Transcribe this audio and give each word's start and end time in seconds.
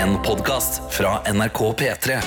En 0.00 0.22
podkast 0.22 0.80
fra 0.90 1.32
NRK 1.32 1.58
P3. 1.58 2.20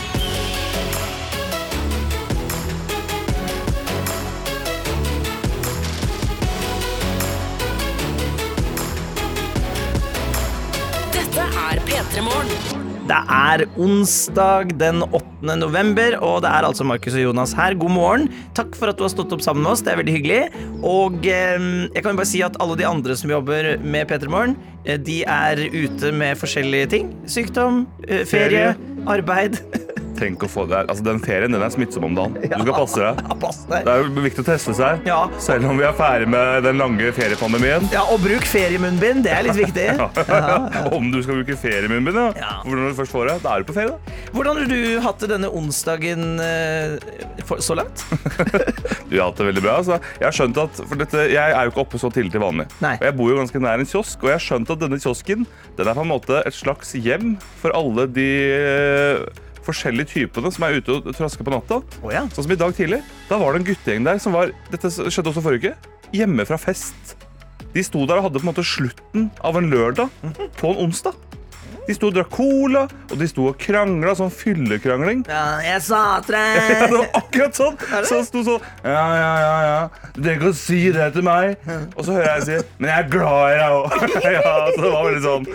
Dette 11.11 11.41
er 11.41 11.81
P3 11.85 12.21
Morgen. 12.21 12.92
Det 13.03 13.17
er 13.35 13.65
onsdag 13.75 14.69
den 14.79 15.03
8. 15.03 15.55
november, 15.59 16.15
og 16.23 16.37
det 16.45 16.51
er 16.55 16.63
altså 16.63 16.85
Markus 16.87 17.17
og 17.17 17.25
Jonas 17.25 17.51
her. 17.57 17.75
God 17.75 17.91
morgen. 17.91 18.29
Takk 18.55 18.77
for 18.79 18.87
at 18.87 18.99
du 18.99 19.03
har 19.03 19.11
stått 19.11 19.33
opp 19.35 19.43
sammen 19.43 19.65
med 19.65 19.73
oss. 19.73 19.83
Det 19.83 19.91
er 19.91 19.99
veldig 19.99 20.15
hyggelig. 20.15 20.39
Og 20.87 21.27
eh, 21.27 21.67
jeg 21.89 21.99
kan 21.99 22.13
jo 22.13 22.21
bare 22.21 22.31
si 22.31 22.43
at 22.47 22.55
alle 22.63 22.77
de 22.79 22.87
andre 22.87 23.17
som 23.19 23.33
jobber 23.33 23.73
med 23.83 24.07
P3 24.07 24.31
Morgen, 24.31 24.55
eh, 24.85 24.95
de 24.95 25.19
er 25.27 25.65
ute 25.73 26.13
med 26.15 26.39
forskjellige 26.39 26.93
ting. 26.95 27.11
Sykdom, 27.27 27.83
eh, 28.07 28.23
ferie, 28.29 28.71
arbeid. 29.03 29.59
Tenk 30.23 30.45
å 30.45 30.49
få 30.49 30.63
det 30.69 30.77
her. 30.77 30.87
Altså, 30.87 31.03
den 31.05 31.19
ferien 31.23 31.51
den 31.51 31.63
er 31.65 31.71
smittsom 31.73 32.05
om 32.07 32.15
dagen. 32.15 32.37
Du 32.39 32.63
skal 32.63 32.75
passe 32.77 33.01
deg. 33.01 33.19
Ja. 33.27 33.81
Det 33.83 33.93
er 33.93 34.03
jo 34.05 34.23
viktig 34.23 34.43
å 34.43 34.47
teste 34.47 34.75
seg. 34.77 35.03
Ja. 35.09 35.19
Selv 35.43 35.67
om 35.67 35.79
vi 35.79 35.83
er 35.87 35.95
ferdig 35.97 36.29
med 36.31 36.63
den 36.63 36.79
lange 36.79 37.11
feriepandemien. 37.15 37.89
Ja, 37.93 38.05
og 38.13 38.23
bruk 38.23 38.47
feriemunnbind. 38.47 39.25
Det 39.27 39.33
er 39.35 39.47
litt 39.49 39.59
viktig. 39.59 39.87
Om 40.97 41.09
du 41.11 41.19
skal 41.25 41.41
bruke 41.41 41.57
feriemunnbind, 41.59 42.19
ja. 42.19 42.29
Ja. 42.39 42.53
Hvordan 42.63 42.89
du 42.89 42.97
først 43.01 43.15
får 43.15 43.29
det, 43.29 43.35
da 43.43 43.53
er 43.57 43.63
du 43.63 43.69
på 43.69 43.75
ferie. 43.75 43.91
da. 43.91 44.17
Hvordan 44.33 44.61
har 44.61 44.71
du 44.71 44.79
hatt 45.03 45.23
det 45.23 45.31
denne 45.33 45.51
onsdagen 45.59 46.25
eh, 46.43 47.53
så 47.59 47.77
langt? 47.79 48.05
Du 49.13 49.19
har 49.19 49.27
hatt 49.29 49.37
det 49.37 49.45
veldig 49.51 49.61
bra. 49.61 49.75
Altså. 49.83 49.99
Jeg 50.17 50.25
har 50.25 50.33
skjønt 50.33 50.57
at, 50.63 50.79
for 50.89 50.97
dette, 50.97 51.27
jeg 51.29 51.53
er 51.53 51.67
jo 51.67 51.73
ikke 51.73 51.83
oppe 51.83 51.99
så 52.01 52.09
tidlig 52.13 52.33
til 52.33 52.41
vanlig. 52.41 52.65
Nei. 52.81 52.95
Og 52.97 53.05
jeg 53.05 53.15
bor 53.19 53.29
jo 53.29 53.39
ganske 53.43 53.61
nær 53.61 53.83
en 53.83 53.89
kiosk, 53.89 54.23
og 54.23 54.31
jeg 54.31 54.39
har 54.39 54.45
skjønt 54.47 54.73
at 54.73 54.81
denne 54.81 54.99
kiosken 55.03 55.45
den 55.77 55.89
er 55.89 55.97
på 55.97 56.05
en 56.05 56.09
måte 56.09 56.39
et 56.47 56.55
slags 56.55 56.95
hjem 56.97 57.35
for 57.61 57.75
alle 57.77 58.07
de 58.15 58.29
eh, 58.55 59.43
forskjellige 59.65 60.11
typene 60.13 60.51
som 60.53 60.65
er 60.67 60.79
ute 60.79 60.97
og 60.99 61.09
trasker 61.15 61.45
på 61.45 61.53
natta. 61.53 61.81
Oh, 62.01 62.11
ja. 62.13 62.25
Sånn 62.33 62.47
som 62.47 62.55
i 62.55 62.59
dag 62.59 62.75
tidlig. 62.77 63.01
Da 63.29 63.39
var 63.41 63.53
det 63.53 63.63
en 63.63 63.69
guttegjeng 63.71 64.07
der 64.07 64.21
som 64.23 64.35
var 64.35 64.53
Dette 64.73 64.91
skjedde 64.91 65.31
også 65.31 65.43
forrige 65.45 65.73
uke. 65.73 65.93
Hjemme 66.13 66.45
fra 66.47 66.59
fest. 66.61 67.15
De 67.73 67.81
sto 67.85 68.03
der 68.05 68.19
og 68.19 68.27
hadde 68.27 68.41
på 68.41 68.45
en 68.45 68.51
måte 68.51 68.65
slutten 68.67 69.29
av 69.41 69.57
en 69.57 69.69
lørdag 69.71 70.11
på 70.59 70.73
en 70.73 70.83
onsdag. 70.87 71.17
De 71.87 71.93
sto 71.97 72.07
og 72.07 72.13
drakk 72.15 72.29
cola, 72.31 72.85
og 73.11 73.15
de 73.19 73.27
sto 73.27 73.49
og 73.49 73.57
krangla, 73.59 74.13
sånn 74.15 74.31
fyllekrangling. 74.31 75.25
ja 75.27 75.59
jeg 75.65 75.81
sa 75.83 76.03
tre! 76.23 76.43
Ja, 76.73 76.87
det 76.87 76.95
var 76.95 77.09
akkurat 77.19 77.57
sånn! 77.57 77.75
Så 78.07 78.19
han 78.19 78.25
sto 78.27 78.43
sånn 78.47 78.61
Ja, 78.85 79.03
ja, 79.17 79.31
ja, 79.43 79.55
ja. 79.67 80.09
Du 80.15 80.21
trenger 80.21 80.37
ikke 80.39 80.51
å 80.53 80.57
si 80.57 80.79
det 80.95 81.09
til 81.15 81.25
meg. 81.27 81.57
Og 81.97 82.05
så 82.07 82.15
hører 82.15 82.29
jeg 82.39 82.45
si 82.47 82.57
Men 82.79 82.89
jeg 82.91 83.03
er 83.03 83.09
glad 83.11 83.43
i 83.51 83.57
deg 83.59 83.75
òg. 83.77 84.07
Ja, 84.37 84.53
så 84.71 84.79
det 84.79 84.91
var 84.93 85.07
veldig 85.09 85.23
sånn 85.27 85.47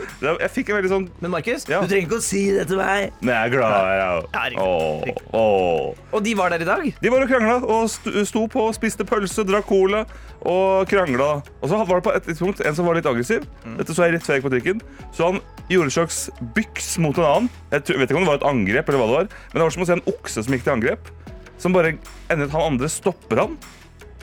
Jeg 0.42 0.52
fikk 0.54 0.70
en 0.72 0.78
veldig 0.78 0.92
sånn 0.92 1.06
Men 1.24 1.32
Markus, 1.34 1.64
Ja. 1.70 1.80
du 1.82 1.88
trenger 1.90 2.06
ikke 2.08 2.20
å 2.20 2.24
si 2.28 2.42
det 2.54 2.66
til 2.70 2.80
meg. 2.82 3.12
Men 3.22 3.34
jeg 3.34 3.48
er 3.48 3.54
glad 3.56 3.76
i 3.78 3.98
deg 3.98 4.58
òg. 4.62 4.62
Åh, 4.68 5.24
åh. 5.38 6.04
Og 6.12 6.24
de 6.24 6.34
var 6.38 6.52
der 6.54 6.64
i 6.64 6.68
dag? 6.68 6.84
De 7.02 7.12
var 7.12 7.24
og 7.24 7.30
krangla 7.32 7.56
og 7.64 7.88
sto, 7.92 8.12
sto 8.28 8.44
på 8.52 8.68
og 8.68 8.74
spiste 8.76 9.04
pølse, 9.08 9.44
drakk 9.48 9.66
cola 9.68 10.04
og 10.46 10.86
krangla. 10.90 11.42
Og 11.62 11.68
så 11.70 11.78
var 11.84 11.98
det 11.98 12.04
på 12.06 12.12
et 12.14 12.26
tidspunkt 12.28 12.60
en 12.64 12.74
som 12.76 12.86
var 12.86 12.94
litt 12.98 13.06
aggressiv. 13.06 13.46
Dette 13.78 13.94
så 13.94 14.06
jeg 14.06 14.14
rett 14.14 14.26
før 14.26 14.34
jeg 14.36 14.42
gikk 14.42 14.48
på 14.48 14.52
trikken. 14.54 14.82
Så 15.12 15.30
han 15.32 15.40
gjorde 15.68 15.88
en 15.90 15.96
slags 15.96 16.18
byks 16.54 16.98
mot 17.02 17.18
en 17.18 17.24
annen. 17.24 17.50
Jeg 17.72 17.84
tror- 17.84 17.98
vet 17.98 18.10
ikke 18.10 18.16
om 18.20 18.24
det 18.24 18.30
var 18.32 18.40
et 18.40 18.50
angrep, 18.52 18.88
eller 18.88 18.98
hva 18.98 19.06
det 19.08 19.16
var 19.16 19.28
men 19.28 19.54
det 19.58 19.62
var 19.62 19.70
som 19.70 19.82
å 19.82 19.86
se 19.86 19.92
en 19.98 20.06
okse 20.14 20.44
som 20.44 20.54
gikk 20.54 20.64
til 20.64 20.72
angrep. 20.76 21.10
Som 21.58 21.72
bare 21.72 21.98
endet 22.30 22.50
han 22.50 22.62
andre 22.62 22.88
stopper 22.88 23.36
han, 23.36 23.58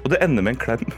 og 0.04 0.10
det 0.12 0.22
ender 0.24 0.42
med 0.42 0.56
en 0.56 0.62
klem. 0.66 0.94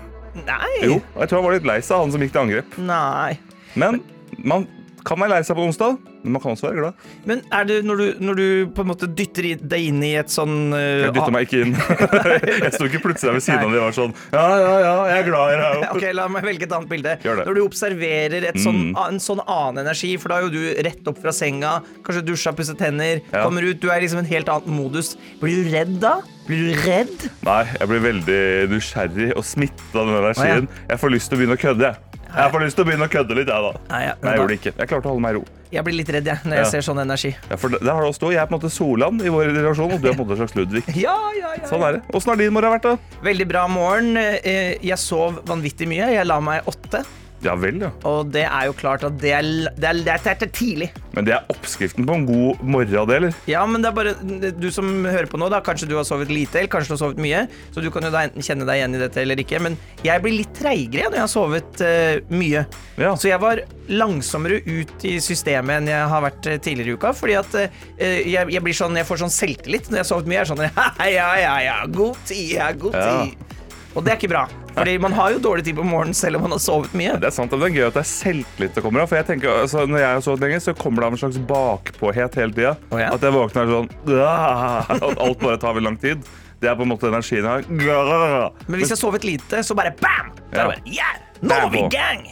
Nei. 0.45 0.73
Jo, 0.83 1.01
og 1.15 1.21
Jeg 1.21 1.29
tror 1.29 1.41
han 1.41 1.45
var 1.49 1.53
litt 1.57 1.65
lei 1.65 1.79
seg, 1.81 1.97
han 1.97 2.11
som 2.11 2.21
gikk 2.21 2.31
til 2.31 2.41
angrep. 2.41 2.77
Nei. 2.77 3.39
Men 3.75 4.01
man 4.37 4.67
kan 5.07 5.19
være 5.21 5.31
lei 5.37 5.41
seg 5.47 5.55
på 5.57 5.63
onsdag, 5.65 5.97
men 6.23 6.33
man 6.35 6.41
kan 6.43 6.51
også 6.53 6.67
være 6.67 6.81
glad. 6.81 7.05
Men 7.29 7.41
er 7.55 7.67
det 7.69 7.77
når 7.87 8.01
du, 8.01 8.05
når 8.27 8.39
du 8.41 8.47
på 8.75 8.83
en 8.83 8.89
måte 8.91 9.07
dytter 9.15 9.47
deg 9.61 9.85
inn 9.91 10.01
i 10.03 10.13
et 10.19 10.31
sånn 10.33 10.73
uh, 10.75 11.07
Jeg 11.07 11.13
dytta 11.15 11.31
meg 11.33 11.47
ikke 11.47 11.61
inn. 11.63 11.73
jeg 12.65 12.73
sto 12.75 12.87
ikke 12.89 13.01
plutselig 13.05 13.29
der 13.31 13.37
ved 13.37 13.45
siden 13.45 13.63
av 13.63 13.71
dem 13.71 13.79
og 13.79 13.85
var 13.87 13.95
sånn 13.97 14.15
Ja, 14.35 14.45
ja, 14.59 14.73
ja, 14.83 14.93
jeg 15.13 15.23
er 15.23 15.27
glad 15.29 15.53
i 15.53 15.59
deg. 15.63 15.85
Ok, 15.97 16.05
La 16.17 16.27
meg 16.31 16.47
velge 16.47 16.67
et 16.67 16.75
annet 16.75 16.91
bilde. 16.91 17.15
Når 17.23 17.53
du 17.57 17.61
observerer 17.65 18.49
et 18.51 18.59
sånn, 18.61 18.75
Mm. 18.77 18.91
en 19.07 19.17
sånn 19.23 19.39
annen 19.49 19.79
energi, 19.85 20.11
for 20.21 20.29
da 20.29 20.37
er 20.37 20.45
jo 20.45 20.51
du 20.53 20.81
rett 20.85 21.07
opp 21.09 21.17
fra 21.23 21.31
senga, 21.33 21.77
kanskje 22.05 22.21
dusja, 22.27 22.51
pusset 22.53 22.77
tenner, 22.77 23.21
Ja. 23.31 23.43
kommer 23.47 23.63
ut, 23.65 23.79
du 23.81 23.87
er 23.89 24.01
liksom 24.03 24.19
en 24.19 24.29
helt 24.29 24.49
annen 24.51 24.75
modus. 24.75 25.15
Blir 25.41 25.63
du 25.63 25.71
redd 25.73 25.95
da? 26.03 26.17
Blir 26.47 26.69
du 26.73 26.81
redd? 26.85 27.25
Nei, 27.43 27.63
jeg 27.79 27.87
blir 27.89 28.03
veldig 28.05 28.41
nysgjerrig 28.71 29.31
og 29.35 29.43
smittet 29.43 29.95
av 29.95 30.05
den 30.07 30.19
energien. 30.21 30.67
Jeg 30.89 30.99
får 31.01 31.11
lyst 31.15 31.29
til 31.31 31.37
å 31.37 31.41
begynne 31.41 31.57
å 31.57 31.63
kødde. 31.63 31.89
jeg. 31.91 32.16
Jeg 32.35 32.51
får 32.53 32.63
lyst 32.65 32.75
til 32.77 32.83
å 32.83 32.87
begynne 32.89 33.07
å 33.07 33.11
kødde 33.11 33.35
litt, 33.37 33.47
jeg, 33.47 33.63
da. 33.63 33.71
Nei, 33.91 34.01
ja, 34.05 34.13
Men 34.21 34.29
jeg 34.31 34.39
gjorde 34.41 34.47
det 34.53 34.57
ikke. 34.61 34.73
Jeg 34.77 34.87
klarte 34.91 35.07
å 35.07 35.13
holde 35.13 35.21
meg 35.23 35.31
i 35.31 35.37
ro. 35.39 35.43
Jeg 35.71 35.83
blir 35.83 35.95
litt 35.97 36.09
redd 36.15 36.25
jeg, 36.31 36.39
når 36.45 36.55
jeg 36.55 36.65
Ja. 36.65 36.69
ser 36.71 36.81
sånn 36.87 36.99
energi. 37.03 37.31
Ja, 37.49 37.55
for 37.57 37.69
det, 37.69 37.79
det 37.83 37.91
har 37.91 38.01
det 38.01 38.09
også 38.09 38.19
stått. 38.21 38.31
Jeg 38.33 38.41
er 38.41 38.47
på 38.47 38.55
en 38.55 38.59
måte 38.59 38.71
Solan 38.71 39.21
i 39.21 39.29
vår 39.33 39.51
relasjon, 39.51 39.91
og 39.91 40.01
du 40.01 40.07
er 40.09 40.13
på 40.13 40.21
en 40.21 40.27
måte 40.27 40.37
en 40.37 40.41
slags 40.47 40.55
Ludvig. 40.55 40.83
Ja, 40.95 41.15
ja, 41.39 41.53
ja. 41.57 41.67
Sånn 41.67 41.83
er 41.87 41.97
det. 41.97 42.01
Åssen 42.13 42.29
har 42.33 42.37
din 42.39 42.53
morgen 42.53 42.71
vært, 42.77 42.83
da? 42.87 42.97
Veldig 43.23 43.47
bra 43.47 43.67
morgen. 43.67 44.17
Eh, 44.17 44.77
Jeg 44.81 44.97
sov 44.97 45.41
vanvittig 45.45 45.87
mye. 45.87 46.11
Jeg 46.13 46.25
la 46.27 46.39
meg 46.39 46.63
åtte. 46.67 47.03
Ja 47.45 47.53
vel, 47.59 47.77
ja. 47.83 47.91
Og 48.09 48.31
det 48.33 48.45
er 48.47 48.65
jo 48.65 48.73
klart 48.77 49.03
at 49.05 49.17
det 49.21 49.31
er, 49.37 49.45
det 49.77 49.85
er, 49.85 49.99
det 50.01 50.13
er, 50.15 50.23
det 50.25 50.47
er 50.47 50.51
tidlig. 50.53 50.87
Men 51.13 51.25
det 51.27 51.35
er 51.35 51.51
oppskriften 51.53 52.05
på 52.07 52.15
en 52.17 52.25
god 52.25 52.63
morgen, 52.65 53.09
det, 53.09 53.15
eller? 53.19 53.37
Ja, 53.49 53.61
men 53.69 53.83
det 53.83 53.91
er 53.91 53.95
bare 53.97 54.51
du 54.57 54.67
som 54.73 54.89
hører 55.05 55.29
på 55.29 55.39
nå, 55.41 55.49
da. 55.53 55.59
Kanskje 55.65 55.89
du 55.89 55.95
har 55.97 56.05
sovet 56.07 56.31
lite, 56.33 56.59
eller 56.59 56.71
kanskje 56.73 56.91
du 56.91 56.95
har 56.95 57.01
sovet 57.03 57.21
mye. 57.21 57.43
Så 57.75 57.83
du 57.85 57.89
kan 57.93 58.05
jo 58.05 58.11
da 58.13 58.23
enten 58.25 58.45
kjenne 58.45 58.67
deg 58.67 58.81
igjen 58.81 58.97
i 58.97 59.01
dette 59.03 59.21
eller 59.21 59.41
ikke. 59.43 59.61
Men 59.63 59.77
jeg 60.05 60.25
blir 60.25 60.37
litt 60.39 60.53
treigere 60.57 61.11
når 61.11 61.19
jeg 61.19 61.25
har 61.27 61.33
sovet 61.33 61.81
uh, 61.85 62.33
mye. 62.33 62.65
Ja. 62.97 63.13
Så 63.13 63.29
jeg 63.29 63.41
var 63.43 63.61
langsommere 63.87 64.59
ut 64.65 65.07
i 65.07 65.17
systemet 65.23 65.77
enn 65.81 65.91
jeg 65.93 66.11
har 66.11 66.25
vært 66.25 66.49
eh, 66.49 66.57
tidligere 66.61 66.95
i 66.95 66.97
uka. 66.97 67.13
Fordi 67.17 67.37
at 67.39 67.57
uh, 67.61 67.81
jeg, 68.01 68.53
jeg 68.57 68.65
blir 68.65 68.77
sånn 68.77 68.97
Jeg 68.97 69.07
får 69.07 69.21
sånn 69.25 69.33
selvtillit 69.37 69.91
når 69.91 70.01
jeg 70.01 70.05
har 70.07 70.11
sovet 70.13 70.31
mye. 70.31 70.39
Jeg 70.41 70.45
er 70.47 70.53
sånn 70.53 70.65
ja, 70.67 70.87
ja, 71.19 71.27
ja, 71.45 71.57
ja, 71.69 71.81
god 72.01 72.23
tid, 72.29 72.47
ja, 72.57 72.71
god 72.77 72.97
Ja. 72.97 73.11
tid. 73.21 73.59
Og 73.97 74.05
det 74.05 74.13
er 74.13 74.19
ikke 74.19 74.33
bra. 74.33 74.47
Fordi 74.77 74.97
man 75.01 75.15
har 75.17 75.33
jo 75.33 75.39
dårlig 75.41 75.65
tid 75.65 75.77
på 75.79 75.85
morgenen 75.87 76.17
selv 76.17 76.39
om 76.39 76.45
man 76.45 76.53
har 76.55 76.61
sovet 76.61 76.93
mye. 76.97 77.15
Det 77.21 77.29
er 77.31 77.35
sant, 77.35 77.51
men 77.51 77.63
det 77.63 77.69
er 77.71 77.77
gøy 77.77 77.87
at 77.87 77.97
det 77.97 78.03
er 78.03 78.09
selvtillit 78.11 78.77
det 78.77 78.83
kommer 78.85 79.03
av. 79.03 79.11
For 79.11 79.19
jeg 79.19 79.27
tenker, 79.31 79.53
altså, 79.63 79.85
Når 79.89 80.03
jeg 80.03 80.09
har 80.09 80.25
sovet 80.25 80.45
lenge, 80.45 80.59
så 80.63 80.75
kommer 80.77 81.03
det 81.03 81.09
av 81.09 81.17
en 81.17 81.21
slags 81.23 81.39
bakpåhet 81.49 82.37
hele 82.41 82.53
tida. 82.53 82.73
Oh, 82.91 82.99
ja? 83.01 83.11
At 83.15 83.25
jeg 83.25 83.35
våkner 83.35 83.71
sånn 83.73 83.89
At 84.17 85.07
alt 85.07 85.41
bare 85.41 85.61
tar 85.61 85.77
veldig 85.77 85.89
lang 85.89 86.01
tid. 86.01 86.27
Det 86.61 86.69
er 86.69 86.77
på 86.77 86.87
en 86.87 86.89
måte 86.89 87.09
energien 87.09 87.45
jeg 87.45 87.47
har. 87.47 88.57
Men 88.65 88.79
hvis 88.79 88.89
jeg 88.89 88.95
har 88.95 89.03
sovet 89.03 89.25
lite, 89.27 89.61
så 89.65 89.77
bare 89.77 89.93
bam! 90.01 90.33
Ja. 90.53 90.65
bare, 90.65 90.81
yeah, 90.89 91.17
nå 91.45 91.57
er 91.67 91.73
vi 91.73 91.83
i 91.83 91.89
gang! 91.93 92.27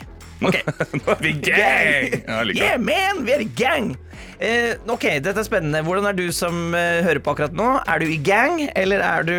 Okay. 0.46 0.62
Nå 0.98 1.14
er 1.14 1.22
vi 1.22 1.34
gang! 1.46 2.16
Ja, 2.26 2.40
jeg 2.42 2.58
Yeah, 2.58 2.82
man, 2.82 3.22
vi 3.26 3.36
er 3.36 3.46
i 3.46 3.52
gang! 3.58 3.94
Eh, 4.40 4.75
ok, 4.91 5.06
dette 5.23 5.40
er 5.40 5.47
spennende. 5.47 5.81
Hvordan 5.85 6.09
er 6.09 6.18
du 6.18 6.25
som 6.35 6.75
eh, 6.75 7.01
hører 7.06 7.22
på 7.23 7.35
akkurat 7.35 7.56
nå? 7.56 7.69
Er 7.88 8.03
du 8.03 8.09
i 8.12 8.19
gang, 8.19 8.59
eller 8.75 9.03
er 9.06 9.28
du 9.28 9.35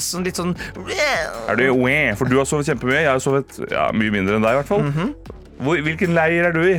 sånn 0.00 0.26
litt 0.26 0.40
sånn 0.40 0.56
Er 0.90 1.58
du 1.58 1.66
i 1.70 1.98
For 2.18 2.26
du 2.30 2.38
har 2.40 2.48
sovet 2.50 2.70
kjempemye. 2.72 3.02
Jeg 3.04 3.12
har 3.12 3.22
sovet 3.22 3.60
ja, 3.70 3.90
mye 3.94 4.14
mindre 4.14 4.38
enn 4.38 4.46
deg, 4.46 4.56
i 4.56 4.62
hvert 4.62 4.70
fall. 4.70 4.86
Mhm. 4.90 5.14
Hvor, 5.60 5.82
hvilken 5.84 6.16
leir 6.16 6.48
er 6.48 6.56
du 6.56 6.62
i? 6.64 6.78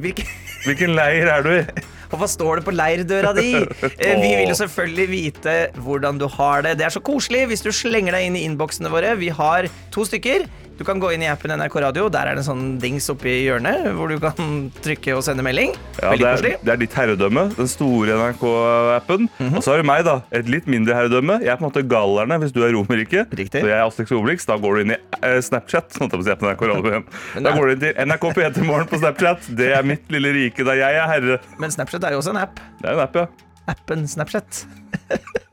Hvilken, 0.00 0.30
Hvilken 0.64 0.94
leir 0.96 1.28
er 1.28 1.44
du 1.44 1.52
i? 1.58 1.64
Og 2.14 2.20
hva 2.20 2.28
står 2.30 2.60
det 2.60 2.64
på 2.66 2.72
leirdøra 2.74 3.32
di? 3.34 3.48
Eh, 3.58 4.14
vi 4.20 4.34
vil 4.38 4.50
jo 4.52 4.58
selvfølgelig 4.58 5.06
vite 5.10 5.54
hvordan 5.82 6.20
du 6.20 6.28
har 6.30 6.62
det. 6.62 6.76
Det 6.78 6.86
er 6.86 6.94
så 6.94 7.02
koselig 7.02 7.42
hvis 7.50 7.64
du 7.64 7.72
slenger 7.74 8.14
deg 8.14 8.28
inn 8.28 8.38
i 8.38 8.44
innboksene 8.46 8.92
våre. 8.92 9.16
Vi 9.18 9.32
har 9.34 9.66
to 9.94 10.06
stykker. 10.06 10.46
Du 10.74 10.82
kan 10.84 10.98
gå 10.98 11.12
inn 11.14 11.22
i 11.22 11.28
appen 11.30 11.52
NRK 11.54 11.76
Radio. 11.84 12.08
Der 12.10 12.26
er 12.26 12.34
det 12.34 12.42
en 12.42 12.48
sånn 12.48 12.62
dings 12.82 13.06
oppi 13.12 13.30
hjørnet 13.44 13.84
hvor 13.94 14.10
du 14.10 14.16
kan 14.22 14.66
trykke 14.82 15.14
og 15.14 15.22
sende 15.22 15.44
melding. 15.46 15.70
Ja, 16.00 16.14
det, 16.18 16.26
er, 16.26 16.58
det 16.66 16.72
er 16.74 16.80
ditt 16.80 16.96
herredømme, 16.98 17.44
den 17.54 17.70
store 17.70 18.16
NRK-appen. 18.18 19.28
Mhm. 19.38 19.60
Og 19.60 19.62
så 19.62 19.74
har 19.74 19.84
du 19.84 19.86
meg, 19.86 20.02
da. 20.08 20.16
Et 20.34 20.50
litt 20.50 20.66
mindre 20.70 20.96
herredømme. 20.98 21.38
Jeg 21.44 21.54
er 21.54 21.60
på 21.60 21.66
en 21.66 21.70
måte 21.70 21.84
gallerne 21.86 22.40
hvis 22.42 22.54
du 22.56 22.60
er 22.66 22.74
Romerike. 22.74 23.26
Riktig. 23.30 23.62
Så 23.62 23.70
jeg 23.70 23.76
er 23.78 23.86
Asterix 23.86 24.10
og 24.16 24.24
Obelix. 24.24 24.48
Da 24.50 24.58
går 24.58 24.74
du 24.74 24.84
inn 24.84 24.96
i 24.96 24.98
eh, 25.20 25.38
Snapchat. 25.46 25.94
Sånn 25.94 26.10
at 26.10 26.18
jeg 26.32 26.40
på 26.42 26.50
NRK 26.50 26.66
Radio 26.72 26.90
igjen. 26.90 27.08
Da 27.46 27.54
går 27.54 27.70
du 27.70 27.76
inn 27.76 27.84
til 27.86 28.04
NRK 28.10 28.28
P3 28.34 28.66
Morgen 28.66 28.90
på 28.90 29.02
Snapchat. 29.04 29.50
Det 29.54 29.70
er 29.78 29.86
mitt 29.86 30.10
lille 30.10 30.34
rike 30.34 30.66
der 30.66 30.82
jeg 30.82 31.02
er 31.04 31.10
herre. 31.10 31.40
Men 31.62 31.74
Snapchat 31.74 32.10
er 32.10 32.18
jo 32.18 32.24
også 32.24 32.34
en 32.34 32.42
app. 32.42 32.58
Det 32.82 32.90
er 32.90 32.98
en 32.98 33.06
app, 33.06 33.22
ja. 33.22 33.28
Appen 33.70 34.06
Snapchat. 34.08 34.64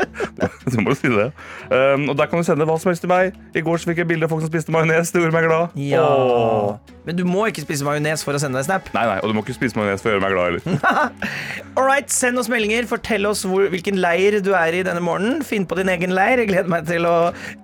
Du 0.72 0.78
må 0.82 0.94
jo 0.94 0.98
si 0.98 1.10
det. 1.12 1.28
Um, 1.70 2.08
og 2.12 2.16
Der 2.18 2.28
kan 2.30 2.42
du 2.42 2.46
sende 2.46 2.66
hva 2.68 2.76
som 2.82 2.90
helst 2.92 3.04
til 3.04 3.12
meg. 3.12 3.36
I 3.58 3.64
går 3.66 3.82
så 3.82 3.90
fikk 3.90 4.02
jeg 4.02 4.10
bilde 4.10 4.26
av 4.26 4.32
folk 4.32 4.44
som 4.44 4.50
spiste 4.52 4.74
majones. 4.74 5.12
Det 5.14 5.22
gjorde 5.22 5.36
meg 5.36 5.46
glad. 5.48 5.76
Ja. 5.78 6.02
Åh. 6.02 6.94
Men 7.06 7.18
du 7.18 7.24
må 7.28 7.46
ikke 7.50 7.64
spise 7.66 7.86
majones 7.86 8.24
for 8.26 8.38
å 8.38 8.42
sende 8.42 8.62
deg 8.62 8.68
snap. 8.70 8.90
Nei, 8.96 9.04
nei, 9.10 9.18
Og 9.22 9.32
du 9.32 9.38
må 9.38 9.44
ikke 9.46 9.58
spise 9.58 9.78
majones 9.78 10.04
for 10.04 10.12
å 10.12 10.16
gjøre 10.16 10.24
meg 10.26 10.36
glad 10.36 10.50
heller. 10.52 11.18
All 11.78 11.88
right, 11.88 12.10
Send 12.14 12.42
oss 12.42 12.50
meldinger. 12.52 12.88
Fortell 12.90 13.28
oss 13.30 13.44
hvor, 13.48 13.68
hvilken 13.74 14.00
leir 14.02 14.40
du 14.46 14.54
er 14.58 14.80
i 14.80 14.86
denne 14.88 15.04
morgenen. 15.04 15.44
Finn 15.46 15.68
på 15.70 15.78
din 15.80 15.92
egen 15.94 16.16
leir. 16.18 16.42
Jeg 16.42 16.54
gleder 16.54 16.72
meg 16.72 16.88
til 16.90 17.10
å 17.10 17.18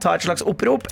ta 0.03 0.17
et 0.17 0.27
slags 0.27 0.45
opprop. 0.45 0.89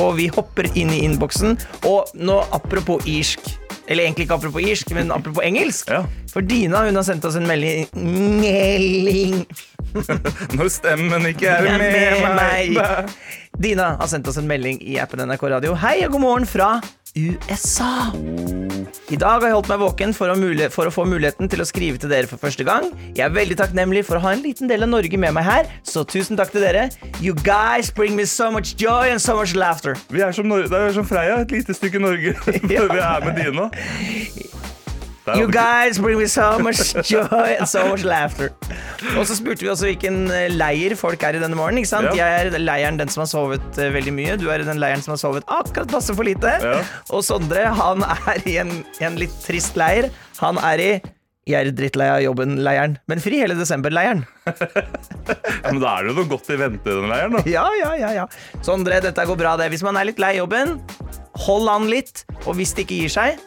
Og 0.00 0.16
vi 0.18 0.28
hopper 0.34 0.68
inn 0.74 0.90
i 0.94 1.02
innboksen. 1.06 1.58
Og 1.90 2.10
nå 2.14 2.40
apropos 2.54 3.04
irsk 3.06 3.40
Eller 3.84 4.06
egentlig 4.06 4.24
ikke 4.24 4.38
apropos 4.38 4.64
irsk, 4.64 4.94
men 4.96 5.12
apropos 5.12 5.44
engelsk. 5.44 5.90
Ja. 5.92 6.04
For 6.32 6.40
Dina 6.40 6.86
hun 6.86 6.96
har 6.96 7.04
sendt 7.04 7.24
oss 7.28 7.36
en 7.36 7.46
melding 7.46 7.84
Melding 8.40 9.44
Når 10.56 10.70
stemmen 10.72 11.28
ikke 11.28 11.52
er 11.52 11.66
med, 11.68 11.84
med 11.84 12.38
meg. 12.38 12.72
meg. 12.74 13.12
Dina 13.60 13.92
har 14.00 14.08
sendt 14.10 14.26
oss 14.30 14.40
en 14.40 14.48
melding 14.50 14.80
i 14.82 14.96
appen 14.98 15.22
NRK 15.28 15.44
Radio. 15.52 15.76
Hei 15.78 16.00
og 16.06 16.16
god 16.16 16.24
morgen 16.24 16.48
fra 16.50 16.70
USA. 17.14 18.10
I 19.06 19.16
dag 19.20 19.38
har 19.38 19.44
jeg 19.46 19.54
holdt 19.54 19.68
meg 19.70 19.78
våken 19.84 20.14
for 20.16 20.32
å, 20.32 20.34
for 20.74 20.90
å 20.90 20.94
få 20.94 21.04
muligheten 21.06 21.46
til 21.50 21.62
å 21.62 21.66
skrive 21.68 22.00
til 22.02 22.10
dere 22.10 22.26
for 22.26 22.42
første 22.42 22.66
gang. 22.66 22.88
Jeg 23.14 23.28
er 23.28 23.36
veldig 23.36 23.58
takknemlig 23.60 24.02
for 24.08 24.18
å 24.18 24.24
ha 24.24 24.32
en 24.34 24.42
liten 24.42 24.66
del 24.70 24.82
av 24.82 24.90
Norge 24.90 25.20
med 25.22 25.36
meg 25.36 25.46
her, 25.46 25.70
så 25.86 26.02
tusen 26.02 26.34
takk 26.40 26.50
til 26.50 26.66
dere. 26.66 26.88
You 27.22 27.38
guys 27.46 27.92
bring 27.94 28.18
me 28.18 28.26
so 28.26 28.50
much 28.50 28.74
joy 28.82 29.14
and 29.14 29.22
so 29.22 29.38
much 29.38 29.54
laughter. 29.54 29.94
Vi 30.10 30.26
er 30.26 30.34
som, 30.34 30.50
Nor 30.50 30.66
det 30.66 30.74
er 30.74 30.98
som 30.98 31.06
Freia, 31.06 31.38
et 31.44 31.54
lite 31.54 31.78
stykke 31.78 32.02
Norge. 32.02 32.34
Ja. 32.34 32.86
vi 32.98 33.04
er 33.06 33.28
med 33.30 33.38
Dina. 33.38 33.70
You 35.24 35.48
guys 35.48 35.98
bring 35.98 36.18
me 36.18 36.26
so 36.28 36.58
much 36.60 36.92
joy 37.08 37.56
and 37.58 37.68
so 37.68 37.86
much 37.88 38.04
laughter. 38.04 38.50
Og 39.16 39.24
så 39.24 39.38
spurte 39.38 39.64
vi 39.64 39.70
også 39.72 39.88
hvilken 39.88 40.26
eh, 40.28 40.50
leir 40.52 40.92
folk 41.00 41.22
er 41.24 41.38
i 41.38 41.40
denne 41.40 41.56
morgenen. 41.56 41.80
ikke 41.80 41.92
sant? 41.94 42.10
Ja. 42.12 42.28
Jeg 42.28 42.50
er 42.52 42.60
leiren 42.60 43.00
den 43.00 43.08
som 43.12 43.24
har 43.24 43.30
sovet 43.32 43.80
eh, 43.80 43.88
veldig 43.94 44.12
mye. 44.12 44.36
Du 44.40 44.50
er 44.52 44.60
i 44.60 44.68
den 44.68 44.82
leiren 44.82 45.00
som 45.04 45.14
har 45.16 45.22
sovet 45.22 45.48
akkurat 45.48 45.88
passe 45.96 46.12
for 46.12 46.28
lite. 46.28 46.52
Ja. 46.60 46.76
Og 47.08 47.24
Sondre 47.24 47.64
han 47.72 48.04
er 48.04 48.44
i 48.44 48.58
en, 48.60 48.82
en 49.00 49.16
litt 49.20 49.32
trist 49.46 49.80
leir. 49.80 50.10
Han 50.42 50.60
er 50.60 50.84
i 50.84 50.92
jeg 51.44 51.60
er 51.60 51.74
drittlei 51.76 52.06
av 52.08 52.22
jobben-leiren, 52.24 52.94
men 53.04 53.20
fri 53.20 53.36
hele 53.42 53.52
desember-leiren. 53.58 54.22
Ja, 54.48 55.72
men 55.74 55.80
da 55.82 55.90
er 55.98 56.06
det 56.06 56.14
jo 56.14 56.22
noe 56.22 56.30
godt 56.30 56.48
i 56.54 56.56
vente 56.56 56.88
i 56.88 56.94
den 56.96 57.10
leiren, 57.12 57.36
da. 57.36 57.42
Ja, 57.44 57.66
ja, 57.76 57.90
ja, 58.00 58.12
ja. 58.16 58.24
Sondre, 58.64 58.96
dette 59.04 59.26
går 59.28 59.36
bra, 59.36 59.52
det. 59.60 59.68
Hvis 59.74 59.84
man 59.84 59.98
er 60.00 60.08
litt 60.08 60.22
lei 60.22 60.38
jobben, 60.38 60.78
hold 61.44 61.68
an 61.68 61.90
litt. 61.92 62.24
Og 62.46 62.56
hvis 62.56 62.72
det 62.76 62.86
ikke 62.86 63.02
gir 63.02 63.12
seg, 63.12 63.44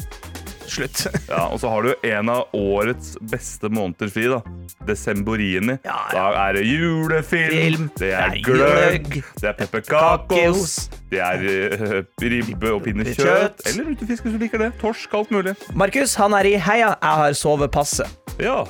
slutt. 0.71 1.03
Ja, 1.31 1.43
Og 1.51 1.59
så 1.61 1.69
har 1.71 1.83
du 1.87 1.91
en 2.07 2.29
av 2.31 2.53
årets 2.55 3.15
beste 3.31 3.69
måneder 3.73 4.11
fri, 4.13 4.25
da. 4.31 4.39
Desemborini. 4.87 5.75
Ja, 5.85 5.97
Da 6.13 6.25
er 6.47 6.57
det 6.57 6.63
julefilm, 6.67 7.57
Film, 7.57 7.89
det 7.99 8.11
er 8.15 8.31
det 8.31 8.39
er 8.39 8.43
gløgg, 8.47 9.09
det 9.41 9.49
er 9.51 9.55
pepperkakos, 9.59 10.75
det 11.11 11.21
er 11.23 11.43
uh, 11.43 12.01
ribbe 12.23 12.71
og 12.73 12.83
pinnekjøtt. 12.87 13.63
Eller 13.71 13.83
rutefisk, 13.91 14.21
hvis 14.27 14.35
du 14.37 14.41
liker 14.41 14.63
det. 14.65 14.71
Torsk, 14.81 15.13
alt 15.17 15.31
mulig. 15.35 15.53
Markus, 15.75 16.15
han 16.19 16.35
er 16.37 16.45
i 16.51 16.55
heia, 16.59 16.93
jeg 16.95 17.15
har 17.23 17.33
sovet 17.37 17.71
passe. 17.73 18.05
Ja. 18.39 18.61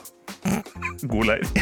God 1.07 1.25
leir. 1.29 1.43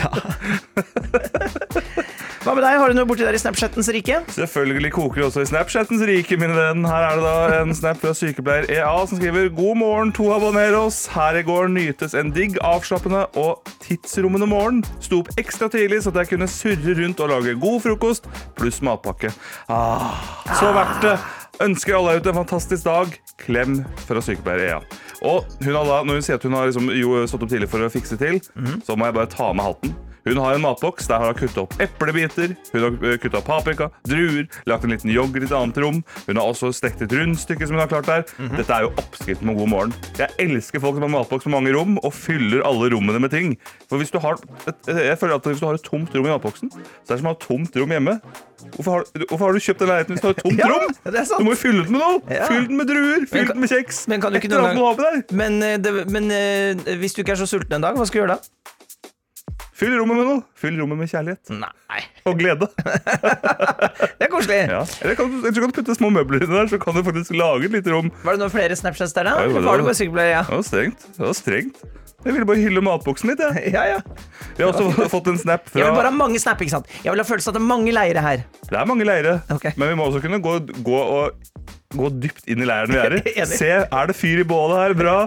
Hva 2.45 2.53
med 2.53 2.61
deg, 2.61 2.75
har 2.77 2.91
du 2.91 2.93
noe 2.93 3.07
borti 3.09 3.23
der 3.25 3.33
i 3.33 3.39
Snapchattens 3.41 3.87
rike? 3.89 4.19
Selvfølgelig 4.29 4.91
koker 4.93 5.23
det 5.23 5.23
også 5.31 5.41
i 5.41 5.47
Snapchattens 5.49 6.03
rike, 6.05 6.37
mine 6.37 6.53
venn. 6.53 6.83
Her 6.85 7.07
er 7.07 7.17
det 7.17 7.23
da 7.25 7.55
en 7.63 7.73
snap 7.73 7.97
fra 8.03 8.11
sykepleier 8.13 8.67
EA 8.69 8.91
som 9.09 9.17
skriver 9.17 9.49
God 9.57 9.79
morgen, 9.79 10.11
to 10.13 10.27
habaneros. 10.29 10.99
Her 11.15 11.39
i 11.39 11.41
går 11.47 11.73
nytes 11.73 12.13
en 12.13 12.29
digg, 12.35 12.59
avslappende 12.61 13.23
og 13.41 13.65
tidsrommende 13.81 14.45
morgen. 14.51 14.85
Sto 15.01 15.23
opp 15.23 15.33
ekstra 15.41 15.71
tidlig 15.73 16.03
så 16.05 16.13
at 16.13 16.21
jeg 16.21 16.35
kunne 16.35 16.51
surre 16.53 16.97
rundt 17.01 17.25
og 17.25 17.33
lage 17.33 17.57
god 17.65 17.81
frokost 17.87 18.29
pluss 18.61 18.77
matpakke. 18.85 19.33
Ah, 19.65 20.21
så 20.61 20.69
verdt 20.77 21.01
det. 21.01 21.17
Ønsker 21.65 21.97
alle 21.97 22.19
ut 22.19 22.29
en 22.29 22.41
fantastisk 22.43 22.85
dag. 22.85 23.21
Klem 23.41 23.79
fra 24.05 24.21
sykepleier 24.21 24.67
EA. 24.69 24.81
Og 25.25 25.49
hun 25.65 25.73
har 25.79 25.89
da, 25.89 26.03
når 26.05 26.21
hun 26.21 26.29
sier 26.29 26.37
at 26.37 26.45
hun 26.45 26.53
har 26.61 26.69
liksom, 26.69 26.93
jo, 26.93 27.23
stått 27.25 27.49
opp 27.49 27.57
tidlig 27.57 27.73
for 27.73 27.81
å 27.81 27.89
fikse 27.89 28.21
til, 28.21 28.37
så 28.85 28.93
må 28.93 29.09
jeg 29.09 29.17
bare 29.17 29.33
ta 29.33 29.49
med 29.49 29.65
hatten. 29.73 29.97
Hun 30.25 30.39
har 30.41 30.55
en 30.55 30.63
matboks 30.63 31.05
der 31.09 31.21
hun 31.21 31.29
har 31.29 31.37
kuttet 31.37 31.59
opp 31.61 31.75
eplebiter, 31.83 32.55
hun 32.73 32.81
har 32.81 33.17
kuttet 33.21 33.37
opp 33.37 33.45
paprika, 33.45 33.89
druer, 34.09 34.47
lagt 34.65 34.85
en 34.87 34.93
liten 34.95 35.11
yoghurt 35.13 35.43
i 35.43 35.45
et 35.45 35.53
annet 35.53 35.77
rom. 35.83 35.99
Hun 36.25 36.39
har 36.41 36.49
også 36.49 36.71
stekt 36.73 37.03
et 37.05 37.13
rundstykke 37.13 37.67
som 37.67 37.77
hun 37.77 37.83
har 37.83 37.91
klart 37.91 38.09
der. 38.09 38.25
Dette 38.55 38.73
er 38.73 38.87
jo 38.87 38.93
oppskriften 38.97 39.51
på 39.51 39.57
god 39.59 39.71
morgen. 39.71 39.93
Jeg 40.17 40.33
elsker 40.41 40.81
folk 40.81 40.97
som 40.97 41.05
har 41.05 41.13
matboks 41.13 41.45
med 41.45 41.55
mange 41.57 41.75
rom 41.77 41.99
og 42.01 42.11
fyller 42.15 42.65
alle 42.65 42.89
rommene 42.95 43.21
med 43.21 43.33
ting. 43.35 43.53
For 43.89 44.01
hvis 44.01 44.13
du 44.13 44.19
har 44.23 44.41
et, 44.65 44.89
jeg 44.89 45.17
føler 45.21 45.37
at 45.37 45.49
hvis 45.51 45.61
du 45.61 45.69
har 45.69 45.77
et 45.77 45.85
tomt 45.85 46.17
rom 46.17 46.25
i 46.25 46.33
matboksen, 46.33 46.73
så 46.73 47.13
er 47.13 47.15
det 47.15 47.21
som 47.21 47.29
å 47.29 47.35
ha 47.35 47.37
et 47.37 47.45
tomt 47.45 47.79
rom 47.81 47.95
hjemme. 47.95 48.17
Hvorfor 48.75 48.91
har, 48.95 49.05
hvorfor 49.29 49.45
har 49.45 49.53
du 49.53 49.61
kjøpt 49.61 49.83
den 49.83 49.91
leiligheten 49.91 50.15
hvis 50.15 50.23
du 50.23 50.27
har 50.27 50.37
et 50.37 50.43
tomt 50.43 50.59
Ja, 50.63 50.69
rom? 50.73 50.95
Du 51.37 51.45
må 51.45 51.53
jo 51.53 51.59
fylle 51.59 51.85
den 51.85 51.93
med 51.93 52.01
noe. 52.01 52.21
Ja. 52.33 52.49
Fyll 52.49 52.65
den 52.71 52.79
med 52.81 52.89
druer, 52.89 53.27
fyll 53.29 53.51
den 53.51 53.61
med 53.61 53.71
kjeks. 53.71 54.05
men 54.09 54.23
kan 54.23 54.33
du 54.33 54.41
ikke 54.41 54.49
noen 54.55 54.79
gang... 54.97 55.21
Men, 55.37 55.61
eh, 55.61 55.77
det, 55.81 55.93
men 56.09 56.31
eh, 56.33 56.95
hvis 57.01 57.13
du 57.13 57.21
ikke 57.21 57.35
er 57.35 57.43
så 57.43 57.49
sulten 57.49 57.77
en 57.77 57.85
dag, 57.85 57.99
hva 57.99 58.07
skal 58.09 58.17
du 58.17 58.23
gjøre 58.23 58.39
da? 58.39 58.73
Fyll 59.75 59.91
rommet 59.99 60.15
med 60.15 60.27
noe. 60.29 60.41
Fyll 60.55 60.77
rommet 60.79 60.97
med 61.01 61.09
kjærlighet 61.11 61.49
Nei. 61.51 62.01
og 62.29 62.37
glede. 62.39 62.69
Det 64.15 64.23
er 64.23 64.31
koselig. 64.31 64.59
Ja. 64.71 64.81
Eller 65.03 65.17
kan, 65.19 65.31
du- 65.33 65.41
eller 65.47 65.59
kan 65.59 65.71
du 65.71 65.75
putte 65.75 65.95
små 65.97 66.09
møbler 66.15 66.45
inni 66.45 66.55
der, 66.55 66.69
så 66.71 66.79
kan 66.79 66.95
du 66.95 67.01
faktisk 67.03 67.35
lage 67.35 67.67
et 67.67 67.75
lite 67.75 67.91
rom. 67.91 68.07
Var 68.23 68.37
det 68.37 68.41
noen 68.45 68.53
flere 68.53 68.77
Snapchats 68.79 69.11
der, 69.17 69.27
da? 69.27 69.33
Ja, 69.43 69.49
det 69.49 69.53
var 69.57 69.59
det, 69.59 69.67
var 69.67 69.75
det. 69.75 69.83
det 69.83 69.89
bare 69.89 69.99
sykepleier? 69.99 70.31
Ja. 70.37 70.43
Det 70.47 70.55
var 70.61 70.65
strengt. 70.69 71.05
Det 71.17 71.25
var 71.25 71.35
strengt. 71.37 71.83
Jeg 72.25 72.33
ville 72.33 72.47
bare 72.49 72.63
hylle 72.63 72.81
matboksen 72.87 73.29
litt. 73.33 73.43
Jeg. 73.43 73.73
ja, 73.75 73.83
ja. 73.97 73.99
Vi 74.55 74.63
har 74.63 74.71
også 74.71 75.07
fått 75.15 75.31
en 75.31 75.39
snap 75.39 75.67
fra 75.69 75.81
Jeg 75.81 75.89
vil 75.89 75.97
bare 75.97 76.11
ha 76.11 76.15
mange 76.15 76.39
snap, 76.41 76.61
ikke 76.63 76.75
sant? 76.77 76.91
Jeg 77.03 77.11
vil 77.11 77.21
ha 77.21 77.27
følelsen 77.27 77.51
av 77.51 77.55
at 77.55 77.59
det 77.59 77.63
er 77.63 77.69
mange 77.71 77.95
leire 77.95 78.23
her. 78.23 78.45
Det 78.69 78.77
er 78.79 78.87
mange 78.89 79.07
leire, 79.07 79.39
okay. 79.53 79.75
men 79.75 79.91
vi 79.91 79.97
må 79.99 80.07
også 80.09 80.21
kunne 80.23 80.39
gå, 80.43 80.55
gå, 80.85 81.01
og, 81.17 81.73
gå 81.95 82.11
dypt 82.23 82.47
inn 82.51 82.63
i 82.63 82.69
leiren 82.69 82.93
vi 82.95 83.01
er 83.01 83.17
i. 83.19 83.33
Se, 83.51 83.71
er 83.83 84.11
det 84.11 84.15
fyr 84.17 84.43
i 84.45 84.47
bålet 84.47 84.81
her? 84.81 84.95
Bra. 84.99 85.17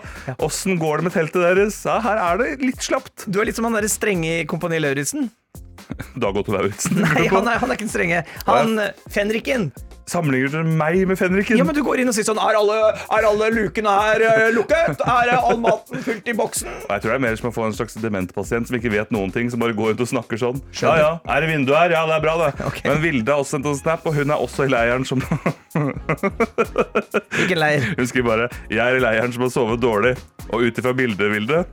Åssen 0.44 0.80
går 0.80 1.02
det 1.02 1.10
med 1.10 1.16
teltet 1.19 1.44
deres? 1.44 1.82
Ja, 1.88 1.98
her 2.04 2.22
er 2.25 2.42
det 2.42 2.54
litt 2.64 2.80
slapt. 2.84 3.28
Du 3.28 3.40
er 3.42 3.50
litt 3.50 3.58
som 3.58 3.69
han 3.69 3.76
derre 3.76 3.92
strenge 3.92 4.40
i 4.40 4.48
Kompani 4.48 4.80
Lauritzen. 4.82 5.28
Dag 6.22 6.36
Otto 6.36 6.56
Lauritzen. 6.56 7.00
Nei, 7.04 7.28
han 7.28 7.44
er, 7.44 7.60
han 7.60 7.69
er 7.69 7.76
ikke 7.76 7.86
den 7.86 7.94
strenge. 7.94 8.24
Han 8.48 8.81
Fenriken. 9.12 9.70
Sammenligner 10.08 10.64
du 10.64 10.70
meg 10.78 11.02
med 11.08 11.19
fenriken? 11.20 11.58
Ja, 11.60 11.64
men 11.69 11.76
du 11.76 11.82
går 11.84 12.00
inn 12.00 12.08
og 12.08 12.16
sier 12.16 12.25
sånn 12.25 12.40
Er 12.40 12.56
alle, 12.56 12.76
er 12.96 13.26
alle 13.28 13.50
lukene 13.52 13.93
her 13.93 14.25
eh, 14.25 14.46
lukket? 14.56 15.02
Er 15.05 15.32
eh, 15.34 15.49
all 15.50 15.60
maten 15.60 16.00
fylt 16.05 16.28
i 16.31 16.34
boksen? 16.37 16.70
Jeg 16.88 17.05
tror 17.05 17.12
det 17.12 17.19
er 17.19 17.25
mer 17.26 17.37
som 17.40 17.50
å 17.50 17.55
få 17.55 17.66
en 17.69 17.76
slags 17.76 17.99
dementpasient 18.00 18.70
som 18.70 18.78
ikke 18.78 18.93
vet 18.94 19.12
noen 19.14 19.32
ting, 19.34 19.50
som 19.52 19.60
bare 19.60 19.76
går 19.76 19.93
rundt 19.93 20.05
og 20.05 20.10
snakker 20.10 20.40
sånn. 20.40 20.62
Ja, 20.81 20.94
ja, 21.00 21.10
er 21.28 21.44
det 21.44 21.50
vindu 21.52 21.75
her? 21.76 21.93
Ja, 21.93 22.06
det 22.08 22.16
er 22.19 22.25
bra, 22.25 22.37
det. 22.40 22.50
Okay. 22.70 22.87
Men 22.88 23.02
Vilde 23.05 23.34
har 23.34 23.43
også 23.43 23.58
sendt 23.58 23.69
en 23.69 23.78
snap, 23.78 24.06
og 24.08 24.16
hun 24.16 24.32
er 24.32 24.44
også 24.49 24.69
i 24.69 24.72
leiren 24.72 25.05
som 25.08 25.22
Hvilken 27.37 27.60
leir? 27.60 27.84
Hun 27.99 28.08
skriver 28.08 28.28
bare 28.28 28.49
'Jeg 28.70 28.81
er 28.84 28.96
i 28.96 29.05
leiren 29.05 29.32
som 29.34 29.44
har 29.44 29.52
sovet 29.52 29.82
dårlig', 29.82 30.16
og 30.49 30.64
ut 30.64 30.78
ifra 30.81 30.94
bildet, 30.96 31.31
Vilde, 31.32 31.64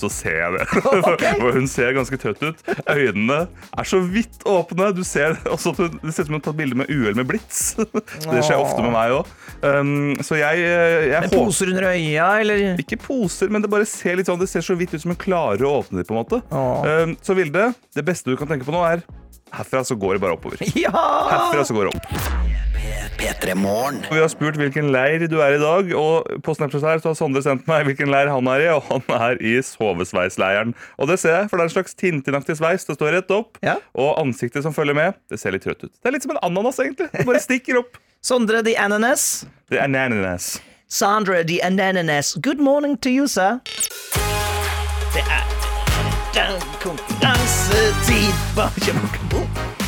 så 0.00 0.08
ser 0.10 0.38
jeg 0.40 0.54
det. 0.56 0.66
For 1.42 1.56
hun 1.56 1.68
ser 1.70 1.92
ganske 1.96 2.18
trøtt 2.20 2.42
ut. 2.42 2.62
Øynene 2.90 3.40
er 3.78 3.88
så 3.88 4.00
vidt 4.02 4.42
åpne. 4.48 4.90
Du 4.96 5.02
ser 5.06 5.36
også 5.50 5.72
at 5.74 5.82
hun, 5.84 5.98
Det 6.02 6.14
ser 6.16 6.26
ut 6.26 6.30
som 6.30 6.34
hun 6.34 6.40
har 6.40 6.46
tatt 6.48 6.58
bilde 6.58 6.78
med 6.82 6.90
uhell 6.92 7.18
med 7.18 7.28
blits. 7.30 7.62
Det 8.32 8.42
skjer 8.46 8.58
ofte 8.62 8.82
med 8.84 8.92
meg 8.94 9.14
òg. 9.18 9.30
Um, 9.62 10.16
så 10.26 10.40
jeg, 10.40 10.62
jeg 10.64 11.12
Med 11.12 11.28
håper 11.30 11.38
poser 11.46 11.70
under 11.70 11.88
øya, 11.92 12.28
eller? 12.42 12.62
ikke 12.82 12.98
poser, 12.98 13.50
men 13.52 13.62
det 13.62 13.70
bare 13.70 13.86
ser 13.86 14.16
litt 14.18 14.26
sånn 14.26 14.40
Det 14.40 14.48
ser 14.50 14.64
så 14.66 14.74
vidt 14.78 14.96
ut 14.96 15.04
som 15.04 15.12
hun 15.14 15.20
klarer 15.22 15.62
å 15.68 15.76
åpne 15.82 16.00
dem. 16.00 16.08
på 16.08 16.16
en 16.16 16.18
måte 16.18 16.40
um, 16.50 17.12
Så 17.22 17.36
Vilde, 17.38 17.68
det 17.94 18.02
beste 18.06 18.32
du 18.32 18.38
kan 18.40 18.50
tenke 18.50 18.66
på 18.66 18.74
nå, 18.74 18.82
er 18.82 19.04
herfra 19.52 19.84
så 19.84 19.96
går 20.00 20.14
det 20.18 20.22
bare 20.24 20.36
oppover. 20.38 20.58
Ja! 20.84 20.92
Herfra 21.30 21.64
så 21.68 21.74
går 21.76 21.88
det 21.90 21.94
opp. 21.96 22.52
P3 23.22 23.52
Vi 24.10 24.18
har 24.18 24.28
spurt 24.32 24.56
hvilken 24.58 24.88
leir 24.92 25.22
du 25.30 25.36
er 25.44 25.54
i 25.54 25.60
dag, 25.60 25.92
og 25.94 26.26
på 26.42 26.54
Snapchat 26.56 26.82
her 26.82 27.02
så 27.02 27.12
har 27.12 27.18
Sondre 27.18 27.42
sendt 27.44 27.68
meg 27.70 27.84
hvilken 27.86 28.10
leir 28.10 28.30
han 28.32 28.48
er 28.50 28.64
i, 28.64 28.68
og 28.72 28.82
han 28.88 29.04
er 29.14 29.38
i 29.44 29.52
sovesveisleiren. 29.62 30.72
Og 30.98 31.06
det 31.12 31.20
ser 31.22 31.36
jeg, 31.36 31.50
for 31.50 31.60
det 31.60 31.66
er 31.66 31.70
en 31.70 31.74
slags 31.76 31.94
Tintin-aktig 31.94 32.56
sveis. 32.58 32.86
Det 32.88 32.96
står 32.98 33.14
rett 33.18 33.30
opp, 33.36 33.60
Ja. 33.62 33.76
og 33.94 34.18
ansiktet 34.24 34.64
som 34.66 34.74
følger 34.74 34.96
med, 34.98 35.14
det 35.30 35.38
ser 35.38 35.54
litt 35.54 35.62
trøtt 35.68 35.84
ut. 35.84 35.92
Det 35.94 36.10
er 36.10 36.16
litt 36.16 36.26
som 36.26 36.34
en 36.34 36.42
ananas, 36.42 36.80
egentlig. 36.82 37.12
Det 37.14 37.26
bare 37.28 37.44
stikker 37.48 37.78
opp. 37.84 38.00
Sondre 38.22 38.64
the 38.66 38.74
Ananas. 38.78 39.44
Er 39.70 39.84
ananas. 39.84 40.56
Sandra 40.88 41.42
the 41.44 41.60
Ananas. 41.62 42.34
Good 42.42 42.60
morning 42.60 42.96
to 42.98 43.08
you, 43.10 43.26
sir. 43.28 43.60
Det 45.14 45.24
er. 45.28 46.71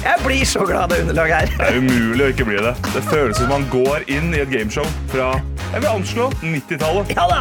Jeg 0.04 0.20
blir 0.24 0.44
så 0.48 0.64
glad 0.68 0.82
av 0.86 0.92
det 0.92 1.02
underlaget 1.04 1.34
her. 1.34 1.56
Det 1.58 1.70
er 1.72 1.80
umulig 1.80 2.24
å 2.26 2.30
ikke 2.34 2.46
bli 2.48 2.60
det. 2.60 2.74
Det 2.92 3.02
føles 3.08 3.40
som 3.40 3.48
man 3.52 3.64
går 3.72 4.04
inn 4.12 4.32
i 4.36 4.42
et 4.44 4.52
gameshow 4.52 4.88
fra 5.12 5.32
jeg 5.74 5.82
vil 5.82 5.90
anslå 5.90 6.24
90-tallet. 6.38 7.08
Ja 7.16 7.24
da! 7.26 7.38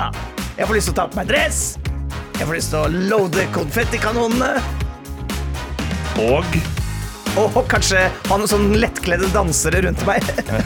Jeg 0.58 0.66
får 0.66 0.78
lyst 0.80 0.88
til 0.90 0.94
å 0.96 0.98
ta 0.98 1.04
på 1.12 1.20
meg 1.20 1.28
dress. 1.30 1.60
Jeg 2.40 2.48
får 2.48 2.56
lyst 2.58 2.72
til 2.74 2.80
å 2.80 3.10
loade 3.12 3.44
konfettikanonene. 3.54 4.56
Og 6.24 6.58
Og 7.34 7.56
kanskje 7.66 7.98
ha 8.30 8.36
noen 8.38 8.50
sånn 8.50 8.76
lettkledde 8.78 9.26
dansere 9.34 9.80
rundt 9.88 10.04
meg. 10.06 10.22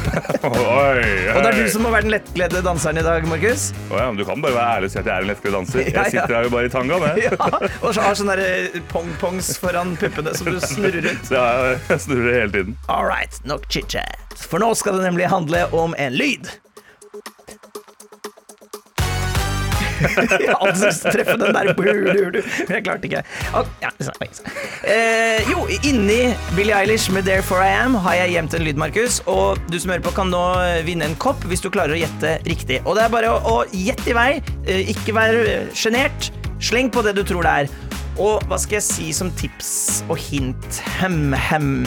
Oi, 0.43 1.05
Og 1.31 1.39
det 1.39 1.51
er 1.53 1.55
du 1.61 1.69
som 1.71 1.85
må 1.87 1.91
være 1.93 2.03
den 2.09 2.11
lettkledde 2.17 2.59
danseren 2.65 2.99
i 2.99 3.05
dag, 3.05 3.23
Markus. 3.29 3.69
Oi, 3.87 4.01
men 4.01 4.19
Du 4.19 4.25
kan 4.27 4.43
bare 4.43 4.57
være 4.57 4.73
ærlig 4.81 4.89
og 4.89 4.93
si 4.93 4.99
at 4.99 5.07
jeg 5.07 5.13
er 5.15 5.23
en 5.23 5.31
lettkledd 5.31 5.55
danser. 5.55 5.79
Ja, 5.85 5.87
ja. 5.87 6.03
Jeg 6.03 6.13
sitter 6.17 6.35
her 6.35 6.49
jo 6.49 6.51
bare 6.57 6.67
i 6.67 6.73
tangaen, 6.73 7.07
jeg. 7.07 7.31
Ja, 7.37 7.71
og 7.79 7.95
så 7.95 8.03
har 8.03 8.19
sånne 8.19 8.35
der 8.41 8.83
pong-pongs 8.91 9.53
foran 9.63 9.95
puppene 10.01 10.35
som 10.35 10.51
du 10.51 10.59
snurrer 10.63 11.07
rundt. 11.07 11.31
Ja, 11.37 11.47
jeg 11.87 12.03
snurrer 12.03 12.35
hele 12.41 12.51
tiden. 12.57 12.77
All 12.91 13.07
right, 13.07 13.39
nok 13.47 13.63
chit-chat. 13.71 14.35
For 14.37 14.59
nå 14.61 14.73
skal 14.77 14.99
det 14.99 15.07
nemlig 15.07 15.31
handle 15.31 15.63
om 15.75 15.95
en 15.97 16.19
lyd. 16.19 16.51
Til 19.97 21.13
treffe 21.13 21.37
den 21.39 21.55
der, 21.55 21.71
men 21.77 22.75
jeg 22.75 22.83
klarte 22.85 23.09
ikke. 23.09 23.23
Ja, 23.81 23.91
eh, 24.83 25.49
jo, 25.49 25.65
inni 25.81 26.33
Billie 26.55 26.75
Eilish 26.77 27.11
med 27.13 27.27
'Therefore 27.27 27.65
I 27.65 27.73
Am' 27.81 27.97
har 28.05 28.17
jeg 28.21 28.35
gjemt 28.35 28.57
en 28.57 28.65
lyd, 28.67 28.81
Markus. 28.81 29.21
Og 29.25 29.61
du 29.71 29.79
som 29.79 29.93
hører 29.93 30.05
på, 30.05 30.15
kan 30.17 30.31
nå 30.33 30.43
vinne 30.87 31.09
en 31.09 31.17
kopp 31.21 31.43
hvis 31.49 31.63
du 31.63 31.69
klarer 31.73 31.97
å 31.97 32.01
gjette 32.01 32.37
riktig. 32.47 32.81
Og 32.85 32.97
det 32.97 33.07
er 33.07 33.13
bare 33.13 33.33
å, 33.33 33.39
å 33.41 33.57
gjette 33.73 34.11
i 34.11 34.17
vei. 34.17 34.29
Eh, 34.67 34.91
ikke 34.93 35.15
vær 35.17 35.41
sjenert. 35.77 36.31
Sleng 36.63 36.89
på 36.93 37.03
det 37.05 37.15
du 37.17 37.23
tror 37.27 37.45
det 37.45 37.55
er. 37.63 37.73
Og 38.17 38.41
hva 38.49 38.57
skal 38.57 38.79
jeg 38.79 38.87
si 38.87 39.11
som 39.13 39.29
tips 39.37 40.03
og 40.09 40.17
hint? 40.17 40.81
Hem-hem. 40.97 41.85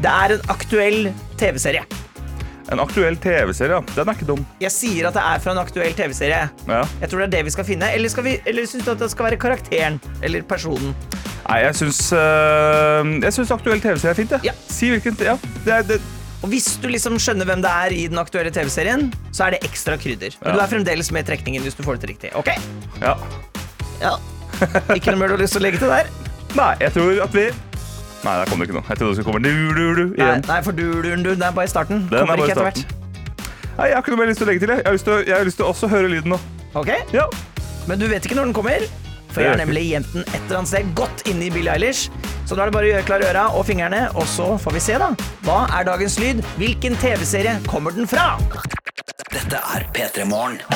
Det 0.00 0.10
er 0.10 0.38
en 0.38 0.52
aktuell 0.52 1.10
TV-serie. 1.40 1.84
En 2.72 2.80
aktuell 2.82 3.16
TV-serie, 3.16 3.78
ja. 3.78 3.94
Den 3.96 4.10
er 4.10 4.16
ikke 4.18 4.26
dum. 4.28 4.42
Jeg 4.60 4.72
sier 4.74 5.08
at 5.08 5.16
det 5.16 5.22
er 5.24 5.40
fra 5.40 5.54
en 5.54 5.60
aktuell 5.62 5.94
TV-serie. 5.96 6.42
Ja. 6.68 6.82
Jeg 7.00 7.08
tror 7.10 7.22
det 7.22 7.28
er 7.30 7.34
det 7.38 7.46
vi 7.48 7.54
skal 7.54 7.64
finne. 7.64 7.88
Eller, 7.96 8.12
skal 8.12 8.26
vi, 8.26 8.34
eller 8.48 8.68
syns 8.68 8.84
du 8.84 8.92
at 8.92 9.00
det 9.00 9.08
skal 9.14 9.30
være 9.30 9.38
karakteren? 9.40 9.96
Eller 10.20 10.44
personen? 10.48 10.92
Nei, 11.48 11.62
jeg 11.64 11.78
syns 11.78 11.98
øh, 12.12 13.08
Jeg 13.24 13.32
syns 13.32 13.52
aktuell 13.54 13.80
TV-serie 13.80 14.12
er 14.12 14.18
fint, 14.18 14.34
jeg. 14.36 14.50
Ja. 14.50 14.56
Si 14.68 14.90
hvilken 14.92 15.16
Ja, 15.24 15.38
det 15.64 15.74
er 15.78 15.86
det. 15.94 16.00
Og 16.44 16.52
hvis 16.52 16.68
du 16.78 16.86
liksom 16.92 17.16
skjønner 17.18 17.48
hvem 17.48 17.64
det 17.64 17.70
er 17.72 17.94
i 17.96 18.02
den 18.12 18.20
aktuelle 18.20 18.52
TV-serien, 18.54 19.08
så 19.34 19.48
er 19.48 19.56
det 19.56 19.64
ekstra 19.66 19.96
krydder. 19.98 20.36
Men 20.44 20.54
du 20.54 20.62
er 20.62 20.70
fremdeles 20.70 21.08
med 21.14 21.24
i 21.24 21.30
trekningen 21.32 21.64
hvis 21.64 21.74
du 21.74 21.82
får 21.86 21.96
det 21.98 22.04
til 22.04 22.12
riktig. 22.12 22.34
Ok? 22.38 22.52
Ja. 23.00 23.16
Ja. 24.04 24.12
Ikke 24.94 25.10
noe 25.14 25.22
mer 25.24 25.32
du 25.32 25.38
har 25.38 25.42
lyst 25.42 25.56
til 25.56 25.64
å 25.64 25.66
legge 25.66 25.80
til 25.82 25.90
der? 25.90 26.12
Nei, 26.58 26.70
jeg 26.84 26.94
tror 26.94 27.24
at 27.24 27.34
vi 27.34 27.48
Nei, 28.24 28.34
der 28.40 28.46
kom 28.50 28.58
det 28.58 28.66
ikke 28.68 28.78
noe. 28.80 28.86
Jeg 28.88 28.96
trodde 28.98 29.10
det 29.14 29.18
skulle 29.20 29.32
komme 29.32 29.42
du-du-du 29.44 30.04
igjen. 30.18 30.40
nei 30.48 30.58
for 30.66 30.72
du, 30.74 30.86
du, 31.02 31.08
du, 31.22 31.30
det 31.38 31.44
er 31.46 31.52
bare 31.54 31.68
i 31.68 31.70
starten. 31.70 31.96
Den 32.10 32.18
er 32.18 32.22
Kommer 32.26 32.36
ikke 32.42 32.48
i 32.48 32.50
etter 32.56 32.66
hvert. 32.66 32.80
Nei, 33.78 33.86
Jeg 33.86 33.94
har 33.94 34.00
ikke 34.02 34.10
noe 34.14 34.20
mer 34.24 34.30
lyst 34.32 34.40
til 34.42 34.46
å 34.46 34.48
legge 34.50 34.60
til. 34.64 34.70
Jeg, 34.74 34.78
jeg 34.82 34.88
har 34.90 34.96
lyst 34.96 35.06
til, 35.06 35.14
å- 35.14 35.26
jeg 35.28 35.36
har 35.38 35.44
lyst 35.46 35.58
til 35.60 35.66
å 35.66 35.68
også 35.74 35.86
høre 35.92 36.08
lyden 36.10 36.30
nå. 36.34 36.38
Ok? 36.74 36.90
Ja. 37.14 37.26
Men 37.86 37.96
du 38.02 38.06
vet 38.10 38.22
ikke 38.26 38.34
når 38.40 38.46
den 38.50 38.56
kommer? 38.58 38.80
For 39.30 39.40
jeg 39.44 39.50
har 39.52 39.60
nemlig 39.60 39.84
gjemt 39.90 40.10
den 40.16 40.24
et 40.26 40.34
eller 40.40 40.58
annet 40.62 40.70
sted 40.72 40.90
godt 40.98 41.22
inne 41.30 41.46
i 41.46 41.50
Billie 41.54 41.70
Eilish. 41.76 42.08
Så 42.48 42.56
nå 42.56 42.60
er 42.64 42.72
det 42.72 42.76
bare 42.78 42.88
å 42.88 42.92
gjøre 42.94 43.06
klar 43.06 43.22
øra 43.28 43.44
og 43.54 43.66
fingrene, 43.68 44.02
og 44.16 44.24
så 44.26 44.46
får 44.58 44.72
vi 44.78 44.80
se, 44.80 44.96
da. 44.98 45.10
Hva 45.46 45.60
er 45.78 45.84
dagens 45.84 46.18
lyd? 46.18 46.40
Hvilken 46.58 46.96
TV-serie 46.98 47.58
kommer 47.68 47.92
den 47.94 48.08
fra? 48.08 48.32
Dette 49.30 49.60
er 49.76 49.84
P3 49.94 50.24
Morgen. 50.26 50.58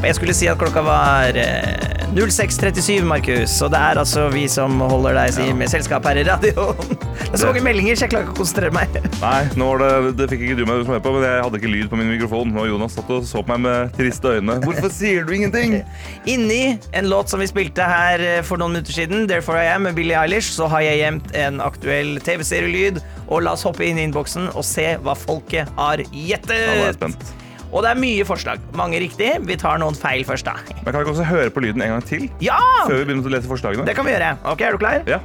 Jeg 0.00 0.16
skulle 0.16 0.32
si 0.36 0.46
at 0.48 0.56
klokka 0.60 0.80
var 0.86 1.36
eh, 1.36 1.90
06.37, 2.16 3.04
Markus. 3.06 3.52
Og 3.62 3.70
det 3.70 3.78
er 3.78 3.98
altså 4.00 4.26
vi 4.32 4.46
som 4.50 4.80
holder 4.80 5.14
deg 5.18 5.34
si, 5.36 5.44
med 5.54 5.70
selskap 5.70 6.06
her 6.08 6.18
i 6.22 6.24
radioen. 6.26 6.78
Det 7.30 7.36
er 7.36 7.40
så 7.44 7.46
mange 7.50 7.60
meldinger, 7.62 7.94
så 7.94 8.06
jeg 8.06 8.10
klarer 8.10 8.24
ikke 8.26 8.32
å 8.32 8.38
konsentrere 8.40 8.72
meg. 8.74 8.94
Nei, 9.22 9.42
nå 9.60 9.66
var 9.68 9.82
det, 9.84 9.90
det 10.18 10.26
fikk 10.32 10.40
ikke 10.48 10.56
du 10.58 10.62
meg 10.66 10.80
med 10.88 11.02
på, 11.04 11.12
men 11.14 11.22
jeg 11.22 11.44
hadde 11.44 11.60
ikke 11.60 11.70
lyd 11.70 11.90
på 11.92 11.98
min 12.00 12.08
mikrofon. 12.10 12.56
Og 12.58 12.66
Jonas 12.66 12.96
satt 12.96 13.12
og 13.14 13.28
så 13.28 13.42
på 13.44 13.52
meg 13.52 13.60
med 13.68 13.92
triste 13.94 14.32
øyne. 14.40 14.56
Hvorfor 14.64 14.90
sier 14.96 15.28
du 15.28 15.30
ingenting? 15.36 15.76
Inni 16.32 16.62
en 16.96 17.10
låt 17.12 17.30
som 17.30 17.44
vi 17.44 17.46
spilte 17.52 17.86
her 17.86 18.24
eh, 18.24 18.40
for 18.46 18.58
noen 18.58 18.74
minutter 18.74 18.96
siden, 18.96 19.28
'Therefore 19.30 19.60
I 19.62 19.70
Am' 19.76 19.86
med 19.86 19.94
Billie 20.00 20.18
Eilish, 20.18 20.50
så 20.56 20.66
har 20.72 20.82
jeg 20.88 21.04
gjemt 21.04 21.30
en 21.38 21.60
aktuell 21.62 22.16
TV-serielyd. 22.26 22.98
Og 23.28 23.44
la 23.46 23.54
oss 23.54 23.62
hoppe 23.68 23.86
inn 23.86 24.00
i 24.00 24.08
innboksen 24.08 24.50
og 24.56 24.66
se 24.66 24.96
hva 25.04 25.14
folket 25.14 25.70
har 25.78 26.02
Ja, 26.02 26.10
gjettet. 26.32 26.98
spent. 26.98 27.30
Og 27.70 27.84
det 27.84 27.90
er 27.92 27.98
mye 28.02 28.24
forslag. 28.26 28.62
Mange 28.74 28.98
riktig. 29.02 29.30
Vi 29.46 29.56
tar 29.60 29.78
noen 29.78 29.94
feil 29.94 30.24
først, 30.26 30.48
da. 30.48 30.56
Men 30.80 30.90
kan 30.90 30.98
vi 30.98 31.04
ikke 31.04 31.12
også 31.14 31.28
høre 31.28 31.50
på 31.54 31.62
lyden 31.62 31.82
en 31.86 31.92
gang 31.94 32.06
til? 32.08 32.26
Ja! 32.42 32.58
Før 32.88 32.96
vi 32.98 33.04
begynner 33.10 33.30
å 33.30 33.34
lese 33.36 33.50
forslagene? 33.50 33.86
Det 33.86 33.94
kan 33.98 34.06
vi 34.08 34.16
gjøre. 34.16 34.32
Ok, 34.50 34.64
Er 34.66 34.74
du 34.74 34.80
klar? 34.82 35.04
Ja. 35.06 35.20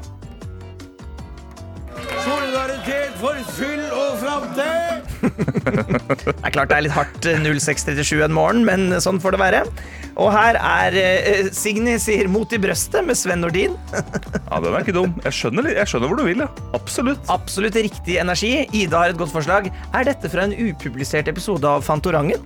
Solidaritet 2.25 3.17
for 3.21 3.41
fyll 3.57 3.83
og 3.89 4.17
framtid! 4.21 5.14
Det 6.25 6.33
er 6.45 6.53
klart 6.53 6.71
det 6.71 6.77
er 6.77 6.85
litt 6.85 6.95
hardt 6.95 7.27
eh, 7.29 7.39
0637 7.41 8.23
en 8.25 8.35
morgen, 8.35 8.63
men 8.67 8.93
sånn 9.03 9.19
får 9.21 9.35
det 9.35 9.41
være. 9.41 9.61
Og 10.21 10.29
her 10.31 10.57
er 10.59 10.97
eh, 10.99 11.49
Signy 11.55 11.97
sier 12.01 12.29
'Mot 12.31 12.51
i 12.55 12.59
brøstet' 12.61 13.05
med 13.05 13.17
Sven 13.19 13.43
Nordin. 13.43 13.75
ja, 14.49 14.59
den 14.63 14.71
er 14.71 14.79
ikke 14.81 14.95
dum. 14.95 15.15
Jeg 15.25 15.37
skjønner, 15.39 15.69
jeg 15.75 15.91
skjønner 15.91 16.11
hvor 16.11 16.21
du 16.21 16.25
vil, 16.27 16.45
ja. 16.45 16.49
Absolutt. 16.77 17.21
Absolutt 17.33 17.79
riktig 17.79 18.19
energi. 18.21 18.53
Ida 18.75 19.03
har 19.03 19.13
et 19.13 19.19
godt 19.19 19.33
forslag. 19.35 19.71
Er 19.93 20.07
dette 20.07 20.31
fra 20.31 20.47
en 20.47 20.55
upublisert 20.55 21.31
episode 21.31 21.67
av 21.69 21.85
Fantorangen? 21.85 22.41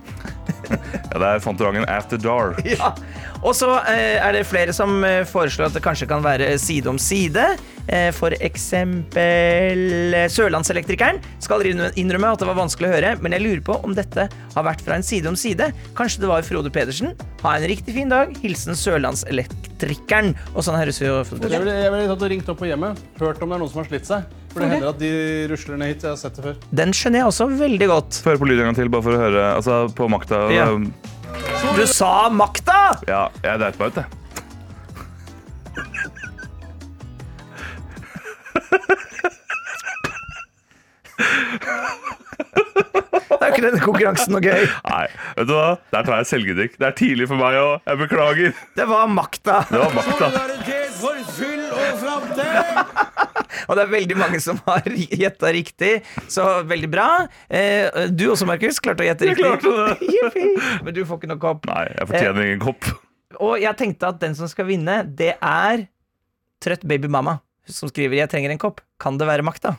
Ja, 0.70 1.18
det 1.18 1.28
er 1.28 1.42
Fantorangen 1.42 1.86
After 1.90 2.20
Dark. 2.20 2.62
Ja. 2.70 2.92
Og 3.40 3.54
så 3.56 3.70
eh, 3.88 4.18
er 4.20 4.34
det 4.36 4.42
flere 4.44 4.72
som 4.76 4.98
eh, 5.06 5.22
foreslår 5.28 5.70
at 5.70 5.76
det 5.76 5.80
kanskje 5.84 6.06
kan 6.10 6.20
være 6.24 6.52
side 6.60 6.90
om 6.90 6.98
side. 7.00 7.44
Eh, 7.88 8.10
for 8.14 8.34
eksempel 8.44 9.80
eh, 10.14 10.26
Sørlandselektrikeren 10.30 11.18
skal 11.42 11.64
innrømme 11.64 12.34
at 12.34 12.42
det 12.42 12.48
var 12.50 12.58
vanskelig 12.58 12.90
å 12.90 12.92
høre, 12.92 13.14
men 13.24 13.34
jeg 13.34 13.44
lurer 13.46 13.62
på 13.66 13.78
om 13.86 13.96
dette 13.96 14.28
har 14.28 14.66
vært 14.66 14.84
fra 14.84 14.98
en 15.00 15.06
side 15.06 15.30
om 15.30 15.38
side. 15.40 15.70
Kanskje 15.98 16.26
det 16.26 16.30
var 16.30 16.44
Frode 16.46 16.72
Pedersen. 16.74 17.16
Ha 17.42 17.56
en 17.56 17.66
riktig 17.70 17.96
fin 17.96 18.12
dag. 18.12 18.36
Hilsen 18.44 18.76
Sørlandselektrikeren. 18.78 20.34
Og 20.54 20.66
sånn 20.66 20.78
høres 20.78 21.00
jo 21.00 21.22
Jeg 21.24 21.48
ville 21.56 21.80
jeg 21.80 21.94
ville 21.96 22.12
tatt 22.12 22.28
og 22.28 22.32
ringt 22.34 22.52
opp 22.52 22.60
på 22.60 22.68
hjemmet. 22.68 23.00
Hørt 23.22 23.40
om 23.40 23.50
det 23.50 23.56
er 23.58 23.64
noen 23.64 23.72
som 23.72 23.82
har 23.82 23.90
slitt 23.90 24.08
seg. 24.10 24.39
For 24.50 24.64
det 24.64 24.68
hender 24.72 24.88
at 24.90 24.98
de 24.98 25.10
rusler 25.50 25.78
ned 25.78 25.92
hit. 25.92 26.02
Jeg 26.06 26.10
har 26.10 26.18
sett 26.18 26.38
det 26.38 26.46
før. 26.48 26.56
Den 26.82 26.94
skjønner 26.96 27.22
jeg 27.22 27.30
også 27.30 27.46
veldig 27.60 27.88
godt. 27.90 28.18
Få 28.24 28.32
høre 28.32 28.42
på 28.42 28.48
lyd 28.50 28.58
en 28.58 28.70
gang 28.70 28.78
til, 28.80 28.90
bare 28.90 29.06
for 29.06 29.14
å 29.14 29.20
høre. 29.22 29.44
Altså, 29.54 29.80
på 29.94 30.08
makta. 30.10 30.40
Ja. 30.54 30.66
Du 31.76 31.84
sa 31.86 32.14
makta! 32.34 32.80
Ja, 33.06 33.28
jeg 33.44 33.62
dreit 33.62 33.78
meg 33.78 33.94
ut, 33.94 34.02
jeg. 34.02 34.16
Det 42.40 43.46
er 43.46 43.46
jo 43.46 43.54
ikke 43.54 43.64
denne 43.64 43.80
konkurransen 43.84 44.34
noe 44.34 44.42
gøy. 44.44 44.64
Nei, 44.90 45.04
vet 45.38 45.48
du 45.48 45.52
hva? 45.56 45.68
Der 45.94 46.06
tar 46.06 46.20
jeg 46.20 46.28
selvkritikk. 46.30 46.74
Det 46.80 46.86
er 46.90 46.96
tidlig 46.98 47.28
for 47.30 47.40
meg 47.40 47.56
òg. 47.60 47.72
Jeg 47.88 48.00
beklager. 48.02 48.52
Det 48.76 48.86
var 48.90 49.10
makta. 49.10 49.60
Det 49.70 49.80
var 49.80 49.94
makta. 49.96 50.28
Solidaritet 50.28 50.96
for 51.00 51.22
fyll 51.38 51.64
og 51.70 52.02
framtid! 52.02 52.56
Og 53.70 53.76
det 53.78 53.82
er 53.84 53.90
veldig 53.92 54.16
mange 54.18 54.40
som 54.42 54.58
har 54.66 54.86
gjetta 54.90 55.50
riktig, 55.54 55.90
så 56.32 56.46
veldig 56.66 56.88
bra. 56.90 57.06
Eh, 57.46 58.08
du 58.10 58.24
også, 58.32 58.48
Markus, 58.48 58.80
klarte 58.82 59.04
å 59.04 59.06
gjette 59.06 59.28
Jeg 59.28 59.36
riktig. 59.38 59.46
klarte 59.46 60.00
det. 60.00 60.80
Men 60.86 60.96
du 60.96 61.04
får 61.06 61.20
ikke 61.20 61.30
noe 61.30 61.42
kopp. 61.42 61.68
Nei, 61.70 61.84
jeg 61.94 62.10
fortjener 62.10 62.48
ingen 62.48 62.64
kopp. 62.64 62.88
Og 63.38 63.54
jeg 63.62 63.78
tenkte 63.78 64.10
at 64.10 64.18
den 64.22 64.34
som 64.38 64.50
skal 64.50 64.66
vinne, 64.70 65.02
det 65.06 65.36
er 65.38 65.86
Trøtt 66.60 66.82
babymamma, 66.84 67.38
som 67.64 67.88
skriver 67.88 68.18
'Jeg 68.18 68.28
trenger 68.28 68.52
en 68.52 68.58
kopp'. 68.60 68.82
Kan 69.00 69.16
det 69.16 69.24
være 69.24 69.40
makta? 69.46 69.78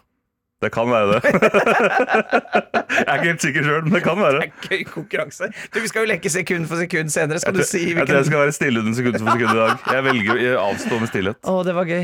Det 0.61 0.69
kan 0.73 0.89
være 0.91 1.15
det. 1.15 1.21
Jeg 3.01 3.07
er 3.07 3.15
ikke 3.15 3.27
helt 3.31 3.41
sikker 3.41 3.63
sjøl, 3.65 3.83
men 3.87 3.95
det 3.95 4.03
kan 4.05 4.19
være. 4.19 4.43
Det 4.43 4.51
er 4.51 4.69
gøy 4.69 4.83
konkurranse. 4.91 5.49
Du, 5.73 5.79
Vi 5.81 5.89
skal 5.89 6.05
jo 6.05 6.11
leke 6.11 6.29
sekund 6.29 6.67
for 6.69 6.81
sekund 6.83 7.09
senere. 7.09 7.41
Skal 7.41 7.55
du 7.55 7.63
Jeg 7.63 7.67
hvilken 7.71 7.97
jeg 8.03 8.07
tror 8.07 8.19
jeg 8.19 8.29
skal 8.29 8.43
være 8.43 8.55
stille 8.55 8.83
under 8.83 8.93
sekund 8.99 9.17
for 9.17 9.31
sekund 9.31 9.51
i 9.51 9.59
dag. 9.59 9.93
Jeg 9.95 10.05
velger 10.09 10.41
å 10.51 10.65
avstå 10.69 10.99
med 11.01 11.09
stillhet. 11.13 11.39
Å, 11.49 11.55
det 11.65 11.75
var 11.77 11.89
gøy. 11.89 12.03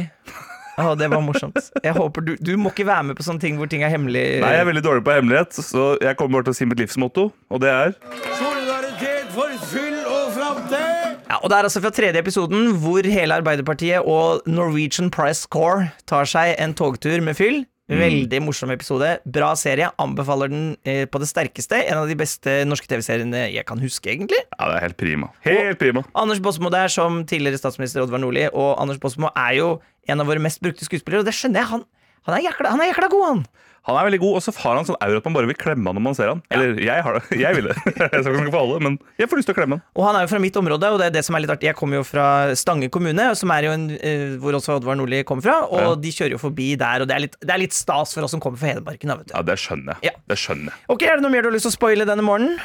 Å, 0.78 0.92
det 0.98 1.08
var 1.10 1.22
morsomt. 1.26 1.58
Jeg 1.84 1.94
håper 1.98 2.26
du, 2.26 2.34
du 2.38 2.52
må 2.62 2.70
ikke 2.74 2.86
være 2.86 3.08
med 3.10 3.18
på 3.18 3.26
sånne 3.26 3.42
ting 3.42 3.56
hvor 3.58 3.70
ting 3.70 3.86
er 3.86 3.94
hemmelig. 3.94 4.26
Nei, 4.44 4.52
jeg 4.54 4.62
er 4.62 4.68
veldig 4.70 4.84
dårlig 4.86 5.06
på 5.08 5.16
hemmelighet, 5.16 5.58
så 5.66 5.88
jeg 6.02 6.18
kommer 6.20 6.38
bare 6.38 6.50
til 6.50 6.54
å 6.54 6.58
si 6.60 6.68
mitt 6.70 6.82
livsmotto, 6.82 7.30
og 7.50 7.64
det 7.64 7.72
er 7.74 7.96
Solidaritet 8.38 9.32
for 9.34 9.56
fyll 9.72 9.98
og 10.06 10.28
framtid! 10.36 11.18
Ja, 11.28 11.40
og 11.42 11.50
Det 11.50 11.58
er 11.58 11.70
altså 11.70 11.82
fra 11.82 11.92
tredje 11.98 12.22
episoden 12.22 12.70
hvor 12.84 13.10
hele 13.10 13.40
Arbeiderpartiet 13.42 14.06
og 14.06 14.46
Norwegian 14.50 15.10
Price 15.14 15.50
Corps 15.50 15.90
tar 16.10 16.30
seg 16.30 16.54
en 16.62 16.78
togtur 16.78 17.26
med 17.26 17.38
fyll. 17.42 17.64
Veldig 17.88 18.42
morsom 18.44 18.72
episode. 18.74 19.14
Bra 19.24 19.54
serie. 19.56 19.88
Anbefaler 20.04 20.52
den 20.52 20.64
eh, 20.84 21.06
på 21.08 21.22
det 21.24 21.30
sterkeste. 21.30 21.80
En 21.88 22.02
av 22.02 22.10
de 22.10 22.18
beste 22.20 22.56
norske 22.68 22.90
TV-seriene 22.92 23.46
jeg 23.54 23.64
kan 23.68 23.80
huske, 23.80 24.12
egentlig. 24.12 24.42
Ja, 24.58 24.68
det 24.68 24.76
er 24.76 24.84
helt 24.90 24.98
prima. 25.00 25.30
Helt 25.46 25.80
prima. 25.80 26.04
Anders 26.12 26.42
Båsmo 26.44 26.72
der 26.74 26.92
som 26.92 27.22
tidligere 27.30 27.62
statsminister 27.62 28.04
Oddvar 28.04 28.20
Nordli, 28.20 28.44
og 28.52 28.74
Anders 28.84 29.00
Båsmo 29.00 29.32
er 29.32 29.56
jo 29.62 29.70
en 30.12 30.20
av 30.24 30.28
våre 30.28 30.44
mest 30.44 30.60
brukte 30.64 30.84
skuespillere, 30.84 31.24
og 31.24 31.30
det 31.30 31.36
skjønner 31.38 31.64
jeg. 31.64 31.72
Han, 31.72 31.86
han, 32.28 32.36
er, 32.36 32.44
jækla, 32.50 32.74
han 32.76 32.84
er 32.84 32.92
jækla 32.92 33.10
god, 33.16 33.26
han. 33.30 33.42
Han 33.88 33.96
er 33.96 34.04
veldig 34.10 34.20
god, 34.20 34.34
og 34.36 34.44
så 34.44 34.52
har 34.60 34.76
han 34.76 34.86
sånn 34.88 34.98
aura 35.00 35.18
at 35.22 35.28
man 35.30 35.36
bare 35.38 35.48
vil 35.48 35.56
klemme 35.56 35.88
han 35.88 35.96
når 35.96 36.04
man 36.04 36.16
ser 36.18 36.28
han. 36.34 36.42
Eller 36.52 36.76
jeg 36.84 37.04
har 37.06 37.18
det. 37.18 37.38
Jeg 37.40 37.56
vil 37.56 37.70
det. 37.70 37.76
Jeg 38.14 38.24
skal 38.26 38.36
ikke 38.42 38.52
få 38.52 38.60
alle, 38.66 38.80
men 38.84 38.98
jeg 39.18 39.30
får 39.32 39.40
lyst 39.40 39.48
til 39.48 39.56
å 39.56 39.58
klemme 39.62 39.78
han. 39.80 39.84
Og 39.96 40.04
han 40.08 40.18
er 40.20 40.26
jo 40.26 40.32
fra 40.34 40.42
mitt 40.44 40.60
område, 40.60 40.90
og 40.92 41.00
det 41.00 41.08
er 41.08 41.14
det 41.16 41.24
som 41.28 41.38
er 41.40 41.46
litt 41.46 41.54
artig. 41.56 41.70
Jeg 41.70 41.78
kommer 41.80 42.02
jo 42.02 42.04
fra 42.08 42.26
Stange 42.60 42.90
kommune, 42.92 43.30
som 43.40 43.54
er 43.56 43.68
jo 43.70 43.72
en, 43.78 43.86
eh, 43.96 44.36
hvor 44.44 44.58
også 44.60 44.76
Oddvar 44.78 45.00
Nordli 45.00 45.24
kommer 45.24 45.44
fra, 45.48 45.56
og 45.66 45.80
Ja. 45.80 45.96
de 45.96 46.12
kjører 46.12 46.36
jo 46.36 46.42
forbi 46.44 46.76
der, 46.78 47.02
og 47.02 47.08
det 47.08 47.16
er 47.16 47.24
litt, 47.28 47.38
det 47.40 47.54
er 47.56 47.64
litt 47.64 47.74
stas 47.74 48.14
for 48.14 48.28
oss 48.28 48.32
som 48.36 48.44
kommer 48.44 48.60
fra 48.60 48.74
Hedmarken. 48.76 49.08
da, 49.08 49.16
vet 49.22 49.32
du. 49.32 49.34
Ja, 49.38 49.42
det 49.48 49.58
skjønner 49.64 49.96
jeg. 49.96 50.12
Ja. 50.12 50.16
Det 50.28 50.38
skjønner 50.38 50.74
jeg. 50.76 50.84
Ok, 50.90 51.04
Er 51.08 51.16
det 51.16 51.24
noe 51.24 51.32
mer 51.32 51.42
du 51.42 51.50
har 51.50 51.56
lyst 51.56 51.64
til 51.70 51.72
å 51.72 51.78
spoile 51.80 52.06
denne 52.06 52.24
morgenen? 52.28 52.60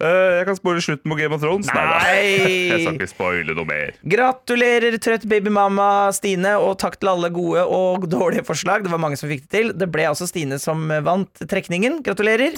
Eh, 0.00 0.30
jeg 0.40 0.46
kan 0.48 0.56
spoile 0.58 0.82
slutten 0.82 1.12
på 1.12 1.18
Game 1.18 1.36
of 1.36 1.42
Thrones. 1.44 1.68
da. 1.70 1.84
Jeg 2.14 2.80
skal 2.80 2.92
Nei! 2.92 2.96
ikke 2.98 3.10
spoile 3.10 3.54
noe 3.54 3.68
mer. 3.68 3.92
Gratulerer, 4.14 4.96
trøtt 5.02 5.26
babymamma 5.30 5.88
Stine, 6.16 6.56
og 6.58 6.76
takk 6.82 6.98
til 7.00 7.12
alle 7.12 7.30
gode 7.34 7.62
og 7.64 8.08
dårlige 8.10 8.44
forslag. 8.48 8.82
Det 8.86 8.92
var 8.92 9.02
mange 9.02 9.18
som 9.20 9.30
fikk 9.30 9.46
det 9.46 9.52
til. 9.54 9.72
Det 9.78 9.90
ble 9.94 10.08
altså 10.10 10.26
Stine 10.30 10.58
som 10.62 10.88
vant 11.06 11.44
trekningen. 11.50 12.00
Gratulerer. 12.06 12.56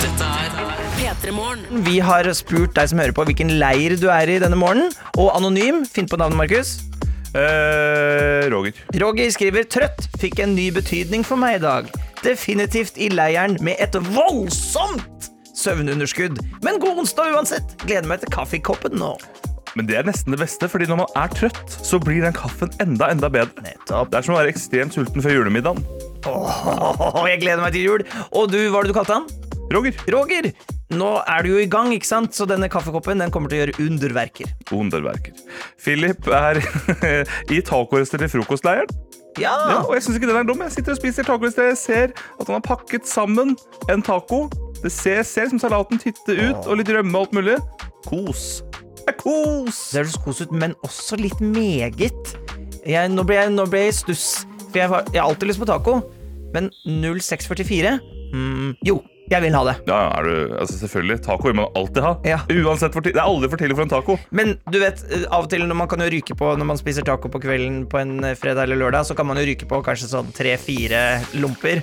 Dette 0.00 0.28
er 0.28 0.84
P3 1.00 1.34
Morgen. 1.34 1.82
Vi 1.86 1.98
har 2.04 2.28
spurt 2.36 2.76
deg 2.78 2.90
som 2.92 3.02
hører 3.02 3.16
på, 3.16 3.26
hvilken 3.28 3.56
leir 3.60 3.96
du 4.00 4.08
er 4.12 4.30
i 4.30 4.38
denne 4.42 4.58
morgenen. 4.60 4.94
Og 5.18 5.32
anonym, 5.36 5.82
finn 5.88 6.08
på 6.10 6.18
navnet, 6.20 6.38
Markus. 6.40 6.76
Eh, 7.30 8.46
Roger. 8.50 8.74
Roger 8.98 9.30
skriver 9.30 9.62
'trøtt' 9.70 10.08
fikk 10.18 10.40
en 10.42 10.54
ny 10.56 10.70
betydning 10.74 11.22
for 11.26 11.38
meg 11.38 11.60
i 11.60 11.62
dag. 11.62 11.90
Definitivt 12.24 12.98
i 13.00 13.08
leiren 13.12 13.56
med 13.64 13.80
et 13.80 13.94
voldsomt 14.12 15.30
søvnunderskudd. 15.56 16.40
Men 16.64 16.80
god 16.80 17.02
onsdag 17.02 17.34
uansett. 17.36 17.76
Gleder 17.84 18.08
meg 18.08 18.20
til 18.22 18.32
kaffekoppen 18.34 18.98
nå. 19.00 19.14
Men 19.78 19.86
det 19.86 20.00
er 20.00 20.06
nesten 20.08 20.34
det 20.34 20.40
beste, 20.40 20.66
fordi 20.68 20.88
når 20.90 21.04
man 21.04 21.12
er 21.20 21.30
trøtt, 21.32 21.76
så 21.86 22.00
blir 22.02 22.24
den 22.24 22.34
kaffen 22.34 22.72
enda 22.82 23.10
enda 23.12 23.30
bedre. 23.30 23.62
Nettopp. 23.64 24.10
Det 24.10 24.18
er 24.18 24.26
som 24.26 24.34
å 24.34 24.40
være 24.40 24.52
ekstremt 24.52 24.96
sulten 24.96 25.22
før 25.22 25.38
julemiddagen. 25.38 25.84
Åh, 26.26 27.22
jeg 27.30 27.40
gleder 27.44 27.62
meg 27.62 27.76
til 27.76 27.86
jul. 27.86 28.04
Og 28.34 28.50
du, 28.50 28.58
hva 28.66 28.80
var 28.80 28.88
det 28.88 28.92
du 28.92 28.98
kalte 28.98 29.20
han? 29.20 29.30
Roger. 29.70 29.96
Roger! 30.10 30.50
Nå 30.90 31.10
er 31.22 31.46
du 31.46 31.52
jo 31.52 31.60
i 31.62 31.68
gang, 31.70 31.92
ikke 31.94 32.08
sant? 32.08 32.34
så 32.34 32.48
denne 32.50 32.66
kaffekoppen 32.72 33.22
den 33.22 33.30
kommer 33.30 33.52
til 33.52 33.60
å 33.60 33.62
gjøre 33.62 33.84
underverker. 33.84 34.50
Underverker. 34.74 35.38
Philip 35.78 36.26
er 36.34 36.58
i 37.54 37.60
tacorester 37.62 38.24
til 38.24 38.32
frokostleiren. 38.32 38.90
Ja. 39.38 39.52
Ja, 39.70 39.76
og 39.84 39.94
jeg 39.94 40.02
synes 40.02 40.16
ikke 40.18 40.28
den 40.28 40.36
er 40.36 40.48
dum. 40.48 40.62
Jeg 40.64 40.72
sitter 40.72 40.96
og 40.96 40.98
spiser 40.98 41.26
taco 41.26 41.44
hvis. 41.44 41.58
Jeg 41.58 41.76
ser 41.78 42.14
at 42.40 42.46
han 42.46 42.56
har 42.56 42.64
pakket 42.64 43.08
sammen 43.08 43.56
en 43.90 44.02
taco. 44.02 44.48
Det 44.82 44.92
ser, 44.92 45.22
ser 45.22 45.48
som 45.52 45.60
salaten 45.60 46.00
titter 46.00 46.40
ut, 46.48 46.66
og 46.66 46.80
litt 46.80 46.88
rømme 46.88 47.18
og 47.18 47.28
alt 47.28 47.36
mulig. 47.36 47.56
Kos. 48.06 48.62
Det 49.00 49.12
er 49.12 49.18
kos! 49.20 49.80
Det 49.92 50.00
høres 50.00 50.16
kos 50.24 50.40
ut, 50.40 50.52
men 50.52 50.74
også 50.86 51.18
litt 51.20 51.40
meget. 51.44 52.32
Jeg, 52.86 53.12
nå, 53.12 53.24
ble 53.28 53.36
jeg, 53.36 53.52
nå 53.52 53.66
ble 53.68 53.84
jeg 53.84 53.92
i 53.92 53.98
stuss, 53.98 54.26
for 54.70 54.80
jeg, 54.80 54.88
jeg 55.12 55.20
har 55.20 55.28
alltid 55.28 55.50
lyst 55.52 55.60
på 55.60 55.68
taco. 55.68 56.00
Men 56.54 56.70
0644 56.86 57.98
mm, 58.34 58.70
Jo, 58.88 58.96
jeg 59.30 59.42
vil 59.44 59.54
ha 59.54 59.62
det. 59.68 59.74
Ja, 59.86 59.98
er 60.18 60.26
du, 60.26 60.54
altså 60.58 60.76
selvfølgelig. 60.80 61.20
Taco 61.24 61.46
vil 61.48 61.56
man 61.60 61.68
alltid 61.78 62.02
ha. 62.02 62.12
Ja. 62.26 62.38
Uansett 62.50 62.94
for 62.96 63.04
Det 63.06 63.14
er 63.14 63.22
aldri 63.22 63.50
for 63.52 63.60
tidlig 63.60 63.76
for 63.78 63.86
en 63.86 63.92
taco. 63.92 64.16
Men 64.34 64.56
du 64.70 64.78
vet, 64.82 65.02
eh, 65.12 65.24
av 65.30 65.44
og 65.46 65.50
til 65.52 65.62
når 65.70 65.78
man 65.78 65.88
kan 65.90 66.02
jo 66.02 66.08
ryke 66.10 66.34
på 66.38 66.50
Når 66.58 66.66
man 66.66 66.78
spiser 66.80 67.06
taco 67.06 67.30
på 67.30 67.40
kvelden 67.42 67.84
på 67.90 68.00
en 68.00 68.16
eh, 68.26 68.34
fredag 68.38 68.66
eller 68.66 68.80
lørdag, 68.82 69.06
så 69.06 69.14
kan 69.18 69.28
man 69.28 69.38
jo 69.38 69.44
ryke 69.46 69.68
på 69.70 69.80
kanskje 69.86 70.10
sånn 70.10 70.32
tre-fire 70.36 71.02
lomper. 71.40 71.82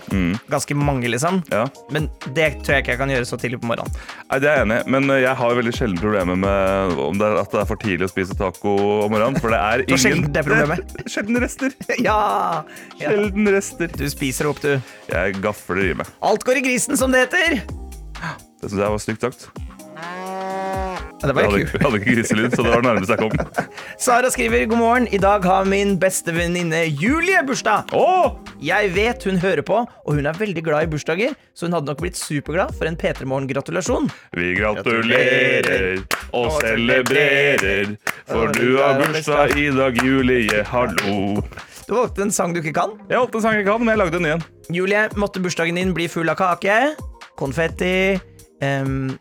Ganske 0.51 0.75
mange, 0.77 1.08
liksom. 1.12 1.39
Ja. 1.54 1.66
Men 1.94 2.10
det 2.36 2.50
tror 2.66 2.77
jeg 2.77 2.84
ikke 2.86 2.96
jeg 2.96 3.01
kan 3.01 3.13
gjøre 3.16 3.30
så 3.30 3.39
tidlig 3.39 3.62
på 3.63 3.70
morgenen. 3.72 3.96
Nei, 4.27 4.39
Det 4.44 4.50
er 4.51 4.60
jeg 4.60 4.68
enig 4.68 4.80
i, 4.82 4.89
men 4.98 5.10
eh, 5.16 5.22
jeg 5.24 5.36
har 5.39 5.58
veldig 5.62 5.75
sjelden 5.80 6.01
problemer 6.04 6.39
med 6.44 7.00
om 7.08 7.18
det 7.22 7.30
er, 7.30 7.39
at 7.42 7.54
det 7.56 7.62
er 7.63 7.70
for 7.72 7.82
tidlig 7.84 8.10
å 8.10 8.12
spise 8.12 8.38
taco 8.38 8.75
om 9.06 9.13
morgenen. 9.16 9.39
For 9.42 9.54
det 9.56 9.62
er 9.63 9.84
ingen 9.88 10.04
sjelden 10.04 10.32
det 10.36 10.44
problemet. 10.48 10.98
Sjelden 11.13 11.39
rester. 11.44 11.72
Ja! 12.08 12.20
ja! 13.00 13.10
Sjelden 13.10 13.48
rester. 13.56 13.89
Du 13.98 14.06
spiser 14.12 14.51
opp, 14.51 14.60
du. 14.62 14.75
Jeg 15.10 15.39
gafler 15.42 15.82
i 15.88 15.94
meg. 15.98 16.10
Alt 16.27 16.44
går 16.48 16.60
i 16.60 16.66
grisen, 16.68 16.98
som 17.00 17.13
det 17.16 17.25
heter. 17.25 17.37
Det 17.38 18.70
syns 18.72 18.82
jeg 18.82 18.91
var 18.91 19.01
stygt 19.01 19.25
sagt. 19.27 19.50
Ja, 21.17 21.27
det 21.27 21.34
var 21.34 21.41
Jeg 21.41 21.51
hadde, 21.51 21.62
jeg 21.74 21.82
hadde 21.82 22.00
ikke 22.00 22.13
griselyd, 22.15 22.51
så 22.53 22.63
det 22.63 22.72
var 22.72 22.82
det 22.84 22.88
nærmeste 22.88 23.15
jeg 23.15 23.22
kom. 23.24 23.63
Sara 24.06 24.29
skriver 24.34 24.65
god 24.70 24.77
morgen. 24.77 25.08
I 25.13 25.20
dag 25.22 25.46
har 25.50 25.65
min 25.65 25.96
beste 26.01 26.34
venninne 26.34 26.84
Julie 27.01 27.41
bursdag. 27.48 27.94
Oh! 27.98 28.38
Jeg 28.62 28.91
vet 28.94 29.25
hun 29.25 29.38
hører 29.41 29.63
på, 29.65 29.79
og 29.86 30.13
hun 30.13 30.25
er 30.29 30.38
veldig 30.38 30.63
glad 30.65 30.86
i 30.86 30.91
bursdager, 30.91 31.34
så 31.58 31.65
hun 31.65 31.77
hadde 31.77 31.89
nok 31.89 32.01
blitt 32.01 32.17
superglad 32.17 32.74
for 32.77 32.89
en 32.89 32.98
P3 32.98 33.25
Morgen-gratulasjon. 33.29 34.10
Vi 34.38 34.53
gratulerer 34.58 36.01
og 36.38 36.58
celebrerer, 36.62 37.96
for 38.29 38.53
du 38.53 38.77
har 38.77 39.01
bursdag 39.01 39.58
i 39.58 39.67
dag, 39.74 40.01
Julie. 40.06 40.63
Hallo. 40.70 41.44
Du 41.88 41.96
valgte 41.96 42.25
en 42.25 42.34
sang 42.34 42.53
du 42.53 42.62
ikke 42.62 42.77
kan. 42.77 42.98
Jeg 43.10 43.22
valgte 43.22 43.41
en 43.41 43.46
sang 43.46 43.58
jeg 43.58 43.65
kan, 43.70 43.82
men 43.82 43.94
jeg 43.96 44.03
lagde 44.06 44.22
en 44.22 44.25
ny 44.27 44.34
en. 44.38 44.50
Julie, 44.74 45.06
måtte 45.17 45.41
bursdagen 45.41 45.77
din 45.79 45.94
bli 45.98 46.10
full 46.12 46.29
av 46.29 46.38
kake, 46.38 46.82
konfetti, 47.38 48.17
um, 48.63 49.17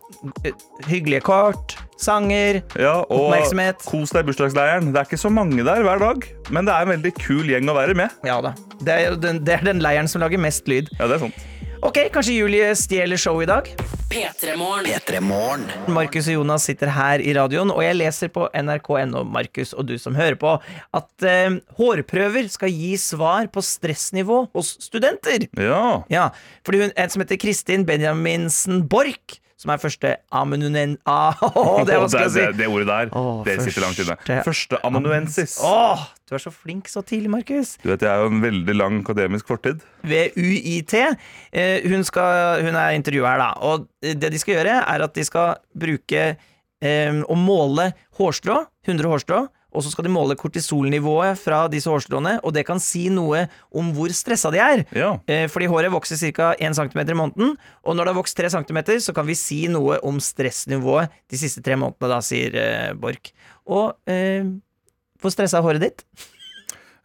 hyggelige 0.87 1.23
kort, 1.25 1.77
sanger. 2.01 2.61
Ja, 2.77 2.99
og 3.05 3.27
Oppmerksomhet. 3.27 3.83
kos 3.87 4.13
deg 4.13 4.25
i 4.25 4.29
bursdagsleiren. 4.31 4.91
Det 4.93 5.01
er 5.01 5.09
ikke 5.09 5.21
så 5.21 5.31
mange 5.33 5.65
der 5.65 5.83
hver 5.85 6.01
dag, 6.01 6.25
men 6.53 6.67
det 6.69 6.73
er 6.73 6.87
en 6.87 6.93
veldig 6.95 7.13
kul 7.19 7.49
gjeng 7.49 7.69
å 7.69 7.77
være 7.77 7.97
med. 7.97 8.17
Ja 8.27 8.39
da. 8.45 8.53
Det 8.81 8.93
er, 8.93 9.15
den, 9.21 9.43
det 9.45 9.59
er 9.59 9.69
den 9.71 9.81
leiren 9.83 10.09
som 10.09 10.21
lager 10.21 10.41
mest 10.41 10.67
lyd. 10.69 10.89
Ja, 10.99 11.07
det 11.09 11.17
er 11.17 11.27
sant. 11.27 11.45
Ok, 11.85 11.97
kanskje 12.13 12.33
Julie 12.39 12.71
stjeler 12.75 13.17
showet 13.21 13.45
i 13.45 13.49
dag? 13.51 13.67
P3morgen. 14.09 15.65
Markus 15.93 16.27
og 16.31 16.37
Jonas 16.39 16.65
sitter 16.67 16.89
her 16.95 17.21
i 17.21 17.33
radioen, 17.37 17.69
og 17.73 17.81
jeg 17.83 17.97
leser 17.99 18.31
på 18.33 18.47
nrk.no, 18.55 19.21
Markus 19.29 19.73
og 19.77 19.85
du 19.89 19.95
som 20.01 20.15
hører 20.17 20.37
på, 20.39 20.55
at 20.97 21.25
eh, 21.27 21.57
hårprøver 21.77 22.47
skal 22.51 22.71
gi 22.73 22.93
svar 23.01 23.49
på 23.53 23.61
stressnivå 23.63 24.45
hos 24.55 24.73
studenter. 24.87 25.45
Ja. 25.59 25.83
Ja, 26.11 26.29
fordi 26.65 26.85
hun, 26.85 26.95
en 26.97 27.13
som 27.13 27.23
heter 27.23 27.39
Kristin 27.41 27.85
Benjaminsen 27.87 28.85
Borch, 28.89 29.37
som 29.57 29.73
er 29.73 29.81
første 29.81 30.15
amanunen... 30.37 30.97
Ah, 31.09 31.37
det 31.85 31.93
er 31.95 32.03
vanskelig 32.03 32.27
å 32.29 32.33
si. 32.33 32.43
det, 32.45 32.51
det 32.61 32.67
ordet 32.73 32.89
der, 32.89 33.13
Oh, 33.17 33.41
det 33.45 33.59
sitter 33.65 33.85
langt 33.85 34.01
inne. 34.03 34.17
første- 34.45 34.81
amanuensis. 34.87 35.59
Åh, 35.65 36.07
du 36.27 36.35
er 36.35 36.43
så 36.43 36.51
flink 36.51 36.89
så 36.91 37.03
tidlig, 37.07 37.31
Markus. 37.31 37.77
Du 37.79 37.89
vet, 37.89 38.01
Jeg 38.03 38.11
er 38.11 38.25
jo 38.25 38.31
en 38.33 38.43
veldig 38.43 38.75
lang 38.75 38.99
akademisk 38.99 39.47
fortid. 39.47 39.83
Ved 40.03 40.35
UiT. 40.35 40.93
Eh, 40.93 41.87
hun, 41.87 42.03
skal, 42.03 42.63
hun 42.67 42.75
er 42.75 42.97
intervjua 42.97 43.35
her, 43.35 43.43
da. 43.45 43.51
Og 43.63 43.87
det 44.03 44.31
de 44.33 44.41
skal 44.41 44.59
gjøre, 44.59 44.81
er 44.83 45.05
at 45.07 45.15
de 45.15 45.23
skal 45.23 45.55
bruke 45.71 46.25
eh, 46.35 47.21
å 47.23 47.37
måle 47.39 47.93
hårstrå, 48.19 48.59
100 48.87 49.13
hårstrå, 49.13 49.45
og 49.77 49.83
så 49.83 49.91
skal 49.91 50.07
de 50.07 50.11
måle 50.13 50.35
kortisolnivået 50.39 51.37
fra 51.39 51.65
disse 51.71 51.89
hårstråene, 51.91 52.37
og 52.41 52.53
det 52.55 52.63
kan 52.67 52.79
si 52.81 53.07
noe 53.13 53.43
om 53.75 53.91
hvor 53.95 54.11
stressa 54.15 54.49
de 54.53 54.61
er. 54.63 54.83
Ja. 54.95 55.11
Eh, 55.29 55.45
Fordi 55.51 55.67
håret 55.69 55.93
vokser 55.93 56.19
ca. 56.33 56.53
1 56.57 56.77
cm 56.79 57.01
i 57.03 57.17
måneden, 57.17 57.57
og 57.83 57.95
når 57.95 58.07
det 58.07 58.13
har 58.13 58.19
vokst 58.19 58.39
3 58.39 58.51
cm, 58.55 58.79
så 59.03 59.13
kan 59.15 59.27
vi 59.27 59.35
si 59.37 59.65
noe 59.71 59.99
om 60.07 60.21
stressnivået 60.23 61.13
de 61.29 61.39
siste 61.39 61.63
tre 61.65 61.77
månedene, 61.79 62.09
da, 62.15 62.21
sier 62.25 62.55
eh, 62.57 62.95
Borch. 62.97 63.33
Og 63.67 63.93
eh, 64.09 64.47
hvor 65.27 65.35
stressa 65.35 65.59
er 65.59 65.67
håret 65.67 65.83
ditt? 65.83 66.05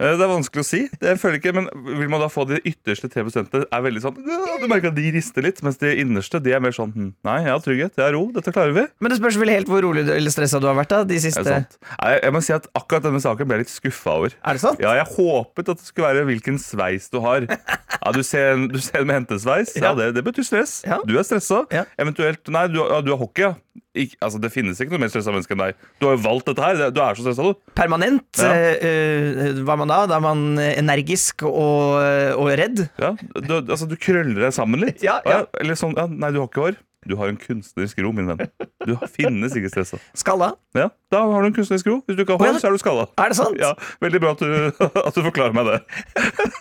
Eh, 0.02 0.16
Det 0.18 0.24
er 0.26 0.30
vanskelig 0.32 0.62
å 0.64 0.66
si. 0.66 0.80
Det 1.00 1.14
føler 1.22 1.38
ikke, 1.38 1.52
men 1.56 1.68
Vil 2.00 2.10
man 2.10 2.20
da 2.24 2.28
få 2.32 2.44
de 2.50 2.58
ytterste 2.68 3.08
3% 3.12 3.54
er 3.62 3.84
veldig 3.86 4.02
sånn 4.02 4.16
Du 4.18 4.66
merker 4.70 4.90
at 4.90 4.96
de 4.98 5.06
rister 5.14 5.44
litt, 5.46 5.62
mens 5.62 5.78
de 5.80 5.92
innerste 6.02 6.40
de 6.42 6.52
er 6.56 6.60
mer 6.64 6.74
sånn 6.74 6.90
hm, 6.94 7.10
Nei, 7.28 7.36
jeg 7.46 7.52
har 7.54 7.62
trygghet, 7.64 7.94
jeg 8.00 8.04
har 8.08 8.14
ro, 8.16 8.24
dette 8.34 8.52
klarer 8.54 8.74
vi. 8.76 8.84
Men 9.00 9.14
det 9.14 9.18
spørs 9.20 9.38
vel 9.40 9.52
helt 9.54 9.70
hvor 9.70 9.84
rolig 9.86 10.04
eller 10.10 10.34
stressa 10.34 10.60
du 10.62 10.66
har 10.68 10.76
vært 10.78 10.92
da, 10.92 11.02
de 11.08 11.20
siste 11.22 11.44
det 11.46 11.54
sant? 11.54 11.78
Nei, 12.02 12.12
jeg 12.18 12.34
må 12.36 12.42
si 12.44 12.52
at 12.56 12.66
Akkurat 12.78 13.04
denne 13.06 13.22
saken 13.22 13.46
ble 13.48 13.60
jeg 13.60 13.66
litt 13.66 13.74
skuffa 13.76 14.16
over. 14.18 14.34
Er 14.42 14.58
det 14.58 14.62
sant? 14.64 14.80
Ja, 14.82 14.94
Jeg 14.98 15.06
håpet 15.14 15.68
at 15.72 15.78
det 15.82 15.86
skulle 15.86 16.08
være 16.10 16.26
hvilken 16.28 16.58
sveis 16.62 17.06
du 17.12 17.20
har. 17.24 17.46
Ja, 17.46 18.10
Du 18.16 18.22
ser 18.26 18.54
en, 18.56 18.66
du 18.72 18.80
ser 18.82 19.02
en 19.02 19.06
med 19.06 19.20
hentesveis. 19.22 19.76
Ja, 19.78 19.92
det, 19.94 20.10
det 20.16 20.24
betyr 20.26 20.42
stress. 20.48 20.80
Ja. 20.88 20.98
Du 21.06 21.14
er 21.18 21.22
stressa. 21.28 21.62
Ja. 21.70 21.84
Eventuelt 22.02 22.48
Nei, 22.52 22.66
du, 22.72 22.80
ja, 22.82 22.98
du 23.04 23.12
har 23.14 23.20
hockey, 23.20 23.44
ja. 23.46 23.52
Ikk- 23.96 24.16
altså, 24.24 24.38
det 24.40 24.48
finnes 24.52 24.78
ikke 24.80 24.94
noe 24.94 25.02
mer 25.04 25.10
stressa 25.12 25.32
menneske 25.34 25.52
enn 25.54 25.60
deg. 25.62 25.76
Du 26.00 26.06
har 26.08 26.16
jo 26.16 26.22
valgt 26.24 26.48
dette 26.48 26.64
her. 26.64 26.80
Du 26.92 27.00
er 27.04 27.16
så 27.18 27.24
stressa, 27.26 27.44
du. 27.52 27.72
Permanent. 27.76 28.24
Ja. 28.40 28.50
eh, 28.80 29.60
hva 29.62 29.76
man 29.80 29.91
da? 29.92 29.98
Da 30.10 30.18
er 30.18 30.24
man 30.24 30.46
eh, 30.60 30.72
energisk 30.80 31.44
og, 31.48 32.00
og 32.38 32.48
redd. 32.58 32.86
Ja, 33.02 33.12
du, 33.36 33.58
altså, 33.62 33.86
du 33.90 33.98
krøller 34.00 34.48
deg 34.48 34.56
sammen 34.56 34.82
litt. 34.84 35.04
Ja, 35.04 35.20
ja. 35.28 35.44
Eller 35.60 35.78
sånn, 35.78 35.94
ja, 35.98 36.08
Nei, 36.10 36.32
du 36.34 36.40
har 36.42 36.50
ikke 36.50 36.66
hår. 36.70 36.80
Du 37.02 37.16
har 37.18 37.26
en 37.32 37.34
kunstnerisk 37.40 37.98
ro, 38.04 38.12
min 38.14 38.28
venn. 38.30 38.44
Du 38.86 38.92
finnes 39.10 39.56
ikke 39.58 39.72
stressa. 39.72 39.98
Skalla. 40.14 40.52
Ja, 40.78 40.84
da 41.10 41.24
har 41.26 41.42
du 41.42 41.48
en 41.48 41.56
kunstnerisk 41.56 41.88
ro. 41.90 41.96
Hvis 42.06 42.14
du 42.14 42.22
ikke 42.22 42.36
har 42.38 42.44
hår, 42.52 42.60
så 42.62 42.68
er 42.68 42.76
du 42.76 42.78
skalla. 42.78 43.08
Er 43.18 43.32
det 43.32 43.38
sant? 43.40 43.58
Ja, 43.58 43.72
Veldig 44.04 44.20
bra 44.22 44.36
at 44.36 44.44
du, 44.44 44.84
at 45.02 45.18
du 45.18 45.24
forklarer 45.26 45.56
meg 45.56 45.66
det. 45.66 45.80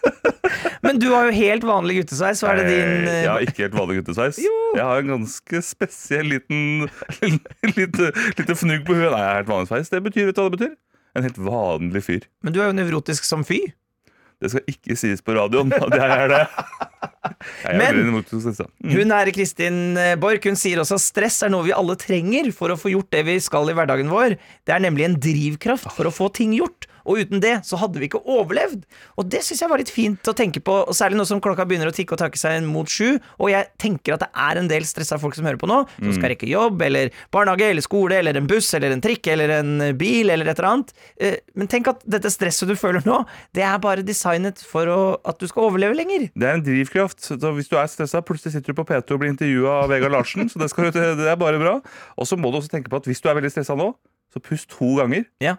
Men 0.86 0.98
du 0.98 1.12
har 1.14 1.28
jo 1.30 1.36
helt 1.38 1.66
vanlig 1.70 2.00
guttesveis. 2.00 2.42
Hva 2.42 2.56
er 2.56 2.64
det 2.64 2.72
din 2.72 2.80
Eh, 2.82 3.06
eh, 3.12 3.20
Jeg 3.22 3.30
har 3.30 3.46
ikke 3.46 3.66
helt 3.68 3.78
vanlig 3.78 4.00
guttesveis. 4.02 4.40
Jeg 4.42 4.82
har 4.82 5.04
en 5.04 5.12
ganske 5.14 5.62
spesiell 5.68 6.26
liten 6.34 6.88
lite, 7.78 8.10
lite 8.40 8.56
fnugg 8.58 8.82
på 8.88 8.98
huet. 8.98 9.12
Nei, 9.14 9.22
jeg 9.22 9.30
har 9.30 9.40
helt 9.44 9.52
vanlig 9.54 9.70
sveis. 9.70 9.94
Det 9.94 10.02
betyr, 10.10 10.32
vet 10.32 10.40
du 10.40 10.42
hva 10.42 10.50
det 10.50 10.58
betyr? 10.58 10.74
En 11.18 11.26
helt 11.28 11.40
vanlig 11.42 12.04
fyr. 12.06 12.28
Men 12.46 12.56
du 12.56 12.62
er 12.62 12.70
jo 12.70 12.78
nevrotisk 12.78 13.28
som 13.28 13.44
fy. 13.48 13.60
Det 14.42 14.50
skal 14.50 14.72
ikke 14.72 14.98
sies 14.98 15.22
på 15.22 15.36
radioen 15.38 15.70
at 15.76 15.94
jeg 15.94 16.18
er 16.24 16.32
det. 16.32 16.46
Jeg 17.62 17.76
er 17.76 17.78
Men-. 17.78 18.10
Mm. 18.10 18.94
Hun 18.96 19.14
er 19.14 19.30
Kristin 19.34 19.76
eh, 19.98 20.16
Borch. 20.20 20.46
Hun 20.50 20.58
sier 20.58 20.82
også 20.82 20.98
at 20.98 21.04
stress 21.04 21.38
er 21.46 21.52
noe 21.54 21.66
vi 21.68 21.74
alle 21.76 21.94
trenger 22.00 22.50
for 22.56 22.74
å 22.74 22.78
få 22.80 22.94
gjort 22.94 23.12
det 23.14 23.22
vi 23.28 23.36
skal 23.42 23.70
i 23.70 23.76
hverdagen 23.78 24.10
vår. 24.12 24.36
Det 24.66 24.74
er 24.74 24.82
nemlig 24.84 25.06
en 25.08 25.18
drivkraft 25.22 25.90
for 25.94 26.10
å 26.10 26.14
få 26.14 26.32
ting 26.34 26.56
gjort. 26.58 26.90
Og 27.06 27.22
uten 27.24 27.42
det 27.44 27.54
så 27.68 27.80
hadde 27.82 28.00
vi 28.02 28.08
ikke 28.10 28.22
overlevd. 28.26 28.84
Og 29.18 29.30
det 29.32 29.42
syns 29.46 29.62
jeg 29.64 29.70
var 29.72 29.82
litt 29.82 29.92
fint 29.94 30.30
å 30.30 30.36
tenke 30.38 30.62
på, 30.64 30.76
og 30.88 30.96
særlig 30.98 31.18
nå 31.20 31.26
som 31.30 31.42
klokka 31.44 31.66
begynner 31.70 31.90
å 31.92 31.96
tikke 31.96 32.16
og 32.16 32.22
takke 32.22 32.40
seg 32.40 32.62
mot 32.68 32.90
sju. 32.90 33.18
Og 33.42 33.52
jeg 33.54 33.70
tenker 33.82 34.16
at 34.18 34.26
det 34.26 34.30
er 34.48 34.60
en 34.62 34.70
del 34.72 34.86
stressa 34.88 35.18
folk 35.22 35.36
som 35.38 35.46
hører 35.48 35.60
på 35.62 35.70
nå, 35.70 35.82
som 35.98 36.14
skal 36.18 36.34
rekke 36.34 36.50
jobb 36.50 36.82
eller 36.86 37.12
barnehage 37.34 37.70
eller 37.72 37.86
skole 37.86 38.20
eller 38.22 38.38
en 38.40 38.48
buss 38.50 38.74
eller 38.78 38.94
en 38.96 39.02
trikk 39.04 39.28
eller 39.34 39.56
en 39.60 39.74
bil 40.00 40.30
eller 40.34 40.50
et 40.52 40.58
eller 40.60 40.70
annet. 40.72 40.94
Eh, 41.22 41.38
Men 41.58 41.68
tenk 41.72 41.88
at 41.92 42.04
dette 42.10 42.30
stresset 42.34 42.70
du 42.70 42.76
føler 42.80 43.04
nå, 43.08 43.22
det 43.58 43.64
er 43.68 43.78
bare 43.84 44.04
designet 44.06 44.62
for 44.66 44.88
å, 44.92 45.00
at 45.28 45.40
du 45.42 45.48
skal 45.50 45.70
overleve 45.70 45.98
lenger. 45.98 46.30
Det 46.36 46.48
er 46.48 46.58
en 46.60 46.64
drivkraft. 46.66 47.20
Så 47.26 47.38
hvis 47.58 47.70
du 47.72 47.76
er 47.80 47.90
stressa, 47.92 48.22
plutselig 48.26 48.54
sitter 48.56 48.74
du 48.74 48.80
på 48.82 48.86
P2 48.88 49.16
og 49.16 49.22
blir 49.24 49.32
intervjua 49.34 49.82
av 49.84 49.90
Vegard 49.92 50.14
Larsen. 50.16 50.50
Så 50.52 50.60
det, 50.62 50.70
skal, 50.72 50.92
det 50.94 51.28
er 51.32 51.40
bare 51.40 51.60
bra. 51.62 51.78
Og 52.18 52.28
så 52.30 52.38
må 52.40 52.52
du 52.52 52.60
også 52.62 52.72
tenke 52.74 52.92
på 52.92 53.00
at 53.02 53.08
hvis 53.10 53.22
du 53.24 53.30
er 53.32 53.38
veldig 53.40 53.52
stressa 53.54 53.76
nå, 53.80 53.92
så 54.32 54.40
pust 54.44 54.70
to 54.72 54.94
ganger. 55.02 55.26
Ja. 55.44 55.58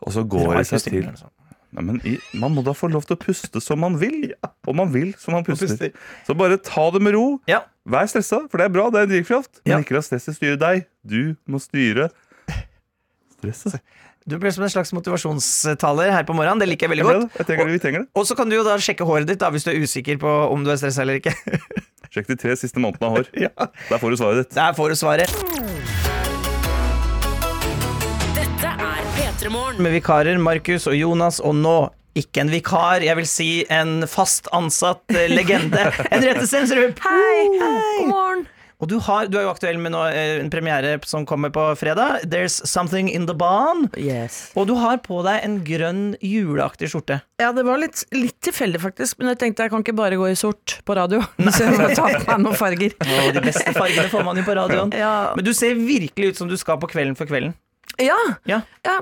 Og 0.00 0.14
så 0.14 0.24
går 0.24 0.56
det 0.60 0.66
seg 0.70 0.86
til. 0.88 1.10
Nei, 1.70 1.82
men 1.86 2.00
i, 2.08 2.16
man 2.40 2.50
må 2.56 2.64
da 2.66 2.72
få 2.74 2.88
lov 2.90 3.04
til 3.06 3.14
å 3.14 3.20
puste 3.20 3.60
som 3.62 3.78
man 3.84 3.98
vil. 4.00 4.32
Og 4.68 4.74
man 4.78 4.90
vil 4.94 5.12
som 5.20 5.36
man 5.36 5.44
puster. 5.46 5.70
puster. 5.70 5.92
Så 6.26 6.34
bare 6.38 6.58
ta 6.66 6.88
det 6.94 7.02
med 7.04 7.14
ro. 7.14 7.38
Ja. 7.50 7.62
Vær 7.90 8.08
stressa, 8.10 8.42
for 8.50 8.60
det 8.60 8.66
er 8.68 8.74
bra. 8.74 8.88
Det 8.90 9.02
er 9.02 9.06
en 9.08 9.12
drivkraft. 9.14 9.60
Men 9.64 9.76
Ja. 9.76 9.78
ikke 9.84 9.94
la 9.98 10.02
stresset 10.04 10.36
styre 10.38 10.58
deg. 10.60 10.86
Du 11.06 11.36
må 11.50 11.62
styre 11.62 12.10
stresset. 13.38 13.80
Du 14.30 14.34
ble 14.38 14.50
som 14.52 14.62
en 14.62 14.70
slags 14.70 14.90
motivasjonstaler 14.94 16.10
her 16.12 16.26
på 16.28 16.34
morgenen. 16.36 16.60
Det 16.60 16.66
liker 16.68 16.86
jeg 16.86 16.92
veldig 16.92 17.06
godt. 17.06 17.38
jeg 17.40 17.46
det, 17.56 17.66
Vi 17.72 17.78
trenger 17.82 18.02
det. 18.04 18.08
Og 18.20 18.26
så 18.28 18.36
kan 18.36 18.50
du 18.52 18.54
jo 18.54 18.62
da 18.66 18.76
sjekke 18.78 19.06
håret 19.08 19.26
ditt 19.26 19.40
da, 19.40 19.48
hvis 19.50 19.64
du 19.64 19.70
er 19.72 19.80
usikker 19.80 20.20
på 20.20 20.28
om 20.52 20.60
du 20.62 20.70
er 20.70 20.76
stressa 20.78 21.02
eller 21.06 21.18
ikke. 21.22 21.32
Sjekk 22.12 22.28
de 22.28 22.36
tre 22.36 22.54
siste 22.60 22.78
månedene 22.84 23.08
av 23.08 23.16
hår. 23.16 23.30
ja. 23.48 23.50
Der 23.88 23.98
får 24.02 24.12
du 24.12 24.20
svaret 24.20 24.42
ditt. 24.44 24.54
Der 24.60 24.76
får 24.76 24.92
du 24.92 25.00
svaret. 25.00 25.69
Med 29.40 29.94
vikarer 29.94 30.36
Markus 30.36 30.84
og 30.84 30.92
Jonas, 30.98 31.38
og 31.40 31.54
nå 31.56 31.74
ikke 32.20 32.42
en 32.42 32.50
vikar, 32.52 33.00
jeg 33.00 33.16
vil 33.16 33.28
si 33.28 33.46
en 33.72 34.02
fast 34.04 34.50
ansatt 34.52 35.00
eh, 35.14 35.30
legende. 35.32 35.86
Henriette 36.12 36.44
Stensrud. 36.44 36.98
Hei, 37.00 37.46
hei. 37.56 37.70
God 38.02 38.10
morgen. 38.10 38.42
Og 38.84 38.90
du, 38.92 38.98
har, 39.06 39.30
du 39.32 39.38
er 39.38 39.46
jo 39.46 39.52
aktuell 39.54 39.80
med 39.80 39.94
nå, 39.94 40.02
eh, 40.12 40.34
en 40.42 40.50
premiere 40.52 40.98
som 41.08 41.24
kommer 41.28 41.48
på 41.56 41.64
fredag. 41.80 42.26
There's 42.28 42.58
Something 42.68 43.08
In 43.08 43.24
The 43.30 43.36
Barn. 43.36 43.86
Yes. 43.96 44.50
Og 44.60 44.68
du 44.68 44.74
har 44.76 45.00
på 45.06 45.22
deg 45.24 45.40
en 45.46 45.56
grønn 45.64 46.04
juleaktig 46.20 46.92
skjorte. 46.92 47.22
Ja, 47.40 47.54
det 47.56 47.64
var 47.64 47.80
litt, 47.80 48.04
litt 48.12 48.36
tilfeldig 48.44 48.82
faktisk, 48.84 49.22
men 49.22 49.32
jeg 49.32 49.40
tenkte 49.40 49.64
jeg 49.70 49.72
kan 49.72 49.86
ikke 49.86 49.96
bare 50.02 50.20
gå 50.20 50.28
i 50.28 50.36
sort 50.36 50.82
på 50.84 51.00
radio. 51.00 51.24
Så 51.48 51.64
jeg 51.64 51.80
må 51.80 51.88
ta 51.96 52.12
på 52.12 52.26
meg 52.28 52.44
noen 52.44 52.60
farger. 52.60 52.92
Ja, 53.08 53.24
de 53.40 53.46
beste 53.48 53.72
fargene 53.72 54.08
får 54.12 54.28
man 54.28 54.36
jo 54.36 54.44
på 54.44 54.60
radioen. 54.60 54.92
Ja, 55.00 55.32
Men 55.32 55.48
du 55.48 55.54
ser 55.56 55.80
virkelig 55.80 56.34
ut 56.34 56.44
som 56.44 56.52
du 56.52 56.58
skal 56.60 56.76
på 56.80 56.92
Kvelden 56.92 57.16
for 57.16 57.24
kvelden. 57.30 57.56
Ja, 57.98 58.16
Ja. 58.46 58.60
ja 58.86 58.98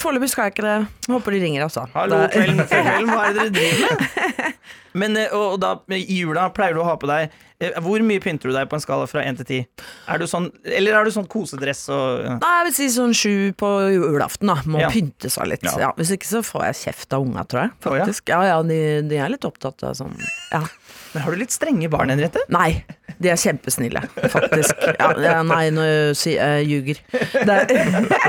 foreløpig 0.00 0.30
skal 0.32 0.48
jeg 0.48 0.54
ikke 0.56 0.64
det. 0.66 0.78
Håper 1.10 1.30
de 1.36 1.40
ringer, 1.44 1.62
altså. 1.66 1.86
Hallo, 1.94 2.22
Kvelden 2.32 2.64
før 2.66 2.82
kvelden, 2.88 3.10
hva 3.12 3.26
er 3.28 3.36
det 3.36 3.46
dere 3.52 3.54
driver 3.58 4.00
med? 4.00 4.58
Men 5.00 5.16
eh, 5.20 5.30
og, 5.36 5.52
og 5.54 5.60
da, 5.62 5.68
i 5.94 6.02
jula 6.18 6.48
pleier 6.50 6.74
du 6.74 6.80
å 6.82 6.86
ha 6.88 6.96
på 6.98 7.06
deg 7.06 7.28
eh, 7.62 7.76
Hvor 7.78 8.02
mye 8.02 8.18
pynter 8.18 8.50
du 8.50 8.56
deg 8.56 8.66
på 8.66 8.74
en 8.74 8.82
skala 8.82 9.04
fra 9.06 9.22
1 9.22 9.38
til 9.38 9.46
10? 9.46 9.84
Er 10.10 10.18
du 10.18 10.26
sånn, 10.26 10.48
eller 10.66 10.96
er 10.98 11.06
du 11.06 11.12
sånn 11.14 11.28
kosedress 11.30 11.84
og 11.94 12.24
ja. 12.26 12.32
Nei, 12.42 12.50
jeg 12.56 12.66
vil 12.66 12.74
si 12.80 12.88
sånn 12.96 13.14
sju 13.14 13.34
på 13.60 13.70
julaften, 13.94 14.50
da. 14.50 14.56
Må 14.66 14.80
Ja. 14.82 14.90
pynte 14.90 15.30
seg 15.30 15.46
litt. 15.52 15.62
Ja. 15.68 15.76
Ja. 15.78 15.90
hvis 16.00 16.10
ikke 16.16 16.26
så 16.32 16.42
får 16.46 16.64
jeg 16.72 16.80
kjeft 16.82 17.14
av 17.14 17.22
unga, 17.22 17.44
tror 17.46 17.68
jeg. 17.68 17.76
Faktisk. 17.86 18.32
Ja, 18.34 18.40
ja, 18.50 18.58
de, 18.66 18.80
de 19.06 19.20
er 19.22 19.30
litt 19.36 19.46
opptatt 19.46 19.84
av 19.86 19.94
sånn 19.98 20.16
Ja. 20.50 20.64
Men 21.14 21.24
har 21.24 21.34
du 21.34 21.40
litt 21.40 21.50
strenge 21.54 21.88
barn, 21.90 22.10
Henriette? 22.12 22.42
Nei, 22.54 22.84
de 23.20 23.28
er 23.32 23.36
kjempesnille, 23.40 24.00
faktisk. 24.32 24.80
Ja, 24.98 25.42
nei, 25.44 25.66
nå 25.76 25.84
si, 26.16 26.34
jeg 26.38 26.66
ljuger. 26.70 27.00
Det 27.12 27.56
er, 27.56 27.66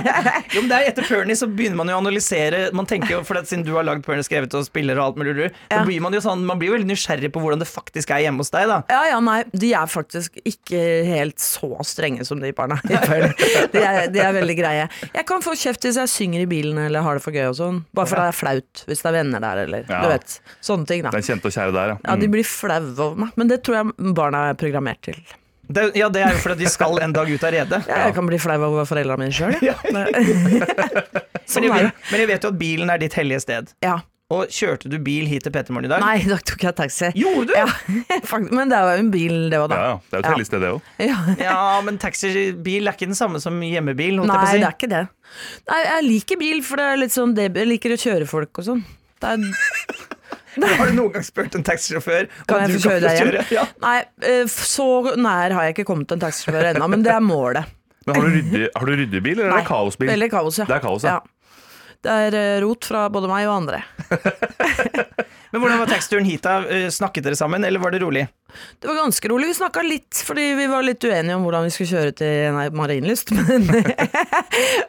Jo, 0.53 0.61
men 0.61 0.69
det 0.71 0.77
er 0.77 0.87
Etter 0.91 1.05
Pernie 1.07 1.35
så 1.39 1.47
begynner 1.47 1.77
man 1.79 1.89
jo 1.91 1.95
å 1.95 2.01
analysere 2.01 2.59
Man 2.75 2.87
tenker 2.89 3.13
jo, 3.15 3.19
for 3.27 3.37
det, 3.37 3.45
Siden 3.49 3.63
du 3.67 3.71
har 3.77 3.85
lagd 3.87 4.03
Pernie, 4.05 4.23
skrevet 4.25 4.53
og 4.57 4.65
spiller 4.67 4.99
og 4.99 5.05
alt 5.13 5.19
mulig, 5.21 5.47
så 5.47 5.47
Ja. 5.71 5.83
blir 5.87 6.01
man 6.03 6.13
jo 6.15 6.19
sånn 6.23 6.43
Man 6.47 6.59
blir 6.59 6.71
jo 6.71 6.75
veldig 6.75 6.89
nysgjerrig 6.91 7.31
på 7.31 7.39
hvordan 7.43 7.61
det 7.63 7.67
faktisk 7.71 8.11
er 8.15 8.25
hjemme 8.25 8.43
hos 8.43 8.51
deg. 8.53 8.67
da 8.71 8.81
ja, 8.91 9.01
ja, 9.13 9.19
nei, 9.23 9.37
de 9.55 9.71
er 9.77 9.87
faktisk 9.91 10.39
ikke 10.47 10.81
helt 11.07 11.39
så 11.41 11.69
strenge 11.87 12.25
som 12.27 12.41
de 12.43 12.51
barna. 12.55 12.77
De 13.71 13.79
er, 13.79 14.07
de 14.11 14.19
er 14.19 14.33
veldig 14.35 14.55
greie. 14.57 14.85
Jeg 15.13 15.25
kan 15.29 15.43
få 15.43 15.53
kjeft 15.59 15.85
hvis 15.85 15.97
jeg 15.99 16.09
synger 16.11 16.43
i 16.43 16.47
bilen 16.49 16.77
eller 16.81 17.03
har 17.05 17.17
det 17.17 17.23
for 17.23 17.35
gøy 17.35 17.45
og 17.49 17.55
sånn. 17.57 17.79
Bare 17.95 18.09
for 18.09 18.19
det 18.19 18.27
er 18.31 18.35
flaut 18.37 18.83
hvis 18.89 19.01
det 19.03 19.09
er 19.11 19.15
venner 19.21 19.43
der, 19.43 19.61
eller 19.65 19.85
Ja. 19.87 20.01
du 20.03 20.09
vet. 20.11 20.35
Sånne 20.63 20.87
ting, 20.89 21.03
da. 21.05 21.11
Den 21.15 21.23
kjente 21.25 21.47
og 21.49 21.55
kjære 21.55 21.73
der, 21.75 21.93
ja. 21.93 21.97
Ja, 22.09 22.15
de 22.19 22.29
blir 22.33 22.45
flaue 22.47 22.91
over 22.97 23.15
meg, 23.25 23.31
men 23.39 23.51
det 23.51 23.61
tror 23.65 23.77
jeg 23.79 24.13
barna 24.17 24.43
er 24.51 24.59
programmert 24.81 25.01
til. 25.01 25.21
det, 25.71 25.91
Ja, 25.95 26.09
det 26.09 26.21
er 26.25 26.33
jo 26.35 26.41
fordi 26.43 26.63
de 26.65 26.69
skal 26.69 26.99
en 27.01 27.13
dag 27.13 27.29
ut 27.29 27.43
av 27.43 27.51
redet. 27.53 27.81
Ja, 27.91 28.05
jeg 28.07 28.15
kan 28.15 28.27
bli 28.27 28.37
flau 28.41 28.59
over 28.67 28.85
foreldrene 28.85 29.17
mine 29.17 29.31
sjøl. 29.31 29.55
Men, 29.93 30.07
Sånn 31.51 31.63
jeg 31.67 31.71
er 31.73 31.89
vet, 31.89 32.07
men 32.11 32.19
jeg 32.21 32.27
vet 32.29 32.43
jo 32.45 32.49
at 32.53 32.57
bilen 32.59 32.89
er 32.93 32.97
ditt 33.01 33.13
hellige 33.17 33.41
sted. 33.43 33.71
Ja. 33.83 33.97
Og 34.31 34.47
kjørte 34.47 34.87
du 34.87 34.95
bil 35.03 35.25
hit 35.27 35.43
til 35.43 35.51
Petermorgen 35.51 35.89
i 35.89 35.91
dag? 35.91 35.99
Nei, 36.05 36.21
da 36.23 36.37
tok 36.39 36.61
jeg 36.63 36.75
taxi. 36.77 37.09
Gjorde 37.19 37.49
du? 37.49 37.55
Ja, 37.57 37.65
faktisk, 38.29 38.53
men 38.55 38.69
det 38.71 38.77
er 38.77 38.93
jo 38.93 39.01
en 39.03 39.09
bil, 39.11 39.33
det 39.51 39.59
òg, 39.59 39.65
da. 39.73 39.75
Ja, 39.81 39.89
ja. 39.89 39.97
Det 40.07 40.15
er 40.15 40.21
jo 40.21 40.23
et 40.23 40.29
hellig 40.31 40.45
sted, 40.47 40.63
det 40.63 40.69
òg. 40.71 40.87
Ja. 41.03 41.17
Ja, 41.41 41.57
men 41.83 41.99
taxibil 41.99 42.87
er 42.87 42.95
ikke 42.95 43.09
den 43.11 43.19
samme 43.19 43.41
som 43.43 43.59
hjemmebil. 43.59 44.21
holdt 44.21 44.31
Nei, 44.31 44.37
jeg 44.37 44.45
på 44.45 44.47
å 44.47 44.53
si. 44.53 44.61
det 44.63 44.69
er 44.69 44.77
ikke 44.77 44.91
det. 44.93 45.03
Nei, 45.73 45.81
jeg 45.89 46.07
liker 46.07 46.39
bil, 46.45 46.63
for 46.69 46.79
det 46.79 46.87
er 46.93 47.01
litt 47.03 47.15
sånn 47.17 47.35
Jeg 47.41 47.67
liker 47.73 47.97
å 47.97 47.99
kjøre 48.05 48.29
folk 48.31 48.63
og 48.63 48.69
sånn. 48.69 48.85
Det 49.21 49.33
er, 49.35 49.43
Har 50.79 50.89
du 50.89 50.95
noen 50.97 51.13
gang 51.15 51.25
spurt 51.25 51.53
en 51.55 51.63
taxisjåfør 51.65 52.25
om 52.27 52.47
kan 52.49 52.65
du 52.67 52.75
få 52.75 52.89
kjøre 52.89 53.03
deg 53.05 53.19
hjem? 53.19 53.51
Ja. 53.55 53.67
Nei, 53.83 53.97
eh, 54.27 54.41
så 54.51 54.87
nær 55.15 55.55
har 55.55 55.67
jeg 55.67 55.77
ikke 55.77 55.87
kommet 55.93 56.11
en 56.11 56.23
taxisjåfør 56.23 56.73
ennå, 56.73 56.89
men 56.91 57.05
det 57.05 57.13
er 57.15 57.23
målet. 57.23 57.77
Men 58.07 58.17
har 58.17 58.25
du 58.25 58.33
rydde, 58.33 58.59
har 58.73 58.89
du 58.89 58.91
ryddebil, 58.97 59.35
eller 59.37 59.45
eller 59.45 59.59
er 59.59 59.61
det 59.61 59.67
kaosbil? 59.67 60.09
Veldig 60.09 60.27
kaos, 60.33 60.55
ja. 60.57 60.65
Det 60.65 60.73
er 60.73 60.81
kaos, 60.81 61.03
ja. 61.05 61.19
Det 62.01 62.13
er 62.25 62.37
eh, 62.39 62.55
rot 62.63 62.87
fra 62.89 63.03
både 63.13 63.29
meg 63.29 63.45
og 63.45 63.59
andre. 63.59 63.83
Men 65.53 65.61
hvordan 65.61 65.83
var 65.83 65.91
taxituren 65.91 66.25
hit? 66.25 66.41
da? 66.41 66.63
Eh, 66.65 66.87
Snakket 66.89 67.27
dere 67.27 67.37
sammen, 67.37 67.61
eller 67.67 67.83
var 67.83 67.93
det 67.93 67.99
rolig? 68.01 68.23
Det 68.81 68.89
var 68.89 68.97
ganske 69.03 69.29
rolig. 69.29 69.51
Vi 69.51 69.59
snakka 69.59 69.83
litt, 69.85 70.23
fordi 70.25 70.47
vi 70.57 70.65
var 70.71 70.81
litt 70.87 71.05
uenige 71.05 71.37
om 71.37 71.45
hvordan 71.45 71.67
vi 71.67 71.75
skulle 71.75 71.91
kjøre 71.93 72.15
til 72.23 72.57
nei, 72.57 72.65
Marienlyst. 72.81 73.35
Men, 73.37 73.69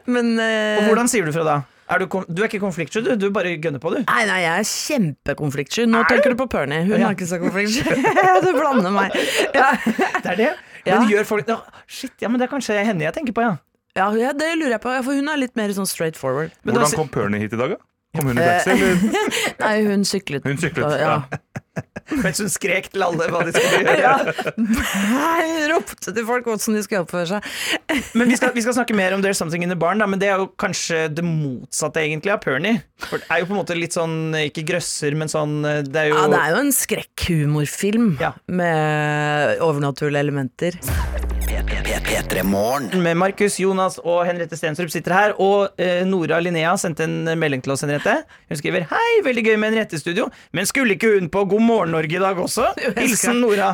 men 0.09 0.33
Og 0.41 0.89
hvordan 0.89 1.11
sier 1.11 1.29
du 1.29 1.35
fra 1.37 1.45
da? 1.45 1.59
Er 1.91 1.99
du, 1.99 2.05
du 2.07 2.41
er 2.41 2.47
ikke 2.47 2.61
konfliktsky, 2.63 3.01
du. 3.03 3.11
Du 3.19 3.25
bare 3.35 3.51
gønner 3.59 3.81
på, 3.83 3.91
du. 3.91 3.99
Nei, 4.07 4.21
nei, 4.29 4.37
jeg 4.45 4.61
er 4.61 4.67
kjempekonfliktsky. 4.69 5.85
Nå 5.91 6.03
tenker 6.09 6.31
du 6.33 6.37
på 6.39 6.47
Pernie. 6.53 6.83
Hun 6.87 6.95
Ja. 6.99 7.09
er 7.09 7.17
ikke 7.17 7.27
så 7.27 7.39
konfliktsky. 7.41 7.83
du 8.45 8.49
blander 8.55 8.93
meg. 8.95 9.15
Ja. 9.53 9.73
Det 10.23 10.31
er 10.31 10.39
det? 10.39 10.49
Ja. 10.87 10.99
Men 10.99 11.09
gjør 11.11 11.23
folk 11.27 11.47
ja, 11.47 11.59
Shit, 11.87 12.13
ja, 12.19 12.27
men 12.31 12.39
det 12.41 12.47
er 12.47 12.51
kanskje 12.55 12.75
henne 12.83 13.05
jeg 13.05 13.13
tenker 13.15 13.35
på, 13.35 13.43
ja. 13.45 13.53
Ja, 13.95 14.07
ja, 14.17 14.31
det 14.33 14.47
lurer 14.57 14.77
jeg 14.77 14.81
på. 14.83 14.93
For 15.05 15.13
hun 15.19 15.29
er 15.29 15.37
litt 15.43 15.55
mer 15.59 15.71
sånn 15.75 15.87
straight 15.87 16.17
forward. 16.19 16.51
Hvordan 16.65 16.95
kom 16.97 17.11
Pernie 17.13 17.43
hit 17.43 17.53
i 17.53 17.59
dag, 17.59 17.75
da? 17.75 17.83
Kom 18.17 18.27
hun 18.31 18.37
i 18.37 18.45
taxi, 18.45 18.73
eller? 18.73 19.29
Nei, 19.63 19.75
hun 19.87 20.03
syklet. 20.07 20.47
Hun 20.47 20.57
syklet, 20.61 20.97
Ja. 21.01 21.19
Mens 22.23 22.37
hun 22.43 22.49
skrek 22.51 22.89
til 22.93 23.01
alle 23.05 23.25
hva 23.33 23.39
de 23.47 23.53
skulle 23.55 23.93
gjøre. 23.95 24.01
ja. 24.03 24.15
Ropte 25.71 26.13
til 26.13 26.25
folk 26.27 26.45
hvordan 26.49 26.77
de 26.77 26.83
skulle 26.85 27.01
oppføre 27.05 27.29
seg. 27.31 27.47
Men 28.19 28.29
vi 28.29 28.37
skal, 28.37 28.51
vi 28.53 28.61
skal 28.65 28.75
snakke 28.77 28.95
mer 28.97 29.15
om 29.15 29.23
There's 29.23 29.39
Something 29.41 29.63
in 29.65 29.71
the 29.73 29.77
Barn, 29.79 30.01
da, 30.03 30.07
men 30.09 30.21
det 30.21 30.29
er 30.29 30.41
jo 30.43 30.49
kanskje 30.61 31.07
det 31.15 31.25
motsatte 31.25 32.03
egentlig 32.03 32.33
av 32.35 32.41
Pernie. 32.43 32.83
For 33.07 33.21
det 33.23 33.29
er 33.33 33.41
jo 33.43 33.49
på 33.49 33.55
en 33.55 33.61
måte 33.63 33.77
litt 33.79 33.95
sånn, 33.97 34.17
ikke 34.43 34.65
grøsser, 34.69 35.15
men 35.17 35.31
sånn 35.31 35.55
Det 35.63 35.97
er 36.03 36.11
jo 36.11 36.19
Ja, 36.19 36.27
det 36.33 36.41
er 36.43 36.53
jo 36.55 36.61
en 36.63 36.73
skrekkhumorfilm 36.75 38.11
Ja. 38.21 38.33
med 38.47 39.63
overnaturlige 39.63 40.23
elementer. 40.27 40.77
P3 42.13 42.43
Morgen. 42.43 43.01
med 43.03 43.17
Markus, 43.17 43.55
Jonas 43.59 43.95
og 43.97 44.19
Henriette 44.27 44.53
Stensrup 44.53 44.91
sitter 44.93 45.15
her. 45.15 45.31
Og 45.41 45.79
eh, 45.81 46.03
Nora 46.05 46.37
Linnea 46.43 46.75
sendte 46.77 47.07
en 47.07 47.31
melding 47.41 47.63
til 47.65 47.73
oss, 47.73 47.81
Henriette. 47.81 48.13
Hun 48.51 48.59
skriver 48.59 48.85
Hei, 48.91 49.07
veldig 49.25 49.43
gøy 49.47 49.55
med 49.57 49.71
Henriette 49.71 49.97
studio, 49.97 50.27
men 50.53 50.69
skulle 50.69 50.93
ikke 50.93 51.09
hun 51.15 51.31
på 51.33 51.41
God 51.49 51.63
morgen 51.65 51.95
Norge 51.97 52.13
i 52.13 52.21
dag 52.21 52.37
også? 52.37 52.67
Hilsen 52.99 53.41
Nora. 53.41 53.71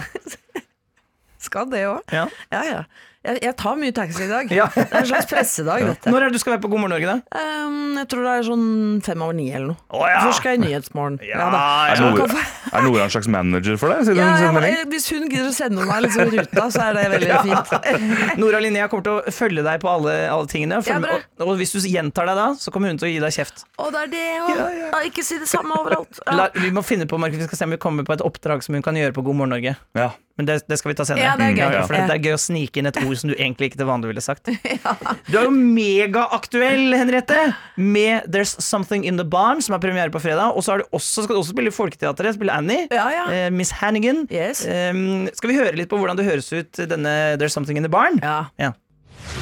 Skal 1.49 1.67
det 1.73 1.83
òg? 1.89 1.99
Ja. 2.15 2.29
Ja, 2.55 2.63
ja. 2.69 2.79
Jeg, 3.19 3.41
jeg 3.43 3.51
tar 3.59 3.75
mye 3.75 3.91
taxi 3.91 4.21
i 4.23 4.29
dag. 4.29 4.51
Ja. 4.55 4.69
Det 4.71 4.85
er 4.85 5.01
en 5.01 5.07
slags 5.09 5.27
pressedag, 5.27 5.81
dette. 5.83 6.11
Når 6.11 6.23
er 6.23 6.31
det 6.31 6.37
du 6.37 6.39
skal 6.39 6.53
være 6.53 6.61
på 6.63 6.69
God 6.71 6.79
morgen 6.85 6.93
Norge, 6.95 7.15
da? 7.17 7.41
Um, 7.67 7.97
jeg 7.99 8.07
tror 8.13 8.21
det 8.23 8.31
er 8.31 8.45
sånn 8.47 8.69
fem 9.03 9.25
over 9.25 9.35
ni 9.35 9.49
eller 9.51 9.73
noe. 9.73 9.81
Oh, 9.91 10.05
ja. 10.07 10.21
Først 10.23 10.39
skal 10.39 10.55
jeg 10.55 10.61
i 10.61 10.63
Nyhetsmorgen. 10.63 11.17
Ja. 11.27 11.49
Er 11.91 11.99
Nora, 11.99 12.45
er 12.71 12.85
Nora 12.85 13.03
en 13.03 13.11
slags 13.11 13.27
manager 13.27 13.75
for 13.81 13.91
deg? 13.91 14.05
Siden 14.07 14.21
Ja, 14.23 14.53
eh, 14.69 14.85
hvis 14.93 15.09
hun 15.11 15.27
gidder 15.27 15.49
å 15.49 15.55
sende 15.57 15.83
meg 15.89 16.05
liksom 16.05 16.31
ruta, 16.31 16.69
så 16.71 16.85
er 16.85 16.95
det 16.95 17.03
veldig 17.17 17.41
fint. 17.49 17.75
Nora 18.41 18.63
Linnea 18.63 18.87
kommer 18.87 19.09
til 19.09 19.19
å 19.19 19.35
følge 19.35 19.67
deg 19.67 19.83
på 19.83 19.91
alle, 19.91 20.15
alle 20.31 20.47
tingene. 20.53 20.79
Ja, 20.87 21.01
og, 21.03 21.27
og 21.43 21.59
hvis 21.59 21.75
du 21.75 21.83
gjentar 21.91 22.31
deg 22.31 22.39
da, 22.39 22.47
så 22.55 22.71
kommer 22.71 22.93
hun 22.93 23.01
til 23.03 23.09
å 23.09 23.11
gi 23.11 23.19
deg 23.25 23.35
kjeft. 23.35 23.65
Å, 23.75 23.89
det 23.91 24.05
er 24.05 24.15
det 24.15 24.25
å 24.45 24.55
Ja, 24.55 25.03
Ikke 25.11 25.27
si 25.27 25.41
det 25.43 25.51
samme 25.51 25.75
overalt. 25.81 26.23
Ja. 26.23 26.39
La, 26.39 26.47
vi 26.55 26.71
må 26.71 26.87
finne 26.87 27.09
på, 27.09 27.19
Mark, 27.19 27.35
vi 27.35 27.51
skal 27.51 27.65
se 27.65 27.67
om 27.67 27.75
vi 27.75 27.83
kommer 27.83 28.07
på 28.07 28.15
et 28.15 28.23
oppdrag 28.23 28.63
som 28.63 28.79
hun 28.79 28.85
kan 28.85 28.95
gjøre 28.95 29.11
på 29.19 29.27
God 29.27 29.43
morgen 29.43 29.57
Norge. 29.57 29.75
Ja. 29.99 30.13
Men 30.39 30.47
det, 30.47 30.61
det 30.71 30.77
skal 30.79 30.93
vi 30.93 30.95
ta 30.95 31.03
senere. 31.03 31.25
Ja, 31.25 31.33
det 31.35 31.49
er 31.49 31.57
gøy. 31.57 31.73
Ja, 31.75 31.79
for 31.83 31.97
det, 31.97 32.05
det 32.07 32.13
er 32.15 32.21
gøy 32.29 32.35
å 32.37 32.39
snike 32.39 32.79
inn 32.79 32.87
et 32.87 32.97
ord 33.01 33.17
som 33.19 33.27
du 33.27 33.33
egentlig 33.35 33.67
ikke 33.67 33.81
til 33.81 33.89
vanlig 33.89 34.13
ville 34.13 34.23
sagt. 34.23 34.47
Du 35.29 35.35
er 35.35 35.49
jo 35.49 35.51
megaaktuell, 35.51 36.95
Henriette, 36.95 37.41
med 37.75 38.29
There's 38.31 38.55
Something 38.63 39.03
In 39.03 39.19
The 39.19 39.25
Barn, 39.27 39.59
som 39.61 39.75
er 39.75 39.83
premiere 39.83 40.13
på 40.13 40.21
fredag. 40.23 40.55
Og 40.55 40.63
så 40.63 40.77
også, 40.95 41.25
skal 41.25 41.35
du 41.35 41.41
også 41.41 41.51
spille 41.51 41.73
i 41.73 41.75
Folketeatret, 41.75 42.37
spille 42.37 42.55
Annie. 42.55 42.87
Ja, 42.87 43.09
ja. 43.11 43.25
Eh, 43.35 43.49
Miss 43.51 43.75
Hannigan. 43.81 44.23
Yes. 44.31 44.63
Um, 44.63 45.27
skal 45.35 45.51
vi 45.51 45.59
høre 45.59 45.75
litt 45.75 45.91
på 45.91 45.99
hvordan 45.99 46.15
det 46.15 46.29
høres 46.29 46.47
ut, 46.55 46.71
denne 46.87 47.17
There's 47.35 47.51
Something 47.51 47.81
In 47.81 47.83
The 47.83 47.91
Barn? 47.91 48.23
Ja. 48.23 48.45
Ja. 48.61 48.71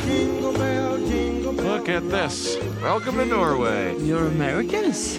Jingle 0.08 0.58
bell, 0.58 0.98
jingle 1.06 1.54
bell. 1.54 1.78
Look 1.78 1.90
at 1.94 2.10
this. 2.10 2.58
Welcome 2.82 3.22
to 3.22 3.26
Norway. 3.26 3.94
You're 4.02 4.26
Americans? 4.34 5.18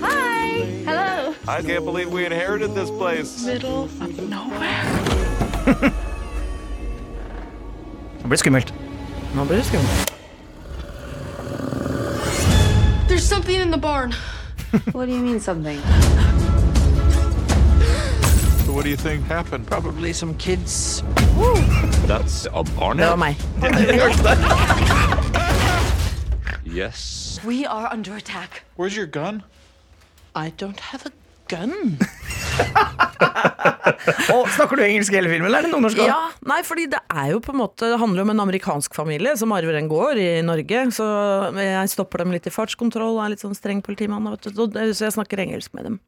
Hi. 0.00 0.64
Hello. 0.88 1.34
I 1.46 1.62
can't 1.62 1.84
believe 1.84 2.12
we 2.12 2.24
inherited 2.24 2.74
this 2.74 2.90
place. 2.90 3.44
Middle 3.44 3.84
of 3.84 4.28
nowhere. 4.28 5.07
Det 8.22 8.28
blir 8.28 8.36
skummelt. 8.36 8.74
Nå 9.34 9.44
blir 9.44 9.56
det 9.56 9.64
skummelt. 9.64 10.12
There's 13.08 13.28
something 13.28 13.60
in 13.60 13.70
the 13.70 13.78
barn. 13.78 14.14
What 14.92 15.06
do 15.06 15.12
you 15.12 15.22
mean 15.22 15.40
something? 15.40 15.80
So 18.66 18.72
what 18.72 18.84
do 18.84 18.90
you 18.90 18.96
think 18.96 19.24
happened? 19.26 19.66
Probably 19.66 20.12
some 20.12 20.34
kids. 20.34 21.02
That's 22.06 22.46
a 22.52 22.62
barn. 22.62 22.98
Det 22.98 23.06
var 23.06 23.16
meg. 23.16 23.36
Yes. 26.64 27.40
We 27.46 27.66
are 27.66 27.88
under 27.92 28.16
attack. 28.16 28.62
Where's 28.76 28.96
your 28.96 29.06
gun? 29.06 29.42
I 30.34 30.50
don't 30.50 30.80
have 30.80 31.06
a 31.06 31.10
gun. 31.48 31.98
Og 34.34 34.48
Snakker 34.54 34.78
du 34.78 34.82
engelsk 34.84 35.12
i 35.12 35.18
hele 35.18 35.30
filmen, 35.30 35.48
eller 35.48 35.62
er 35.62 35.68
det 35.68 35.72
noen 35.72 35.84
norsk? 35.86 36.00
Ja, 36.04 36.18
nei, 36.48 36.58
fordi 36.66 36.86
det 36.90 37.00
er 37.12 37.32
jo 37.32 37.40
på 37.44 37.52
en 37.54 37.60
måte 37.60 37.90
Det 37.92 37.98
handler 38.00 38.22
jo 38.22 38.26
om 38.28 38.32
en 38.34 38.42
amerikansk 38.44 38.94
familie 38.96 39.34
som 39.40 39.52
arver 39.56 39.78
en 39.78 39.90
gård 39.90 40.20
i 40.20 40.28
Norge. 40.46 40.84
Så 40.94 41.06
jeg 41.58 41.92
stopper 41.94 42.22
dem 42.24 42.34
litt 42.34 42.48
i 42.48 42.54
fartskontroll 42.54 43.16
og 43.16 43.22
er 43.24 43.34
litt 43.34 43.44
sånn 43.44 43.56
streng 43.58 43.82
politimann. 43.84 44.28
vet 44.32 44.48
du, 44.50 44.64
Så 44.92 45.08
jeg 45.08 45.16
snakker 45.16 45.42
engelsk 45.44 45.74
med 45.76 45.88
dem. 45.88 45.98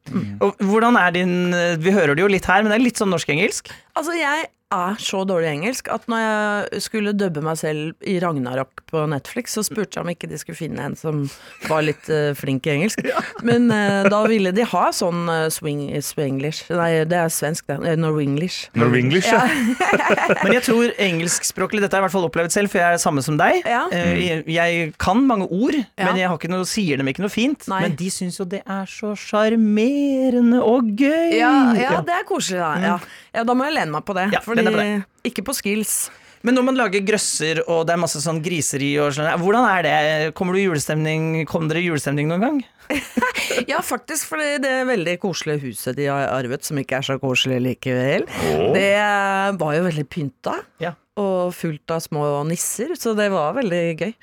Og 0.43 0.57
hvordan 0.61 0.97
er 0.99 1.13
din 1.15 1.35
Vi 1.81 1.93
hører 1.95 2.15
det 2.15 2.25
jo 2.25 2.31
litt 2.31 2.47
her, 2.49 2.63
men 2.63 2.73
det 2.73 2.79
er 2.79 2.87
litt 2.87 3.01
sånn 3.01 3.11
norsk-engelsk. 3.13 3.71
Altså, 3.97 4.15
jeg 4.17 4.49
er 4.71 4.97
så 5.01 5.23
dårlig 5.27 5.49
i 5.49 5.53
engelsk 5.57 5.89
at 5.91 6.07
når 6.11 6.21
jeg 6.23 6.81
skulle 6.85 7.13
dubbe 7.17 7.43
meg 7.45 7.57
selv 7.59 8.07
i 8.07 8.17
Ragnarok 8.23 8.83
på 8.91 9.03
Netflix, 9.11 9.55
så 9.57 9.63
spurte 9.65 9.97
jeg 9.99 10.05
om 10.05 10.11
ikke 10.13 10.29
de 10.31 10.39
skulle 10.39 10.57
finne 10.59 10.83
en 10.85 10.95
som 10.99 11.23
var 11.69 11.83
litt 11.85 12.07
uh, 12.11 12.31
flink 12.37 12.67
i 12.67 12.73
engelsk. 12.75 13.03
Men 13.47 13.67
uh, 13.71 14.07
da 14.11 14.21
ville 14.29 14.53
de 14.55 14.65
ha 14.67 14.83
sånn 14.95 15.25
uh, 15.29 15.47
swing, 15.53 15.83
swanglish. 16.03 16.65
Nei, 16.73 17.03
det 17.09 17.19
er 17.19 17.31
svensk, 17.33 17.67
det. 17.69 17.79
Uh, 17.83 17.95
Norwenglish. 17.99 18.69
Norwenglish, 18.79 19.29
ja. 19.31 19.43
Men 20.43 20.55
jeg 20.57 20.65
tror 20.67 20.93
engelskspråklig 21.01 21.83
Dette 21.83 21.97
har 21.97 22.01
jeg 22.01 22.05
i 22.05 22.09
hvert 22.09 22.15
fall 22.17 22.27
opplevd 22.29 22.55
selv, 22.55 22.71
for 22.73 22.81
jeg 22.81 22.97
er 22.97 23.01
samme 23.01 23.23
som 23.25 23.39
deg. 23.39 23.61
Ja. 23.67 23.83
Jeg, 23.91 24.45
jeg 24.51 24.91
kan 25.01 25.23
mange 25.27 25.47
ord, 25.51 25.75
Ja. 25.97 26.07
men 26.07 26.19
jeg 26.19 26.29
har 26.29 26.37
ikke 26.39 26.51
noe, 26.51 26.67
sier 26.69 26.99
dem 27.01 27.09
ikke 27.11 27.23
noe 27.23 27.31
fint. 27.33 27.65
Nei. 27.71 27.81
Men 27.85 27.95
de 27.99 28.09
syns 28.13 28.39
jo 28.39 28.45
det 28.49 28.61
er 28.65 28.89
så 28.89 29.13
sjarmerende 29.19 30.61
og 30.63 30.91
gøy. 30.99 31.37
Ja, 31.37 31.51
ja, 31.77 31.99
det 32.05 32.15
er 32.15 32.25
koselig, 32.27 32.59
da. 32.61 32.71
Ja. 32.81 32.95
ja, 33.35 33.45
da 33.47 33.55
må 33.57 33.67
jeg 33.67 33.77
lene 33.79 33.95
meg 33.95 34.05
på 34.07 34.15
det. 34.17 34.27
Ja, 34.35 34.41
fordi 34.45 34.60
lene 34.65 34.89
på 35.01 35.29
Ikke 35.31 35.45
på 35.45 35.55
skills. 35.57 35.95
Men 36.41 36.57
når 36.57 36.65
man 36.65 36.77
lager 36.79 37.03
grøsser 37.05 37.61
og 37.67 37.83
det 37.85 37.93
er 37.93 38.01
masse 38.01 38.21
sånn 38.23 38.39
griseri 38.41 38.95
og 39.01 39.11
sånn, 39.13 39.29
hvordan 39.41 39.67
er 39.69 39.85
det? 39.85 39.97
Kommer 40.37 40.57
du 40.57 40.61
i 40.61 40.65
julestemning? 40.65 41.43
Kom 41.49 41.67
dere 41.69 41.83
i 41.83 41.85
julestemning 41.85 42.31
noen 42.31 42.47
gang? 42.47 42.61
Ja, 43.67 43.81
faktisk, 43.83 44.29
for 44.31 44.41
det 44.63 44.71
veldig 44.87 45.17
koselige 45.21 45.61
huset 45.67 45.97
de 45.97 46.07
har 46.09 46.29
arvet, 46.31 46.63
som 46.65 46.79
ikke 46.79 46.97
er 46.97 47.05
så 47.05 47.17
koselig 47.21 47.59
likevel, 47.61 48.23
det 48.73 48.87
var 49.59 49.75
jo 49.75 49.83
veldig 49.85 50.05
pynta. 50.09 50.55
Ja. 50.81 50.93
Og 51.19 51.51
fullt 51.53 51.91
av 51.93 52.01
små 52.03 52.23
nisser, 52.47 52.95
så 52.97 53.13
det 53.17 53.27
var 53.33 53.53
veldig 53.59 53.83
gøy. 53.99 54.13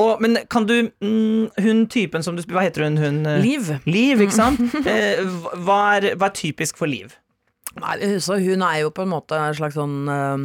Og, 0.00 0.20
men 0.20 0.42
kan 0.52 0.66
du 0.68 0.90
mm, 1.00 1.56
Hun 1.64 1.86
typen 1.88 2.24
som 2.24 2.36
du 2.36 2.42
Hva 2.52 2.66
heter 2.66 2.84
hun? 2.84 2.98
hun 3.00 3.22
eh, 3.24 3.38
Liv. 3.40 3.70
Liv, 3.88 4.20
ikke 4.26 4.36
sant? 4.36 4.60
Eh, 4.92 5.22
hva, 5.64 5.78
er, 5.96 6.10
hva 6.20 6.28
er 6.28 6.36
typisk 6.36 6.76
for 6.80 6.90
Liv? 6.90 7.14
Nei, 7.82 7.96
så 8.24 8.32
hun 8.40 8.62
er 8.64 8.76
jo 8.82 8.90
på 8.94 9.02
en 9.04 9.12
måte 9.12 9.34
en 9.38 9.54
slags 9.56 9.74
sånn 9.76 10.08
uh, 10.08 10.36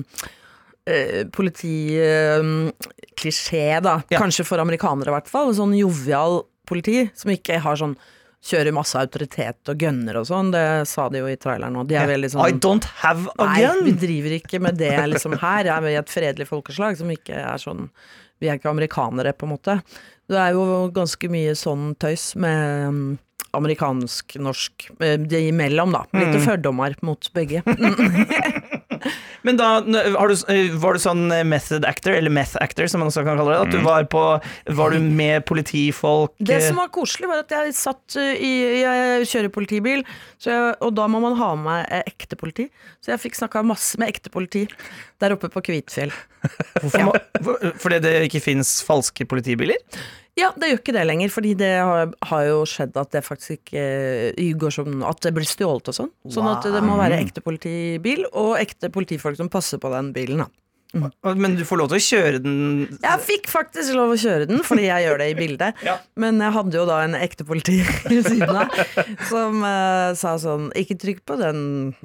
politiklisjé, 1.36 3.82
da. 3.86 3.94
Ja. 4.12 4.20
Kanskje 4.20 4.44
for 4.48 4.58
amerikanere, 4.63 5.10
i 5.12 5.13
hvert 5.15 5.32
fall. 5.32 5.50
Sånn 5.56 5.74
jovial 5.78 6.34
politi 6.67 7.10
som 7.17 7.30
ikke 7.34 7.62
har 7.63 7.76
sånn 7.80 7.96
Kjører 8.41 8.74
masse 8.74 8.98
autoritet 8.98 9.70
og 9.70 9.78
gønner 9.86 10.17
og 10.17 10.26
sånn. 10.26 10.50
Det 10.50 10.89
sa 10.89 11.06
de 11.13 11.22
jo 11.22 11.30
i 11.30 11.38
traileren 11.38 11.78
nå. 11.78 11.86
De 11.86 11.94
er 11.94 12.10
veldig 12.10 12.26
sånn 12.34 12.41
I 12.41 12.58
don't 12.58 12.82
have 13.04 13.30
a 13.36 13.46
gun! 13.46 13.54
Nei, 13.54 13.86
vi 13.86 13.94
driver 14.02 14.34
ikke 14.39 14.58
med 14.65 14.74
det 14.82 14.98
liksom 15.12 15.38
her. 15.38 15.62
Jeg 15.67 15.76
er 15.76 15.84
vi 15.86 15.94
et 16.00 16.10
fredelig 16.10 16.48
folkeslag 16.50 16.98
som 16.98 17.06
ikke 17.13 17.38
er 17.38 17.62
sånn 17.62 17.94
Vi 18.41 18.50
er 18.50 18.58
ikke 18.58 18.74
amerikanere, 18.74 19.38
på 19.38 19.46
en 19.46 19.54
måte. 19.54 19.78
Det 20.26 20.41
er 20.41 20.58
jo 20.58 20.89
ganske 20.96 21.30
mye 21.30 21.54
sånn 21.60 21.94
tøys 22.02 22.34
med 22.41 23.22
um, 23.53 23.59
amerikansk, 23.61 24.35
norsk 24.39 24.87
de 24.99 25.43
imellom, 25.49 25.91
da. 25.93 26.05
Litt 26.13 26.35
Mm. 26.35 26.45
fordommer 26.45 26.95
mot 27.01 27.29
begge. 27.33 27.63
Men 29.43 29.57
da 29.57 29.67
har 29.81 30.27
du, 30.29 30.35
eh, 30.53 30.69
var 30.77 30.93
du 30.93 30.99
sånn 31.01 31.31
eh, 31.33 31.41
method 31.47 31.85
actor, 31.89 32.13
eller 32.13 32.29
meth 32.29 32.53
actor 32.61 32.85
som 32.91 33.01
man 33.01 33.09
også 33.09 33.23
kan 33.25 33.39
kalle 33.39 33.55
det. 33.55 33.61
At 33.65 33.71
du 33.73 33.79
var 33.81 34.03
på 34.11 34.21
Var 34.77 34.93
du 34.93 34.99
med 35.01 35.45
politifolk? 35.49 36.35
Det 36.37 36.59
eh, 36.59 36.67
som 36.67 36.77
var 36.77 36.91
koselig, 36.93 37.27
var 37.31 37.41
at 37.41 37.49
jeg 37.55 37.73
satt 37.73 38.17
i 38.21 38.51
Jeg 38.83 39.25
kjører 39.31 39.49
politibil, 39.55 40.03
så 40.37 40.53
jeg, 40.53 40.75
og 40.85 40.93
da 40.99 41.07
må 41.09 41.21
man 41.23 41.33
ha 41.39 41.49
med 41.55 41.65
meg 41.65 41.89
eh, 41.89 42.03
ekte 42.13 42.37
politi. 42.37 42.67
Så 43.01 43.15
jeg 43.15 43.23
fikk 43.25 43.39
snakka 43.41 43.65
masse 43.65 43.97
med 43.97 44.13
ekte 44.13 44.29
politi 44.33 44.67
der 45.21 45.33
oppe 45.33 45.49
på 45.49 45.63
Kvitfjell. 45.65 46.13
Hvorfor 46.81 47.01
Ja. 47.01 47.73
fordi 47.81 47.99
det 48.05 48.13
ikke 48.29 48.41
fins 48.45 48.77
falske 48.85 49.25
politibiler? 49.29 49.81
Ja, 50.39 50.54
det 50.56 50.70
gjør 50.70 50.80
ikke 50.80 50.94
det 50.96 51.04
lenger, 51.10 51.32
fordi 51.34 51.52
det 51.60 51.72
har, 51.76 52.13
har 52.30 52.44
jo 52.48 52.62
skjedd 52.70 52.96
at 52.98 53.12
det 53.12 53.24
faktisk 53.26 53.58
ikke 53.58 53.82
eh, 54.32 54.54
går 54.56 54.74
som 54.74 55.04
At 55.04 55.20
det 55.26 55.34
blir 55.36 55.48
stjålet 55.48 55.91
og 55.91 55.98
sånn. 55.98 56.12
Sånn 56.32 56.48
at 56.48 56.65
det 56.72 56.84
må 56.86 56.96
være 57.00 57.20
ekte 57.20 57.44
politibil 57.44 58.24
og 58.32 58.56
ekte 58.62 58.91
politifolk 58.94 59.39
som 59.39 59.52
passer 59.52 59.82
på 59.82 59.91
den 59.91 60.13
bilen, 60.15 60.46
da. 60.46 60.50
Men 60.91 61.56
du 61.56 61.63
får 61.67 61.80
lov 61.80 61.91
til 61.91 61.99
å 61.99 62.04
kjøre 62.04 62.39
den 62.43 62.56
Jeg 62.99 63.19
fikk 63.23 63.47
faktisk 63.51 63.93
lov 63.95 64.12
å 64.12 64.17
kjøre 64.19 64.47
den, 64.49 64.60
fordi 64.67 64.89
jeg 64.89 65.06
gjør 65.06 65.21
det 65.21 65.27
i 65.32 65.36
bildet. 65.38 65.84
Ja. 65.88 65.95
Men 66.19 66.41
jeg 66.43 66.51
hadde 66.58 66.77
jo 66.77 66.84
da 66.89 66.97
en 67.06 67.15
ekte 67.15 67.45
politi 67.47 67.77
ved 68.12 68.27
siden 68.27 68.60
av 68.63 68.75
som 69.30 69.63
uh, 69.63 70.12
sa 70.19 70.36
sånn 70.41 70.69
Ikke 70.80 70.97
trykk 70.99 71.23
på 71.27 71.38
den 71.39 71.62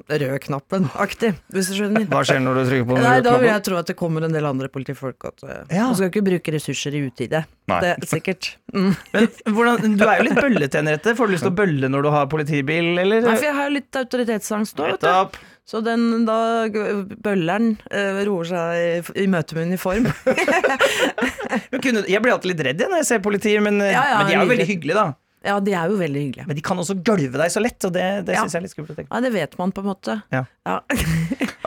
røde 0.07 0.39
knappen, 0.47 0.87
aktig, 0.95 1.33
hvis 1.53 1.71
du 1.71 1.77
skjønner. 1.81 2.07
Hva 2.11 2.23
skjer 2.27 2.39
når 2.43 2.61
du 2.61 2.63
trykker 2.69 2.87
på 2.87 2.97
den 2.97 3.05
Nei, 3.07 3.17
røde 3.19 3.27
da 3.27 3.35
vil 3.43 3.51
jeg 3.51 3.65
tro 3.67 3.81
at 3.81 3.91
det 3.91 3.97
kommer 3.99 4.27
en 4.27 4.35
del 4.35 4.47
andre 4.47 4.71
politifolk. 4.71 5.29
At, 5.31 5.43
uh, 5.43 5.59
Ja. 5.73 5.89
Man 5.89 5.99
skal 5.99 6.11
ikke 6.11 6.25
bruke 6.29 6.55
ressurser 6.55 6.95
i 6.95 7.03
utide. 7.09 7.43
Nei. 7.67 7.81
Det 7.83 7.93
er 7.97 8.09
sikkert. 8.09 8.53
Mm. 8.71 8.93
Men 9.13 9.27
hvordan, 9.57 9.99
du 9.99 10.07
er 10.07 10.21
jo 10.21 10.29
litt 10.29 10.39
bøllete, 10.39 10.79
Henriette. 10.79 11.15
Får 11.17 11.27
du 11.27 11.35
lyst 11.35 11.47
til 11.47 11.51
å 11.51 11.57
bølle 11.57 11.91
når 11.91 12.07
du 12.07 12.11
har 12.13 12.31
politibil, 12.31 12.93
eller? 12.95 13.27
Nei, 13.27 13.35
for 13.35 13.49
jeg 13.49 13.57
har 13.59 13.69
jo 13.69 13.75
litt 13.75 14.01
autoritetsangst 14.03 14.83
òg, 14.83 14.95
vet 14.95 15.07
du. 15.07 15.45
Så 15.67 15.81
den 15.83 16.23
da 16.23 16.35
bølleren 16.71 17.73
eh, 17.91 18.21
roer 18.27 18.47
seg 18.47 18.77
i, 18.79 19.23
i 19.25 19.27
møte 19.27 19.57
med 19.57 19.67
uniform. 19.73 20.05
Jeg 21.71 22.21
blir 22.23 22.33
alltid 22.33 22.51
litt 22.53 22.63
redd 22.69 22.83
når 22.87 23.01
jeg 23.01 23.07
ser 23.09 23.23
politiet, 23.23 23.59
men, 23.65 23.79
Ja, 23.83 24.03
ja, 24.13 24.17
men 24.21 24.29
de 24.29 24.35
er 24.37 24.43
jo 24.45 24.51
veldig 24.53 24.67
hyggelige, 24.69 24.95
da. 24.95 25.05
ja, 25.47 25.57
de 25.63 25.73
er 25.75 25.91
jo 25.91 25.97
veldig 25.99 26.21
hyggelige. 26.23 26.47
Men 26.47 26.57
de 26.59 26.63
kan 26.65 26.79
også 26.79 26.95
gølve 27.03 27.35
deg 27.41 27.51
så 27.53 27.61
lett, 27.63 27.83
og 27.87 27.93
det, 27.95 28.05
det 28.27 28.37
Ja. 28.37 28.45
syns 28.45 28.55
jeg 28.55 28.61
er 28.61 28.65
litt 28.67 28.75
skummelt. 28.75 29.03
Ja, 29.11 29.19
det 29.27 29.31
vet 29.35 29.57
man 29.59 29.73
på 29.75 29.83
en 29.83 29.89
måte. 29.91 30.17
Ja. 30.33 30.45
Ja. 30.67 30.79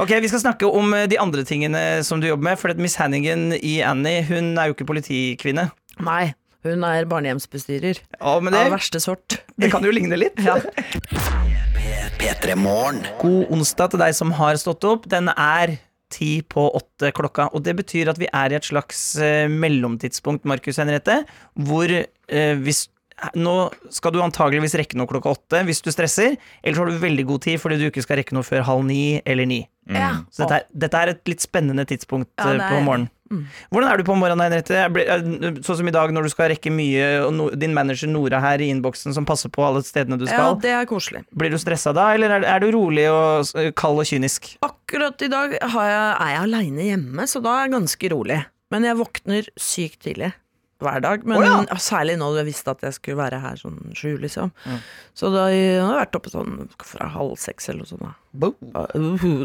Ok, 0.00 0.14
Vi 0.24 0.28
skal 0.32 0.40
snakke 0.40 0.64
om 0.64 0.94
eh, 0.96 1.04
de 1.12 1.18
andre 1.20 1.42
tingene 1.44 1.80
som 2.06 2.22
du 2.22 2.26
jobber 2.30 2.46
med. 2.48 2.56
For 2.60 2.72
Miss 2.80 2.94
Hannigan 2.96 3.50
i 3.58 3.82
Annie 3.84 4.22
hun 4.30 4.54
er 4.56 4.70
jo 4.70 4.76
ikke 4.78 4.86
politikvinne. 4.88 5.66
Nei, 6.00 6.30
hun 6.64 6.86
er 6.88 7.04
barnehjemsbestyrer 7.10 8.00
Ja, 8.16 8.32
men 8.40 8.56
av 8.56 8.72
verste 8.72 8.96
sort. 9.04 9.42
det 9.60 9.68
kan 9.74 9.84
jo 9.84 9.92
ligne 9.92 10.16
litt. 10.16 10.40
Ja. 10.40 10.56
P3 12.20 12.52
Morgen. 12.60 12.98
God 13.22 13.48
onsdag 13.54 13.94
til 13.94 14.02
deg 14.02 14.12
som 14.12 14.32
har 14.36 14.58
stått 14.60 14.84
opp. 14.84 15.06
Den 15.08 15.30
er 15.32 15.78
ti 16.12 16.42
på 16.44 16.66
åtte 16.76 17.14
klokka. 17.16 17.46
Og 17.56 17.64
det 17.64 17.72
betyr 17.78 18.10
at 18.12 18.20
vi 18.20 18.28
er 18.28 18.52
i 18.52 18.58
et 18.58 18.66
slags 18.66 19.00
eh, 19.16 19.48
mellomtidspunkt, 19.48 20.44
Markus 20.44 20.76
Henriette, 20.82 21.22
hvor 21.56 21.88
eh, 21.88 22.60
hvis 22.60 22.90
nå 23.36 23.54
skal 23.92 24.14
du 24.14 24.20
antageligvis 24.24 24.74
rekke 24.80 24.96
noe 24.98 25.10
klokka 25.10 25.34
åtte 25.34 25.62
hvis 25.68 25.82
du 25.84 25.90
stresser, 25.92 26.36
eller 26.62 26.76
så 26.78 26.84
har 26.86 26.90
du 26.92 27.02
veldig 27.02 27.26
god 27.28 27.44
tid 27.46 27.60
fordi 27.62 27.80
du 27.80 27.86
ikke 27.90 28.04
skal 28.06 28.20
rekke 28.22 28.36
noe 28.36 28.46
før 28.46 28.64
halv 28.68 28.84
ni 28.88 29.20
eller 29.28 29.48
ni. 29.48 29.62
Ja. 29.90 30.20
Så 30.30 30.44
dette 30.44 30.60
er, 30.60 30.68
dette 30.86 30.98
er 31.00 31.14
et 31.14 31.30
litt 31.32 31.42
spennende 31.42 31.84
tidspunkt 31.88 32.30
Ja, 32.38 32.52
er... 32.52 32.60
på 32.70 32.78
morgenen. 32.84 33.08
morgenen. 33.10 33.16
Hvordan 33.70 33.86
er 33.92 34.00
du 34.00 34.04
på 34.06 34.14
morgenen, 34.18 34.42
Henriette? 34.42 34.74
Eh, 34.74 35.60
Sånn 35.62 35.78
som 35.78 35.86
i 35.90 35.92
dag 35.94 36.10
når 36.14 36.26
du 36.26 36.30
skal 36.32 36.48
rekke 36.50 36.70
mye, 36.74 37.04
og 37.22 37.34
no, 37.36 37.48
din 37.54 37.74
manager 37.76 38.10
Nora 38.10 38.40
her 38.42 38.62
i 38.62 38.70
innboksen 38.74 39.14
som 39.14 39.26
passer 39.28 39.52
på 39.54 39.62
alle 39.62 39.82
stedene 39.86 40.18
du 40.18 40.24
ja, 40.26 40.32
skal. 40.34 40.56
det 40.64 40.72
er 40.74 40.88
koselig. 40.90 41.22
Blir 41.38 41.52
du 41.54 41.58
stressa 41.62 41.92
da, 41.94 42.08
eller 42.16 42.38
er, 42.40 42.46
er 42.56 42.62
du 42.64 42.72
rolig 42.74 43.06
og 43.10 43.52
eh, 43.58 43.70
kald 43.78 44.02
og 44.02 44.08
kynisk? 44.10 44.52
Akkurat 44.66 45.22
i 45.22 45.30
dag 45.30 45.54
har 45.62 45.90
jeg, 45.92 46.08
er 46.10 46.32
jeg 46.34 46.42
aleine 46.48 46.88
hjemme, 46.88 47.28
så 47.30 47.42
da 47.44 47.54
er 47.60 47.68
jeg 47.68 47.76
ganske 47.76 48.12
rolig. 48.16 48.40
Men 48.74 48.86
jeg 48.86 48.98
våkner 48.98 49.50
sykt 49.58 50.02
tidlig 50.06 50.32
hver 50.84 51.00
dag. 51.04 51.24
Men 51.28 51.38
oh, 51.38 51.44
ja. 51.46 51.58
ja, 51.68 51.76
særlig 51.82 52.16
nå 52.20 52.30
jeg 52.38 52.48
visste 52.50 52.72
at 52.74 52.82
jeg 52.86 52.96
skulle 52.96 53.20
være 53.20 53.40
her 53.42 53.60
sånn 53.60 53.78
sju, 53.96 54.14
liksom. 54.22 54.52
Så 55.14 55.30
da 55.34 55.46
har 55.48 55.54
jeg 55.54 55.84
vært 55.84 56.16
oppe 56.20 56.32
sånn 56.32 56.68
fra 56.86 57.08
halv 57.14 57.36
seks 57.40 57.68
eller 57.72 57.84
noe 57.84 57.90
sånt. 57.90 58.16
Da. 58.30 58.52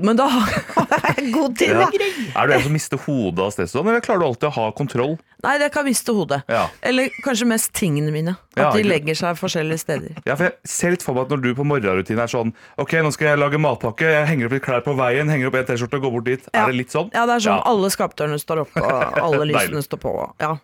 Men 0.05 0.17
da 0.19 0.27
har 0.35 1.15
jeg 1.17 1.31
god 1.33 1.55
tid, 1.57 1.73
da. 1.73 1.87
Er 2.37 2.47
du 2.47 2.53
en 2.53 2.65
som 2.67 2.75
mister 2.75 3.01
hodet 3.07 3.41
av 3.47 3.53
stress, 3.55 3.73
sånn, 3.73 3.87
eller 3.89 4.03
klarer 4.05 4.21
du 4.21 4.27
alltid 4.29 4.49
å 4.51 4.53
ha 4.59 4.65
kontroll? 4.77 5.15
Nei, 5.45 5.55
jeg 5.61 5.71
kan 5.73 5.85
miste 5.85 6.13
hodet. 6.15 6.39
Ja. 6.49 6.67
Eller 6.85 7.09
kanskje 7.25 7.45
mest 7.49 7.73
tingene 7.77 8.13
mine. 8.13 8.35
At 8.55 8.61
Ja, 8.61 8.69
de 8.73 8.85
legger 8.87 9.17
seg 9.19 9.35
forskjellige 9.37 9.81
steder. 9.81 10.13
Ja, 10.25 10.37
for 10.39 10.47
Jeg 10.47 10.69
ser 10.71 10.93
litt 10.95 11.03
for 11.05 11.17
meg 11.17 11.25
at 11.27 11.33
når 11.35 11.41
du 11.43 11.49
på 11.57 11.65
morgenrutinen 11.67 12.21
er 12.23 12.31
sånn 12.31 12.53
Ok, 12.81 12.95
nå 13.03 13.11
skal 13.13 13.33
jeg 13.33 13.41
lage 13.41 13.59
matpakke, 13.61 14.07
jeg 14.15 14.29
henger 14.29 14.47
opp 14.47 14.55
litt 14.55 14.63
klær 14.65 14.85
på 14.85 14.95
veien, 14.97 15.29
henger 15.29 15.51
opp 15.51 15.57
en 15.59 15.67
T-skjorte 15.67 15.99
og 15.99 16.05
går 16.07 16.13
bort 16.15 16.29
dit. 16.29 16.47
Ja. 16.53 16.63
Er 16.63 16.71
det 16.71 16.79
litt 16.79 16.95
sånn? 16.95 17.11
Ja, 17.13 17.25
det 17.29 17.35
er 17.35 17.43
sånn 17.45 17.59
Ja. 17.59 17.65
alle 17.73 17.91
skapdørene 17.93 18.39
står 18.41 18.63
oppe, 18.63 18.81
og 18.85 19.19
alle 19.21 19.45
lysene 19.51 19.83
står 19.85 20.01
på. 20.05 20.15
Ja. 20.41 20.55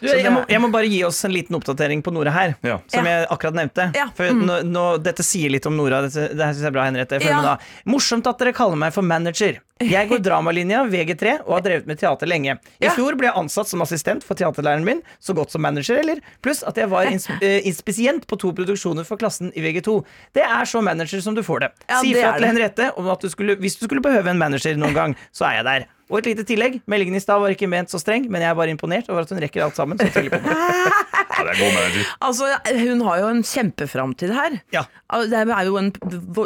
Du, 0.00 0.06
jeg, 0.08 0.32
må, 0.32 0.44
jeg 0.48 0.60
må 0.62 0.70
bare 0.72 0.88
gi 0.88 1.02
oss 1.04 1.18
en 1.28 1.32
liten 1.34 1.56
oppdatering 1.58 2.00
på 2.02 2.12
Nora 2.12 2.30
her. 2.32 2.54
Ja. 2.64 2.78
Som 2.88 3.04
Ja. 3.04 3.18
jeg 3.20 3.28
akkurat 3.30 3.54
nevnte. 3.54 3.90
Ja. 3.94 4.06
For 4.16 4.24
Mm. 4.30 4.44
nå, 4.46 4.62
nå, 4.64 4.84
dette 5.02 5.22
sier 5.22 5.50
litt 5.50 5.66
om 5.66 5.76
Nora. 5.76 6.02
Dette, 6.06 6.28
det 6.34 6.40
her 6.40 6.52
synes 6.54 6.62
jeg 6.64 6.70
er 6.70 6.76
bra, 6.76 6.84
Henriette. 6.88 7.18
Følg 7.20 7.28
Ja. 7.28 7.36
med 7.36 7.44
da. 7.44 7.56
Morsomt 7.86 8.26
at 8.26 8.38
dere 8.38 8.52
kaller 8.52 8.76
meg 8.76 8.92
for 8.94 9.02
manager. 9.02 9.58
Jeg 9.80 10.08
går 10.08 10.18
dramalinja 10.28 10.84
VG3 10.90 11.40
og 11.46 11.52
har 11.54 11.60
drevet 11.62 11.86
med 11.86 11.98
teater 12.00 12.26
lenge. 12.26 12.58
I 12.80 12.86
Ja. 12.86 12.90
fjor 12.96 13.16
ble 13.16 13.28
jeg 13.28 13.34
ansatt 13.36 13.66
som 13.68 13.80
assistent 13.82 14.22
for 14.24 14.34
teaterlæreren 14.34 14.84
min, 14.84 15.02
så 15.20 15.34
godt 15.34 15.50
som 15.50 15.60
manager, 15.62 15.98
eller? 15.98 16.20
Pluss 16.42 16.62
at 16.66 16.76
jeg 16.76 16.88
var 16.88 17.04
ins 17.04 17.28
eh, 17.40 17.60
inspisient 17.64 18.26
på 18.26 18.38
to 18.38 18.52
produksjoner 18.52 19.04
for 19.04 19.16
klassen 19.16 19.52
i 19.56 19.60
VG2. 19.60 20.04
Det 20.34 20.42
er 20.42 20.64
så 20.64 20.82
manager 20.82 21.20
som 21.20 21.34
du 21.34 21.42
får 21.42 21.60
det. 21.60 21.70
Ja, 21.88 22.00
si 22.00 22.14
fra 22.14 22.36
til. 22.38 22.46
Henriette 22.48 22.92
om 22.96 23.08
at 23.08 23.20
du 23.20 23.28
skulle, 23.28 23.56
hvis 23.56 23.76
du 23.78 23.86
skulle 23.86 24.00
behøve 24.02 24.28
en 24.30 24.38
manager 24.38 24.76
noen 24.76 24.94
gang, 24.94 25.16
så 25.32 25.44
er 25.48 25.56
jeg 25.60 25.64
der. 25.64 25.86
Og 26.10 26.18
et 26.20 26.32
lite 26.32 26.44
tillegg. 26.48 26.80
Meldingen 26.90 27.16
i 27.16 27.22
stad 27.22 27.40
var 27.42 27.54
ikke 27.54 27.70
ment 27.70 27.92
så 27.92 28.00
streng, 28.02 28.26
men 28.30 28.42
jeg 28.42 28.50
er 28.50 28.58
bare 28.58 28.74
imponert 28.74 29.08
over 29.12 29.22
at 29.22 29.30
hun 29.30 29.40
rekker 29.42 29.64
alt 29.64 29.78
sammen. 29.78 30.00
Så 30.00 30.10
på 30.10 30.26
meg. 30.26 30.36
Ja, 31.40 31.44
det 31.46 31.52
er 31.54 31.60
god 31.60 31.72
manager. 31.72 32.08
Altså, 32.26 32.48
hun 32.76 33.02
har 33.06 33.20
jo 33.22 33.28
en 33.30 33.42
kjempeframtid 33.46 34.32
her. 34.34 34.56
Ja. 34.74 34.82
Det 35.30 35.38
er 35.40 35.62
jo 35.66 35.78
en, 35.80 35.88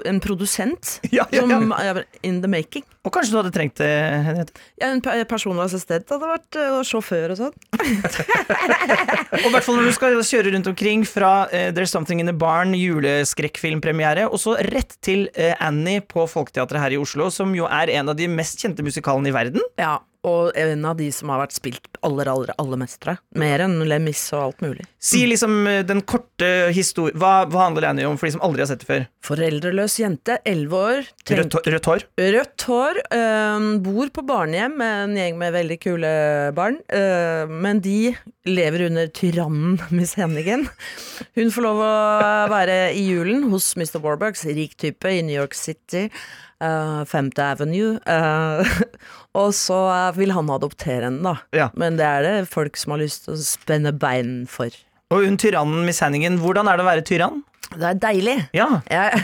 en 0.06 0.20
produsent 0.22 0.98
Ja, 1.08 1.24
ja, 1.34 1.42
ja. 1.42 1.58
som 1.58 1.72
er 1.74 2.04
in 2.22 2.42
the 2.44 2.50
making. 2.50 2.84
Og 3.04 3.12
kanskje 3.12 3.34
du 3.34 3.38
hadde 3.40 3.52
trengt 3.52 3.76
det, 3.80 3.88
Henriette. 4.24 4.54
Ja, 4.80 4.88
en 4.88 5.02
personlig 5.28 5.66
assistent 5.66 6.08
hadde 6.08 6.28
vært 6.30 6.56
eh, 6.56 6.70
og 6.72 6.86
sjåfør 6.88 7.34
og 7.34 7.40
sånn. 7.40 7.56
Og 9.34 9.48
i 9.48 9.52
hvert 9.52 9.66
fall 9.66 9.76
når 9.76 9.90
du 9.90 9.96
skal 9.96 10.16
kjøre 10.24 10.54
rundt 10.54 10.68
omkring 10.70 11.02
fra 11.08 11.32
uh, 11.50 11.68
There's 11.74 11.92
Something 11.92 12.22
in 12.22 12.30
the 12.30 12.36
Barn, 12.36 12.72
juleskrekkfilmpremiere, 12.78 14.24
og 14.30 14.40
så 14.40 14.54
rett 14.70 14.96
til 15.04 15.26
uh, 15.36 15.52
Annie 15.64 16.00
på 16.00 16.24
Folketeatret 16.30 16.80
her 16.80 16.94
i 16.96 17.00
Oslo, 17.00 17.28
som 17.34 17.52
jo 17.56 17.68
er 17.68 17.92
en 17.98 18.12
av 18.12 18.16
de 18.18 18.28
mest 18.30 18.62
kjente 18.62 18.84
musikalene 18.86 19.28
i 19.28 19.34
verden. 19.36 19.53
Ja, 19.78 19.98
og 20.24 20.54
en 20.56 20.86
av 20.88 20.96
de 20.96 21.10
som 21.12 21.28
har 21.28 21.42
vært 21.42 21.52
spilt 21.52 21.98
aller, 22.06 22.24
aller, 22.32 22.50
aller 22.58 22.78
mest. 22.80 23.04
Mer 23.36 23.60
enn 23.66 23.74
Lemis 23.84 24.22
og 24.32 24.40
alt 24.46 24.62
mulig. 24.64 24.86
Si 25.04 25.20
liksom 25.28 25.66
eh, 25.68 25.82
den 25.84 26.00
korte 26.08 26.48
historien 26.72 27.18
hva, 27.20 27.42
hva 27.52 27.66
handler 27.66 27.90
Annie 27.90 28.06
om 28.08 28.16
for 28.16 28.30
de 28.30 28.32
som 28.32 28.44
aldri 28.46 28.62
har 28.64 28.70
sett 28.70 28.80
det 28.80 28.88
før? 28.88 29.02
Foreldreløs 29.28 29.98
jente, 30.00 30.38
elleve 30.48 30.78
år. 30.80 31.10
tenk- 31.28 31.42
Rødt, 31.42 31.58
hår- 31.58 32.32
rødt 32.38 32.64
hår? 32.70 33.00
Øh, 33.18 33.66
bor 33.84 34.08
på 34.16 34.24
barnehjem 34.30 34.78
med 34.80 35.02
en 35.10 35.18
gjeng 35.20 35.36
med 35.42 35.52
veldig 35.58 35.78
kule 35.84 36.14
barn, 36.56 36.80
øh, 36.88 37.52
men 37.66 37.82
de 37.84 38.14
lever 38.48 38.86
under 38.88 39.12
tyrannen 39.12 39.76
Miss 39.98 40.14
Hennigan. 40.16 40.64
Hun 41.36 41.52
får 41.52 41.66
lov 41.68 41.84
å 41.84 41.92
være 42.54 42.78
i 42.96 43.04
julen 43.10 43.44
hos 43.52 43.74
Mr. 43.76 44.00
Warbucks, 44.00 44.46
rik 44.56 44.72
type 44.80 45.12
i 45.12 45.20
New 45.20 45.36
York 45.36 45.52
City, 45.58 46.08
Uh, 46.64 47.02
Femte 47.04 47.42
Avenue, 47.42 47.98
øh, 48.08 48.68
og 49.34 49.50
så 49.56 49.78
vil 50.16 50.30
han 50.36 50.50
adoptere 50.54 51.08
henne, 51.08 51.22
da. 51.26 51.36
Ja. 51.56 51.68
Men 51.74 51.96
det 51.98 52.06
er 52.06 52.22
det 52.26 52.34
folk 52.52 52.76
som 52.80 52.94
har 52.94 53.02
lyst 53.02 53.26
til 53.26 53.34
å 53.34 53.40
spenne 53.42 53.90
bein 53.96 54.44
for. 54.50 54.70
Og 55.14 55.26
hun 55.26 55.36
tyrannen 55.38 55.84
Miss 55.86 56.00
Hannigan, 56.02 56.38
hvordan 56.42 56.70
er 56.70 56.78
det 56.78 56.86
å 56.86 56.90
være 56.90 57.04
tyrann? 57.06 57.42
Det 57.74 57.86
er 57.88 57.96
deilig. 57.98 58.34
Ja. 58.54 58.66
ja. 58.92 59.08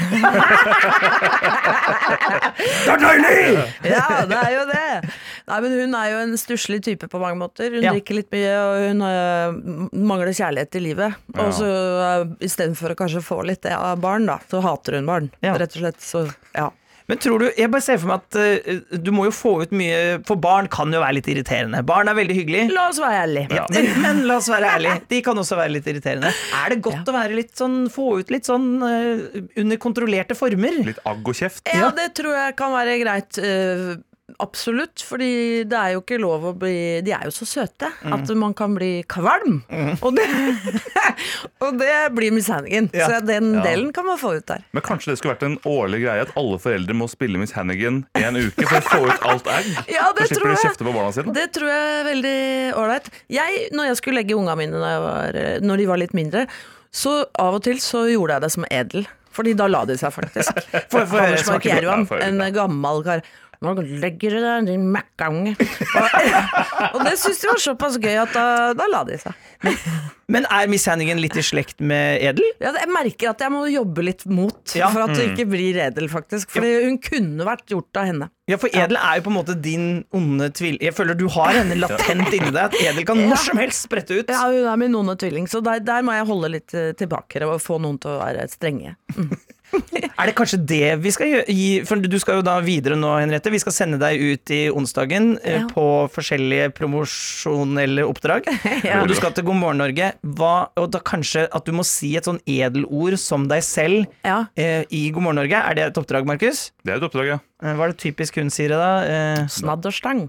Det 2.61 2.91
er 2.91 3.01
deilig! 3.01 3.63
Ja, 3.87 4.07
det 4.29 4.39
er 4.39 4.51
jo 4.55 4.63
det. 4.69 5.11
Nei, 5.51 5.59
men 5.65 5.75
Hun 5.77 5.95
er 5.99 6.09
jo 6.13 6.19
en 6.25 6.35
stusslig 6.41 6.81
type 6.85 7.09
på 7.11 7.21
mange 7.23 7.39
måter. 7.41 7.71
Hun 7.77 7.85
Ja. 7.85 7.93
drikker 7.95 8.19
litt 8.19 8.31
mye, 8.35 8.51
og 8.59 8.89
hun 8.89 9.05
øh, 9.07 9.93
mangler 10.11 10.33
kjærlighet 10.37 10.77
i 10.81 10.83
livet. 10.85 11.15
Og 11.37 11.53
så 11.57 11.69
uh, 11.69 12.27
istedenfor 12.43 12.95
å 12.95 12.99
kanskje 12.99 13.23
få 13.25 13.41
litt 13.47 13.63
det 13.67 13.75
av 13.77 14.01
barn, 14.03 14.27
da, 14.29 14.39
så 14.51 14.61
hater 14.65 14.99
hun 14.99 15.07
barn. 15.09 15.31
Ja. 15.45 15.55
Rett 15.61 15.77
og 15.77 15.85
slett. 15.85 16.01
Så 16.05 16.25
ja. 16.57 16.69
Men 17.11 17.21
tror 17.23 17.43
du, 17.43 17.47
jeg 17.59 17.71
bare 17.73 17.85
ser 17.85 18.01
for 18.01 18.13
meg 18.13 18.23
at 18.23 18.39
uh, 18.39 18.99
du 19.03 19.11
må 19.15 19.27
jo 19.29 19.35
få 19.35 19.55
ut 19.65 19.73
mye 19.75 20.21
For 20.29 20.41
barn 20.41 20.69
kan 20.71 20.93
jo 20.95 21.03
være 21.03 21.19
litt 21.19 21.31
irriterende. 21.33 21.83
Barn 21.87 22.11
er 22.11 22.19
veldig 22.19 22.37
hyggelig. 22.37 22.65
La 22.75 22.87
oss 22.91 23.01
være 23.03 23.25
ærlige. 23.25 23.59
Ja, 23.59 23.67
men, 23.75 23.91
men 24.05 24.23
la 24.31 24.39
oss 24.41 24.51
være 24.53 24.75
ærlige, 24.77 25.01
de 25.11 25.23
kan 25.27 25.43
også 25.43 25.59
være 25.59 25.75
litt 25.79 25.91
irriterende. 25.91 26.33
Er 26.61 26.75
det 26.75 26.81
godt 26.87 27.11
å 27.11 27.17
være 27.17 27.37
litt 27.39 27.55
sånn, 27.59 27.81
få 27.93 28.13
ut 28.21 28.31
litt 28.33 28.49
sånn 28.49 28.69
uh, 28.85 29.41
under 29.61 29.81
kontrollerte 29.83 30.39
former? 30.39 30.81
Litt 30.91 31.03
agg 31.09 31.27
og 31.27 31.37
kjeft. 31.37 31.67
Ja, 31.75 31.91
det 31.97 32.13
tror 32.19 32.37
jeg 32.37 32.57
kan 32.59 32.75
være 32.75 33.01
greit. 33.03 33.41
øh, 33.43 33.99
absolutt. 34.43 35.03
Fordi 35.07 35.31
det 35.69 35.77
er 35.79 35.93
jo 35.95 36.01
ikke 36.03 36.19
lov 36.21 36.45
å 36.51 36.53
bli 36.59 37.01
De 37.07 37.13
er 37.17 37.27
jo 37.29 37.33
så 37.35 37.47
søte 37.49 37.89
at 38.03 38.33
man 38.37 38.55
kan 38.59 38.75
bli 38.77 39.03
kvalm. 39.11 39.61
Og, 40.01 40.17
det, 40.17 40.27
og 41.65 41.79
det 41.81 41.93
blir 42.17 42.33
Miss 42.35 42.49
Hannigan. 42.53 42.89
Ja. 42.97 43.09
Så 43.11 43.21
den 43.27 43.53
Ja. 43.55 43.63
delen 43.65 43.93
kan 43.97 44.07
man 44.07 44.19
få 44.19 44.35
ut 44.39 44.47
der. 44.49 44.65
Men 44.73 44.83
kanskje 44.87 45.13
det 45.13 45.19
skulle 45.21 45.35
vært 45.37 45.47
en 45.49 45.59
årlig 45.69 46.03
greie 46.05 46.25
at 46.27 46.33
alle 46.41 46.59
foreldre 46.63 46.97
må 46.97 47.09
spille 47.11 47.39
Miss 47.41 47.53
Hannigan 47.57 48.03
en 48.19 48.37
uke 48.41 48.67
for 48.67 48.79
å 48.79 48.89
få 48.89 49.01
ut 49.11 49.29
alt 49.33 49.47
egg? 49.59 49.71
Ja, 49.97 50.11
det 50.17 50.27
Så 50.29 50.35
slipper 50.35 50.55
de 50.55 50.61
kjefte 50.65 50.87
på 50.87 50.93
barna 50.95 51.13
sine. 51.15 51.35
Det 51.37 51.47
tror 51.57 51.71
jeg 51.71 51.95
er 52.01 52.05
veldig 52.11 52.37
ålreit. 52.81 53.11
Jeg, 53.33 53.65
når 53.77 53.91
jeg 53.91 54.01
skulle 54.01 54.21
legge 54.23 54.37
unga 54.39 54.57
mine 54.59 54.77
når, 54.81 55.01
var, 55.05 55.41
når 55.67 55.83
de 55.83 55.89
var 55.91 56.01
litt 56.03 56.15
mindre, 56.17 56.47
så 56.91 57.21
av 57.39 57.59
og 57.59 57.65
til 57.67 57.79
så 57.83 58.07
gjorde 58.11 58.37
jeg 58.39 58.47
det 58.47 58.53
som 58.57 58.65
edel. 58.71 59.07
Fordi 59.31 59.53
da 59.55 59.69
la 59.71 59.85
de 59.87 59.95
seg 59.95 60.11
faktisk. 60.11 60.57
For, 60.91 61.05
for, 61.07 61.21
Anders 61.23 61.45
smake 61.47 61.63
på- 61.63 61.71
Markerian, 61.71 62.01
Ja, 62.03 62.09
for- 62.09 62.25
en 62.27 62.41
gammel 62.55 63.05
kar. 63.07 63.23
Nå 63.61 63.75
legger 64.01 64.33
du 64.33 64.39
deg, 64.41 64.69
din 64.71 64.87
mækkange. 64.89 65.51
Og, 65.53 66.15
og 66.95 67.03
det 67.05 67.13
syntes 67.21 67.43
de 67.43 67.51
var 67.51 67.59
såpass 67.61 67.99
gøy 68.01 68.17
at 68.23 68.33
da, 68.33 68.45
da 68.73 68.87
la 68.89 69.03
de 69.05 69.19
seg. 69.21 69.37
Men 70.33 70.47
er 70.49 70.71
Miss 70.73 70.87
Hannigan 70.89 71.21
litt 71.21 71.37
i 71.37 71.43
slekt 71.45 71.83
med 71.85 72.23
Edel? 72.25 72.47
Ja, 72.63 72.71
jeg 72.79 72.89
merker 72.89 73.35
at 73.35 73.45
jeg 73.45 73.53
må 73.53 73.67
jobbe 73.69 74.07
litt 74.07 74.25
mot 74.31 74.73
Ja. 74.79 74.89
for 74.95 75.05
at 75.05 75.13
det 75.19 75.27
ikke 75.35 75.45
blir 75.53 75.77
edel, 75.85 76.09
faktisk. 76.09 76.49
Fordi 76.55 76.73
hun 76.87 76.97
kunne 77.05 77.45
vært 77.51 77.67
gjort 77.75 78.01
av 78.01 78.09
henne. 78.09 78.31
Ja, 78.49 78.57
for 78.59 78.73
Edel 78.73 78.97
er 78.97 79.21
jo 79.21 79.27
på 79.29 79.31
en 79.35 79.37
måte 79.37 79.59
din 79.63 79.87
onde 80.17 80.49
tvilling. 80.57 80.81
Jeg 80.89 80.97
føler 80.97 81.19
du 81.21 81.27
har 81.37 81.53
henne 81.61 81.77
latent 81.83 82.33
inni 82.33 82.49
deg. 82.49 82.63
At 82.65 82.81
Edel 82.81 83.05
kan 83.13 83.21
når 83.21 83.45
som 83.45 83.61
helst 83.61 83.85
sprette 83.91 84.23
ut. 84.23 84.33
Ja, 84.33 84.47
hun 84.49 84.71
er 84.73 84.81
min 84.81 84.97
onde 84.99 85.19
tvilling, 85.21 85.51
så 85.53 85.61
der, 85.63 85.85
der 85.85 86.01
må 86.07 86.17
jeg 86.17 86.31
holde 86.33 86.55
litt 86.57 86.73
eh, 86.79 86.95
tilbake 86.99 87.45
og 87.45 87.59
få 87.61 87.77
noen 87.83 88.01
til 88.01 88.17
å 88.17 88.23
være 88.25 88.49
strenge. 88.51 88.97
Er 90.21 90.27
det 90.29 90.35
kanskje 90.37 90.59
det 90.67 90.97
vi 91.01 91.11
skal 91.15 91.31
gi 91.49 91.69
For 91.89 91.97
du 92.03 92.17
skal 92.21 92.41
jo 92.41 92.43
da 92.45 92.57
videre 92.65 92.97
nå, 92.99 93.11
Henriette. 93.21 93.53
Vi 93.55 93.61
skal 93.63 93.73
sende 93.73 93.99
deg 94.03 94.21
ut 94.21 94.51
i 94.53 94.63
onsdagen 94.73 95.33
eh, 95.45 95.61
Ja. 95.61 95.67
på 95.71 95.85
forskjellige 96.13 96.71
promosjonelle 96.77 98.05
oppdrag. 98.09 98.49
Ja. 98.85 99.01
Og 99.03 99.09
du 99.11 99.15
skal 99.19 99.33
til 99.37 99.45
God 99.47 99.59
morgen 99.61 99.79
Norge. 99.83 100.13
Hva, 100.25 100.71
og 100.81 100.91
da 100.95 101.01
kanskje 101.05 101.47
at 101.53 101.67
du 101.69 101.73
må 101.77 101.85
si 101.87 102.15
et 102.19 102.27
sånn 102.29 102.41
edelord 102.49 103.19
som 103.21 103.47
deg 103.51 103.63
selv 103.67 104.07
Ja. 104.27 104.43
eh, 104.57 104.85
i 104.91 105.07
God 105.15 105.23
morgen 105.29 105.41
Norge. 105.43 105.61
Er 105.61 105.75
det 105.79 105.87
et 105.91 106.01
oppdrag, 106.03 106.27
Markus? 106.29 106.71
Det 106.85 106.95
er 106.95 107.01
et 107.01 107.07
oppdrag, 107.07 107.27
ja. 107.35 107.39
Eh, 107.63 107.75
hva 107.77 107.89
er 107.89 107.95
det 107.95 108.01
typisk 108.03 108.37
hun 108.41 108.51
sier 108.53 108.73
da? 108.77 108.91
Eh, 109.05 109.47
Snadderstang. 109.53 110.29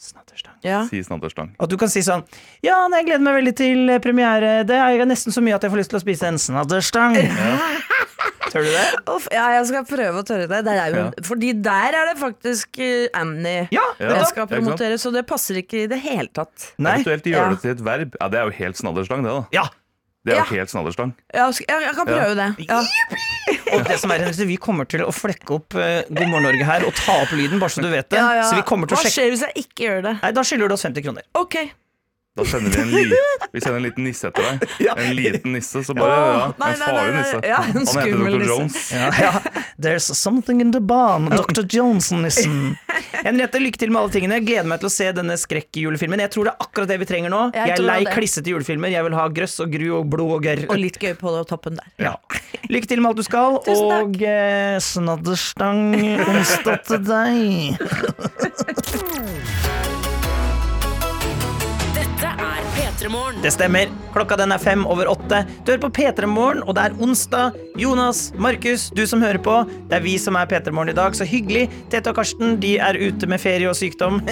snadderstang. 0.00 0.54
Ja. 0.64 0.78
Si 0.88 1.02
snadderstang. 1.04 1.50
At 1.60 1.68
du 1.68 1.76
kan 1.76 1.90
si 1.92 2.00
sånn 2.00 2.22
Ja, 2.64 2.86
jeg 2.88 3.04
gleder 3.10 3.20
meg 3.26 3.34
veldig 3.42 3.52
til 3.58 3.90
premiere. 4.00 4.62
Det 4.64 4.76
er 4.80 5.04
nesten 5.04 5.32
så 5.34 5.42
mye 5.44 5.58
at 5.58 5.62
jeg 5.66 5.70
får 5.74 5.80
lyst 5.82 5.92
til 5.92 6.00
å 6.00 6.04
spise 6.06 6.28
en 6.30 6.40
snadderstang. 6.40 7.18
Tør 8.50 8.64
du 8.66 8.70
det? 8.72 8.84
Uff, 9.12 9.26
ja, 9.30 9.44
jeg 9.54 9.66
skal 9.68 9.84
prøve 9.86 10.22
å 10.22 10.26
tørre 10.26 10.46
det. 10.50 10.60
det 10.66 10.72
er 10.74 10.94
jo, 10.96 11.02
Fordi 11.28 11.52
der 11.62 11.96
er 12.00 12.08
det 12.10 12.16
faktisk 12.18 12.80
eh, 12.82 13.06
Annie 13.14 13.68
Ja, 13.70 13.84
Ja. 14.00 14.14
jeg 14.20 14.26
skal 14.32 14.48
promotere, 14.50 14.98
så 14.98 15.12
det 15.14 15.22
passer 15.30 15.60
ikke 15.62 15.84
i 15.84 15.86
det 15.90 16.00
hele 16.02 16.26
tatt. 16.34 16.72
Nei. 16.78 16.96
Eventuelt 16.98 17.28
gjøre 17.30 17.44
Ja. 17.46 17.50
det 17.54 17.60
til 17.62 17.70
et 17.76 17.84
verb. 17.86 18.16
Ja, 18.20 18.28
Det 18.32 18.40
er 18.40 18.44
jo 18.50 18.56
helt 18.58 18.76
snadderstang, 18.80 19.22
det, 19.22 19.30
da. 19.36 19.44
Ja. 19.54 19.68
Det 20.26 20.34
er 20.34 20.36
jo 20.36 20.44
Ja. 20.44 20.60
helt 20.60 20.68
snadderstang. 20.68 21.14
Ja, 21.32 21.46
jeg, 21.48 21.64
jeg 21.86 21.94
kan 21.96 22.06
prøve 22.06 22.34
det. 22.36 22.48
Ja. 22.68 22.80
Og 23.72 23.84
det 23.86 23.98
som 24.02 24.10
er, 24.10 24.26
vi 24.46 24.56
kommer 24.60 24.84
til 24.88 25.00
å 25.06 25.12
flekke 25.14 25.54
opp 25.56 25.74
eh, 25.80 26.02
God 26.10 26.26
morgen 26.28 26.42
Norge 26.50 26.64
her 26.66 26.84
og 26.86 26.92
ta 26.98 27.22
opp 27.22 27.30
lyden, 27.32 27.58
bare 27.62 27.70
så 27.72 27.80
du 27.82 27.88
vet 27.88 28.08
det. 28.10 28.18
Ja, 28.18 28.34
ja. 28.34 28.42
Så 28.50 28.56
vi 28.58 28.62
kommer 28.66 28.86
til 28.90 28.98
å 28.98 29.00
Hva 29.00 29.06
sjekke 29.06 29.14
skjer 29.16 29.30
hvis 29.30 29.44
jeg 29.46 29.64
ikke 29.64 29.86
gjør 29.86 30.02
det? 30.10 30.14
Nei, 30.22 30.32
Da 30.36 30.42
skylder 30.42 30.68
du 30.68 30.74
oss 30.74 30.84
50 30.84 31.02
kroner. 31.06 31.22
Ok. 31.38 31.56
Da 32.40 32.46
sender 32.48 32.72
vi 32.72 32.80
en, 32.80 32.90
li 32.94 33.18
vi 33.52 33.60
sender 33.60 33.76
en 33.80 33.84
liten 33.84 34.06
nisse 34.06 34.28
etter 34.30 34.46
deg. 34.46 34.74
En 34.94 35.10
liten 35.16 35.52
nisse, 35.56 35.82
så 35.84 35.94
bare 35.96 36.14
ja, 36.16 36.44
En 36.46 36.54
nei, 36.62 36.70
farlig 36.80 37.02
nei, 37.02 37.20
nisse. 37.20 37.40
Ja, 37.50 37.58
en 37.66 37.74
Han 37.74 37.88
heter 37.90 38.16
Dr. 38.16 38.36
nisse. 38.38 38.48
Jones. 38.50 38.78
Ja, 38.94 39.10
ja. 39.24 39.32
There's 39.80 40.06
something 40.16 40.60
in 40.64 40.70
the 40.72 40.80
barn, 40.80 41.28
Dr. 41.32 41.64
Johnson-nissen. 41.68 42.76
Henriette, 43.24 43.60
lykke 43.60 43.80
til 43.80 43.92
med 43.92 44.02
alle 44.02 44.14
tingene. 44.14 44.38
Gleder 44.44 44.68
meg 44.70 44.80
til 44.82 44.90
å 44.90 44.92
se 44.94 45.08
denne 45.16 45.36
skrekkjulefilmen. 45.40 46.22
Jeg 46.24 46.32
tror 46.34 46.48
det 46.48 46.54
er 46.54 46.66
akkurat 46.66 46.92
det 46.92 46.98
vi 47.02 47.08
trenger 47.10 47.32
nå. 47.32 47.42
Jeg 47.56 47.72
Jeg, 47.72 47.78
er 47.78 47.86
lei 47.86 47.98
klissete 48.08 48.52
julefilmer. 48.54 48.92
Jeg 48.92 49.06
vil 49.08 49.16
ha 49.18 49.26
grøss 49.40 49.58
og 49.64 49.74
gru 49.74 49.86
og 49.98 50.08
blod 50.12 50.36
og 50.38 50.46
gørr. 50.46 50.64
Og 50.70 50.80
litt 50.80 51.00
gøy 51.02 51.14
på 51.20 51.34
toppen 51.50 51.80
der. 51.80 51.90
Ja. 52.00 52.14
Lykke 52.70 52.90
til 52.92 53.02
med 53.02 53.12
alt 53.12 53.20
du 53.20 53.26
skal, 53.26 53.58
Tusen 53.66 53.90
takk. 53.90 54.06
og 54.06 54.24
eh, 54.30 54.76
snadderstang 54.84 55.82
onsdag 56.28 56.84
til 56.86 57.04
deg. 57.08 58.49
Det 63.00 63.48
stemmer. 63.54 63.88
Klokka 64.12 64.36
den 64.36 64.52
er 64.52 64.60
fem 64.60 64.82
over 64.84 65.08
åtte. 65.08 65.38
Du 65.64 65.70
hører 65.72 65.80
på 65.86 65.88
P3 65.96 66.26
Morgen, 66.28 66.60
og 66.68 66.74
det 66.76 66.82
er 66.90 66.96
onsdag. 67.00 67.54
Jonas, 67.80 68.26
Markus, 68.36 68.90
du 68.92 69.06
som 69.08 69.22
hører 69.24 69.40
på. 69.40 69.54
Det 69.88 69.96
er 69.96 70.04
vi 70.04 70.18
som 70.20 70.36
er 70.36 70.44
P3 70.50 70.68
Morgen 70.76 70.92
i 70.92 70.96
dag. 70.98 71.16
Så 71.16 71.24
hyggelig. 71.24 71.70
Tete 71.88 72.12
og 72.12 72.18
Karsten 72.18 72.58
de 72.60 72.74
er 72.76 72.98
ute 73.00 73.28
med 73.30 73.40
ferie 73.40 73.70
og 73.70 73.78
sykdom. 73.78 74.20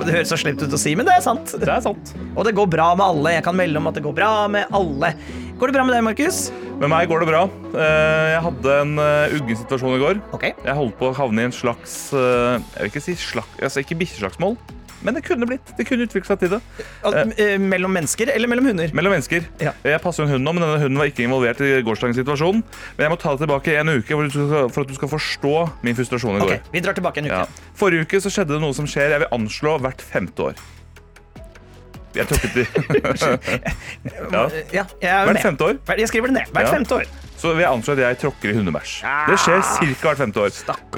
Det 0.00 0.12
høres 0.12 0.28
så 0.32 0.36
slemt 0.40 0.60
ut 0.64 0.72
å 0.74 0.78
si, 0.80 0.92
men 0.98 1.06
det 1.06 1.12
er 1.14 1.22
sant. 1.22 1.52
Det 1.60 1.68
er 1.68 1.82
sant. 1.84 2.10
Og 2.34 2.42
det 2.46 2.52
går 2.58 2.66
bra 2.72 2.88
med 2.98 3.04
alle. 3.06 3.34
Jeg 3.36 3.44
kan 3.46 3.54
melde 3.56 3.78
om 3.78 3.86
at 3.86 3.94
det 3.96 4.02
går 4.02 4.14
bra 4.16 4.30
med 4.50 4.72
alle. 4.74 5.12
Går 5.60 5.70
det 5.70 5.76
bra 5.76 5.84
med 5.86 5.94
deg, 5.94 6.02
Markus? 6.08 6.40
Med 6.80 6.90
meg 6.90 7.06
går 7.12 7.22
det 7.22 7.28
bra. 7.30 7.42
Eh, 7.70 8.26
Jeg 8.34 8.42
hadde 8.48 8.74
en 8.82 8.94
eh, 9.04 9.36
uggen 9.36 9.60
situasjon 9.60 9.94
i 9.94 10.02
går. 10.02 10.20
Okay. 10.36 10.56
Jeg 10.66 10.76
holdt 10.80 10.96
på 10.98 11.10
å 11.12 11.16
havne 11.20 11.44
i 11.44 11.48
en 11.50 11.54
slags 11.54 11.96
eh, 12.16 12.56
Jeg 12.74 12.80
vil 12.82 12.90
ikke 12.90 13.04
si 13.04 13.16
slak, 13.20 13.52
altså 13.62 13.84
ikke 13.84 14.00
bikkjeslagsmål, 14.02 14.56
men 15.02 15.14
det 15.16 15.22
kunne 15.26 15.46
blitt. 15.48 15.72
Det 15.78 15.86
kunne 15.88 16.06
utvikle 16.06 16.26
seg 16.28 16.38
til 16.42 16.50
det. 16.54 16.60
Al- 17.04 17.16
eh, 17.36 17.56
Mellom 17.58 17.92
mennesker 17.92 18.30
eller 18.34 18.48
mellom 18.48 18.66
hunder? 18.70 18.90
Mellom 18.94 19.12
mennesker. 19.16 19.46
Ja. 19.60 19.72
Jeg 19.84 20.00
passer 20.04 20.24
en 20.24 20.30
hund 20.34 20.44
nå, 20.44 20.52
men 20.56 20.62
denne 20.66 20.80
hunden 20.82 20.98
var 21.00 21.10
ikke 21.10 21.24
involvert 21.26 21.60
i 21.64 21.70
gårsdagens 21.86 22.16
situasjon. 22.20 22.62
Men 22.96 23.06
jeg 23.06 23.10
må 23.14 23.18
ta 23.20 23.34
det 23.36 23.44
tilbake 23.46 23.76
en 23.80 23.88
uke 23.96 24.10
for 24.12 24.24
at 24.24 24.32
du 24.32 24.40
skal, 24.46 24.68
for 24.74 24.80
at 24.82 24.88
du 24.88 24.94
skal 24.98 25.08
forstå 25.14 25.54
min 25.86 25.94
frustrasjon 25.98 26.36
i 26.36 26.40
går. 26.44 26.52
Okay, 26.58 26.60
Vi 26.72 26.80
drar 26.84 26.92
tilbake 26.98 27.18
en 27.24 27.30
uke. 27.30 27.40
Ja. 27.44 27.70
Forrige 27.80 28.06
uke 28.08 28.20
så 28.20 28.30
skjedde 28.32 28.56
det 28.56 28.60
noe 28.60 28.76
som 28.76 28.86
skjer 28.90 29.10
jeg 29.16 29.24
vil 29.24 29.32
anslå 29.40 29.78
hvert 29.80 30.00
femte 30.02 30.50
år. 30.50 30.54
Jeg 32.14 32.26
tok 32.26 32.44
ut 32.44 32.56
ja. 34.34 34.48
Ja, 34.74 34.84
er 35.00 35.24
Hvert 35.30 35.42
femte 35.44 35.64
år 35.68 35.98
Jeg 35.98 36.08
skriver 36.10 36.26
det 36.30 36.34
ned. 36.40 36.52
Hvert 36.52 36.66
Ja. 36.66 36.72
femte 36.74 36.94
år. 37.00 37.04
så 37.40 37.54
vil 37.54 37.62
jeg 37.64 37.70
anslå 37.72 37.92
at 37.94 37.98
jeg 38.02 38.18
tråkker 38.20 38.50
i 38.50 38.54
hundebæsj. 38.58 38.94
Det 39.30 39.38
skjer 39.40 39.60
ca. 39.64 40.08
hvert 40.08 40.18
femte 40.18 40.40
år. 40.42 40.50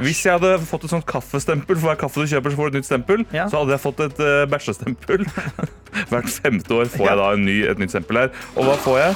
Hvis 0.03 0.25
jeg 0.27 0.33
hadde 0.35 0.59
fått 0.66 0.85
et 0.88 0.90
sånt 0.90 1.07
kaffestempel 1.07 1.77
for 1.79 1.87
hver 1.92 2.01
kaffe 2.01 2.20
du 2.25 2.27
kjøper, 2.27 2.51
så 2.51 2.57
får 2.59 2.70
du 2.70 2.77
et 2.77 2.81
nytt 2.81 2.88
stempel, 2.90 3.25
Ja. 3.33 3.46
så 3.48 3.61
hadde 3.62 3.77
jeg 3.77 3.81
fått 3.85 4.01
et 4.01 4.18
uh, 4.18 4.46
bæsjestempel. 4.51 5.23
hvert 6.10 6.29
femte 6.42 6.75
år 6.75 6.90
får 6.90 7.06
jeg 7.13 7.17
da 7.23 7.29
en 7.37 7.44
ny, 7.46 7.58
et 7.71 7.79
nytt 7.79 7.94
stempel 7.94 8.17
her. 8.25 8.33
Og 8.56 8.65
hva 8.67 8.75
får 8.83 8.98
jeg? 9.04 9.15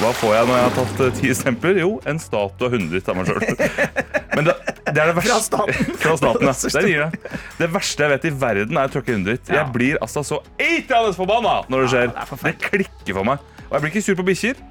Hva 0.00 0.14
får 0.16 0.30
jeg 0.32 0.46
når 0.48 0.56
jeg 0.56 0.64
har 0.64 0.76
tatt 0.78 1.00
eh, 1.04 1.16
ti 1.18 1.30
stempler? 1.36 1.78
Jo, 1.82 1.88
en 2.08 2.16
statue 2.22 2.68
av 2.70 2.72
hundedritt 2.72 3.08
av 3.12 3.18
meg 3.18 3.26
sjøl. 3.28 3.42
Men 4.38 4.46
det, 4.46 4.54
det 4.86 5.02
er 5.02 5.10
det 5.10 5.16
verste 5.18 5.34
Fra 5.34 5.40
staten. 5.44 5.90
Fra 6.00 6.14
staten, 6.16 6.46
ja. 6.48 6.54
Der 6.78 6.86
gir 6.88 7.02
det. 7.02 7.34
Det 7.58 7.68
verste 7.74 8.06
jeg 8.06 8.12
vet 8.14 8.24
i 8.24 8.32
verden, 8.46 8.78
er 8.80 8.88
å 8.88 8.92
tråkke 8.94 9.12
hundedritt. 9.12 9.50
Jeg 9.52 9.66
blir 9.74 9.98
altså 10.00 10.22
så 10.24 10.38
eitrende 10.56 11.12
forbanna 11.18 11.58
når 11.68 11.84
det 11.84 11.90
skjer. 11.92 12.14
Det 12.46 12.54
klikker 12.64 13.18
for 13.18 13.28
meg. 13.28 13.44
Og 13.66 13.76
jeg 13.76 13.84
blir 13.84 13.92
ikke 13.92 14.04
sur 14.06 14.16
på 14.22 14.26
bikkjer, 14.30 14.62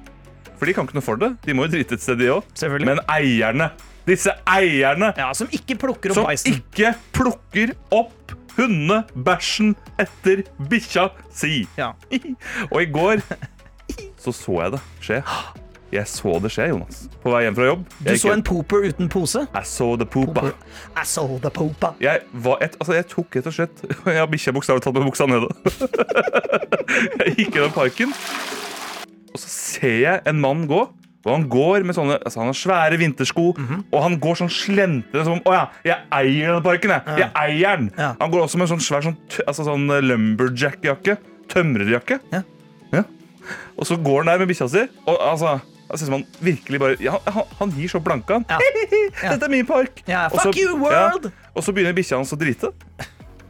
for 0.58 0.66
de 0.66 0.74
kan 0.80 0.90
ikke 0.90 0.98
noe 0.98 1.06
for 1.06 1.22
det. 1.22 1.30
De 1.46 1.54
må 1.54 1.68
jo 1.68 1.72
drite 1.76 2.00
et 2.00 2.04
sted, 2.08 2.18
de 2.18 2.32
òg. 2.34 2.50
Men 2.90 2.98
eierne, 3.14 3.70
disse 4.10 4.34
eierne 4.50 5.12
Ja, 5.14 5.30
Som 5.38 5.52
ikke 5.54 5.78
plukker 5.78 6.10
opp 6.16 6.26
som 6.26 6.50
ikke 6.50 6.90
plukker 7.14 7.76
opp 7.94 8.34
hundebæsjen 8.58 9.76
etter 10.02 10.42
bikkja 10.74 11.06
si. 11.30 11.62
Ja. 11.78 11.92
Og 12.72 12.80
i 12.82 12.90
går 12.90 13.22
så 14.20 14.34
så 14.36 14.60
jeg 14.60 14.76
det 14.76 14.80
skje. 15.00 15.22
Jeg 15.90 16.06
så 16.06 16.36
det 16.42 16.52
skje, 16.54 16.68
Jonas. 16.70 17.00
På 17.22 17.32
vei 17.32 17.40
hjem 17.46 17.56
fra 17.56 17.66
jobb. 17.66 17.80
Du 18.06 18.12
så 18.20 18.30
en 18.30 18.44
pooper 18.46 18.84
uten 18.86 19.08
pose? 19.10 19.42
I 19.50 19.62
saw 19.66 19.96
the 19.98 20.06
poopa. 20.06 20.52
I 20.94 21.04
saw 21.08 21.38
the 21.42 21.50
pooper. 21.50 21.96
Jeg, 22.02 22.22
var 22.44 22.62
et, 22.62 22.76
altså 22.78 22.94
jeg 22.94 23.08
tok 23.10 23.40
rett 23.40 23.48
og 23.50 23.56
slett 23.56 23.82
Jeg 24.12 24.20
har 24.20 24.30
bikkja 24.30 24.54
bokstavelig 24.54 24.84
talt 24.84 25.00
med 25.00 25.08
buksa 25.08 25.26
nede. 25.30 25.50
jeg 27.24 27.34
gikk 27.40 27.58
gjennom 27.58 27.74
parken, 27.74 28.14
og 29.30 29.42
så 29.42 29.50
ser 29.50 29.98
jeg 30.04 30.22
en 30.30 30.40
mann 30.42 30.66
gå. 30.70 30.84
Og 31.20 31.34
han 31.34 31.42
går 31.52 31.84
med 31.84 31.92
sånne 31.92 32.14
altså 32.16 32.40
Han 32.40 32.48
har 32.48 32.56
svære 32.56 32.96
vintersko, 32.96 33.42
og 33.52 33.98
han 34.00 34.14
går 34.22 34.38
sånn 34.40 34.52
slentrende 34.54 35.26
som 35.26 35.34
om 35.36 35.42
Å 35.50 35.52
ja, 35.52 35.66
jeg 35.84 36.06
eier 36.16 36.54
denne 36.54 36.62
parken, 36.64 36.94
jeg. 36.94 37.18
Jeg 37.20 37.28
eier 37.42 37.82
den. 37.82 37.90
Ja. 37.98 38.14
Han 38.22 38.32
går 38.32 38.46
også 38.46 38.60
med 38.60 38.68
en 38.68 38.72
sånn 38.76 38.86
svær 38.86 39.04
sånn, 39.04 39.18
altså 39.44 39.66
sånn 39.68 39.84
lumberjack-jakke. 40.06 41.18
Tømrerjakke. 41.50 42.22
Ja. 42.32 42.44
Og 43.76 43.88
så 43.88 43.98
går 44.00 44.22
han 44.22 44.32
der 44.32 44.42
med 44.42 44.50
bikkja 44.52 44.68
si, 44.70 44.86
og 45.06 45.20
altså 45.32 45.58
det 45.90 45.98
synes 45.98 46.10
man 46.10 46.26
virkelig 46.38 46.78
bare 46.78 46.96
ja, 47.02 47.16
han, 47.34 47.46
han 47.58 47.70
gir 47.74 47.90
så 47.90 47.98
blanke, 47.98 48.32
han. 48.32 48.44
Ja. 48.50 48.58
Dette 49.32 49.46
er 49.48 49.50
min 49.50 49.66
park. 49.66 50.02
Ja, 50.06 50.28
fuck 50.30 50.46
Også, 50.46 50.60
you, 50.62 50.76
world! 50.78 51.32
Og 51.54 51.64
så 51.66 51.74
begynner 51.74 51.96
bikkja 51.96 52.20
hans 52.20 52.30
å 52.30 52.38
drite. 52.38 52.70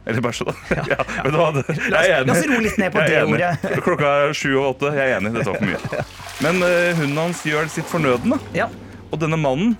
Eller 0.05 0.23
bæsje, 0.25 0.47
da. 0.49 0.55
La 1.93 2.23
oss 2.33 2.47
roe 2.49 2.63
litt 2.65 2.79
ned 2.81 2.89
på 2.93 3.03
det 3.05 3.19
ordet. 3.27 3.51
Klokka 3.85 4.15
er 4.23 4.33
sju 4.37 4.49
og 4.55 4.71
åtte. 4.71 4.95
Jeg 4.97 5.13
er 5.13 5.19
enig. 5.19 5.35
Dette 5.35 5.51
var 5.51 5.61
for 5.61 5.69
mye. 5.69 6.05
Men 6.41 6.65
uh, 6.65 6.97
hunden 6.97 7.21
hans 7.21 7.43
gjør 7.45 7.69
sitt 7.69 7.85
fornødne. 7.91 8.41
Ja. 8.57 8.65
Og 9.11 9.21
denne 9.21 9.37
mannen, 9.37 9.77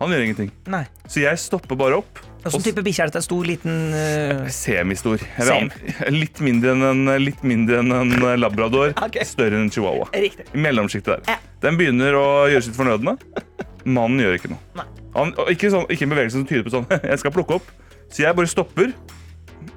han 0.00 0.14
gjør 0.14 0.24
ingenting. 0.24 0.52
Nei. 0.72 0.86
Så 1.04 1.20
jeg 1.26 1.42
stopper 1.42 1.76
bare 1.76 2.00
opp. 2.00 2.24
Hvilken 2.40 2.62
type 2.64 2.82
bikkje 2.84 3.04
er 3.04 3.10
dette? 3.10 3.20
Stor, 3.24 3.44
liten 3.44 3.92
uh... 3.92 4.46
Semistor. 4.54 5.20
Jeg 5.36 5.68
Litt 6.22 6.40
mindre 6.44 6.72
enn 6.72 6.86
en, 6.88 7.12
litt 7.20 7.42
mindre 7.44 7.82
enn 7.82 7.92
en 7.92 8.14
eh, 8.16 8.36
labrador. 8.40 8.94
okay. 9.06 9.26
Større 9.28 9.58
enn 9.58 9.66
en 9.66 9.72
chihuahua. 9.72 10.08
Riktig. 10.14 10.46
Mellomsjiktet 10.56 11.12
der. 11.12 11.34
Ja. 11.34 11.52
Den 11.64 11.76
begynner 11.80 12.16
å 12.16 12.26
gjøre 12.48 12.64
sitt 12.64 12.78
fornødne. 12.78 13.18
Mannen 13.84 14.24
gjør 14.24 14.38
ikke 14.38 14.52
noe. 14.54 14.86
Han, 15.16 15.34
ikke, 15.52 15.72
sånn, 15.72 15.86
ikke 15.92 16.06
en 16.06 16.14
bevegelse 16.14 16.38
som 16.38 16.46
tyder 16.48 16.64
på 16.66 16.72
sånn 16.72 16.86
Jeg 17.12 17.20
skal 17.20 17.34
plukke 17.34 17.58
opp. 17.60 17.70
Så 18.10 18.24
jeg 18.24 18.36
bare 18.38 18.50
stopper. 18.50 18.94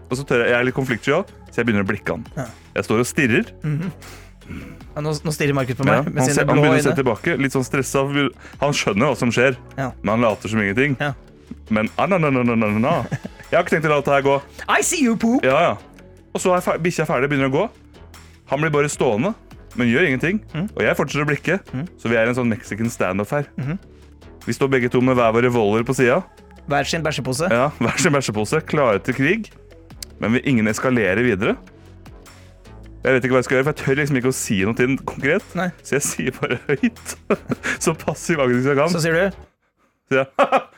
Og 0.08 0.20
så 0.20 0.26
tør 0.28 0.46
jeg, 0.46 0.54
jeg 0.54 0.60
er 0.62 0.68
litt 0.70 0.78
konfliktsky 0.78 1.16
òg, 1.16 1.32
så 1.50 1.62
jeg 1.62 1.68
begynner 1.68 1.84
å 1.84 1.90
blikke 1.90 2.16
han. 2.16 2.24
Ja. 2.38 2.48
Jeg 2.78 2.88
står 2.88 3.04
og 3.04 3.10
stirrer. 3.10 3.52
Ja, 4.94 5.02
nå, 5.02 5.14
nå 5.26 5.34
stirrer 5.34 5.56
Markus 5.58 5.78
på 5.80 5.86
Ja, 5.88 6.02
meg 6.04 6.14
med 6.14 6.22
han, 6.22 6.30
ser, 6.30 6.46
han 6.46 6.60
begynner 6.60 6.82
å 6.82 6.86
se 6.86 6.96
tilbake, 7.00 7.36
litt 7.42 7.56
sånn 7.56 7.66
stressa. 7.66 8.04
Han 8.62 8.76
skjønner 8.78 9.10
hva 9.10 9.18
som 9.20 9.32
skjer, 9.34 9.58
Ja. 9.80 9.92
men 10.04 10.16
han 10.16 10.26
later 10.28 10.52
som 10.52 10.62
ingenting. 10.62 10.98
Men 11.74 11.90
ah, 11.98 12.08
na, 12.10 12.18
na, 12.18 12.30
na, 12.34 12.44
na, 12.44 12.56
na, 12.56 12.70
na. 12.80 12.94
Jeg 13.50 13.58
har 13.58 13.64
ikke 13.66 13.76
tenkt 13.76 13.88
å 13.88 13.94
la 13.94 14.02
dette 14.02 14.14
her 14.16 14.26
gå. 14.26 14.36
I 14.68 14.82
see 14.86 15.04
you, 15.06 15.16
poop! 15.20 15.46
Ja, 15.46 15.60
ja. 15.62 15.74
Og 16.34 16.42
så 16.42 16.54
er 16.58 16.82
bikkja 16.82 17.06
ferdig, 17.10 17.30
begynner 17.32 17.52
å 17.52 17.54
gå. 17.54 17.64
Han 18.52 18.62
blir 18.64 18.74
bare 18.74 18.90
stående, 18.92 19.34
men 19.78 19.90
gjør 19.90 20.08
ingenting. 20.10 20.40
Mm. 20.54 20.70
Og 20.74 20.82
jeg 20.86 20.98
fortsetter 20.98 21.26
å 21.26 21.30
blikke, 21.30 21.60
så 22.02 22.10
vi 22.12 22.18
er 22.20 22.30
en 22.30 22.38
sånn 22.38 22.50
mexican 22.52 22.90
standoff 22.94 23.34
her. 23.36 23.50
Mhm. 23.58 23.78
Vi 24.44 24.52
står 24.52 24.68
begge 24.74 24.90
to 24.92 25.00
med 25.00 25.16
hver 25.16 25.32
vår 25.32 25.46
revolver 25.48 25.86
på 25.88 25.94
sida. 25.96 26.18
Hver 26.68 26.84
sin 26.88 27.04
bæsjepose. 27.04 27.48
Ja, 27.52 27.70
hver 27.80 28.00
sin 28.02 28.12
bæsjepose, 28.12 28.60
klare 28.68 29.00
til 29.00 29.16
krig. 29.16 29.48
Men 30.20 30.36
vil 30.36 30.44
ingen 30.52 30.68
eskalere 30.68 31.24
videre. 31.24 31.56
Jeg 33.04 33.16
vet 33.18 33.26
ikke 33.26 33.36
hva 33.36 33.40
jeg 33.42 33.48
skal 33.48 33.58
gjøre, 33.58 33.66
for 33.68 33.74
jeg 33.74 33.82
tør 33.84 33.98
liksom 34.00 34.20
ikke 34.20 34.32
å 34.32 34.36
si 34.36 34.58
noe 34.64 34.78
til 34.80 34.92
den 34.92 35.00
konkret. 35.04 35.48
Nei. 35.60 35.70
Så 35.84 35.98
jeg 35.98 36.06
sier 36.08 36.38
bare 36.38 36.60
høyt. 36.70 37.16
Så 37.84 37.96
passiv 38.00 38.44
aggressiv 38.44 38.72
jeg 38.72 38.80
kan. 38.80 38.92
Så 38.94 39.02
sier 39.04 39.18
du 39.18 39.53
ja, 40.14 40.26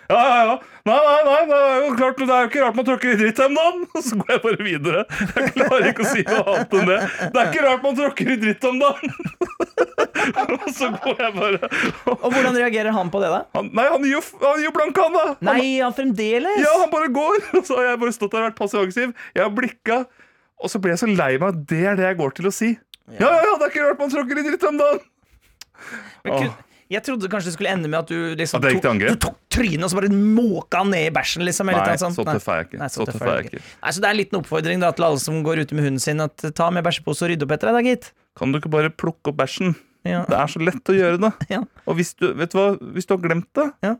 ja, 0.10 0.42
ja. 0.46 0.56
Nei, 0.86 0.96
nei, 1.02 1.22
nei, 1.26 1.38
det 1.50 1.56
er 1.58 1.80
jo 1.82 1.94
klart, 1.98 2.20
det 2.22 2.30
er 2.30 2.44
jo 2.46 2.50
ikke 2.52 2.62
rart 2.62 2.76
man 2.78 2.86
tråkker 2.88 3.10
i 3.12 3.16
dritt 3.20 3.40
om 3.42 3.56
dagen. 3.58 3.80
Og 3.98 4.04
så 4.06 4.18
går 4.20 4.30
jeg 4.36 4.42
bare 4.44 4.66
videre. 4.68 5.02
Jeg 5.34 5.54
klarer 5.56 5.88
ikke 5.90 6.06
å 6.06 6.10
si 6.12 6.22
noe 6.28 6.44
annet 6.54 6.76
enn 6.78 6.92
det. 6.92 6.98
Det 7.34 7.42
er 7.42 7.50
ikke 7.50 7.64
rart 7.66 7.88
man 7.88 7.98
tråkker 7.98 8.30
i 8.32 8.38
dritt 8.44 8.68
om 8.70 8.78
dagen. 8.84 9.16
Og 10.56 10.68
så 10.74 10.88
går 11.04 11.20
jeg 11.22 11.34
bare 11.36 11.68
Og 12.16 12.24
hvordan 12.32 12.56
reagerer 12.58 12.94
han 12.96 13.10
på 13.14 13.20
det, 13.22 13.28
da? 13.34 13.42
han, 13.58 13.68
Nei, 13.78 13.84
han 13.92 14.06
gir 14.08 14.16
jo, 14.16 14.22
han 14.42 14.62
gir 14.62 14.68
jo 14.70 14.74
blank, 14.78 15.02
han, 15.04 15.14
da. 15.18 15.26
Han, 15.34 15.50
Nei, 15.50 15.66
han 15.84 15.96
fremdeles? 15.98 16.62
ja, 16.64 16.72
han 16.84 16.94
bare 16.94 17.10
går. 17.14 17.42
Og 17.60 17.66
så 17.68 17.80
har 17.82 17.90
jeg 17.92 18.02
bare 18.06 18.16
stått 18.16 18.34
der 18.38 18.46
og 18.46 18.48
vært 18.52 18.60
passiv-aggressiv. 18.62 19.12
Jeg 19.36 19.44
har 19.46 19.52
blikka, 19.58 20.00
og 20.56 20.72
så 20.72 20.80
blir 20.82 20.96
jeg 20.96 21.02
så 21.04 21.10
lei 21.12 21.34
meg 21.42 21.50
at 21.52 21.66
det 21.74 21.82
er 21.92 21.98
det 22.00 22.06
jeg 22.08 22.18
går 22.22 22.38
til 22.38 22.48
å 22.50 22.54
si. 22.56 22.72
Ja, 23.20 23.28
ja, 23.28 23.42
ja, 23.50 23.58
det 23.60 23.68
er 23.68 23.74
ikke 23.74 23.84
rart 23.90 24.00
man 24.06 24.14
tråkker 24.14 24.40
i 24.42 24.46
dritt 24.48 24.64
om 24.70 24.80
dagen. 24.80 25.04
Men 26.26 26.38
kun- 26.40 26.56
Jeg 26.94 27.02
trodde 27.02 27.30
kanskje 27.32 27.50
det 27.50 27.56
skulle 27.56 27.72
ende 27.74 27.90
med 27.90 27.98
at 28.04 28.12
du 28.12 28.36
liksom 28.38 28.62
At 28.62 28.76
tok, 28.84 29.00
du 29.02 29.16
tok 29.24 29.38
trynet 29.50 29.88
og 29.88 29.90
så 29.90 29.98
bare 29.98 30.10
måka 30.14 30.84
ned 30.86 31.08
i 31.08 31.14
bæsjen. 31.16 31.42
Liksom, 31.48 31.72
eller 31.72 31.88
Nei, 31.90 31.96
sånt. 31.98 32.14
så 32.20 32.26
tøff 32.28 32.46
er 32.54 32.60
jeg 32.60 32.68
ikke. 32.68 32.80
Nei, 32.84 32.90
Så 32.94 33.08
tøff 33.10 33.24
er 33.26 33.32
jeg 33.40 33.48
ikke. 33.50 33.62
Nei, 33.82 33.94
så 33.96 34.04
det 34.04 34.10
er 34.10 34.14
en 34.14 34.20
liten 34.20 34.40
oppfordring 34.42 34.84
da, 34.84 34.92
til 34.94 35.08
alle 35.08 35.22
som 35.24 35.40
går 35.48 35.64
ute 35.66 35.78
med 35.80 35.88
hunden 35.88 36.04
sin, 36.04 36.22
at 36.22 36.46
ta 36.54 36.68
med 36.76 36.86
bæsjepose 36.86 37.26
og 37.26 37.32
rydde 37.34 37.48
opp 37.48 37.56
etter 37.58 37.72
deg, 37.72 37.80
da, 37.80 37.84
gitt. 37.90 38.12
Kan 38.38 38.54
du 38.54 38.60
ikke 38.62 38.70
bare 38.76 38.92
plukke 38.94 39.32
opp 39.34 39.40
bæsjen? 39.42 39.74
Ja. 40.06 40.22
Det 40.30 40.38
er 40.38 40.52
så 40.54 40.62
lett 40.62 40.94
å 40.94 40.98
gjøre 41.00 41.18
det. 41.26 41.32
Ja. 41.56 41.64
Og 41.90 41.98
hvis 41.98 42.14
du, 42.22 42.28
vet 42.38 42.54
du 42.54 42.60
hva, 42.60 42.68
hvis 42.94 43.10
du 43.10 43.16
har 43.18 43.24
glemt 43.26 43.50
det, 43.58 43.66
Ja. 43.88 43.96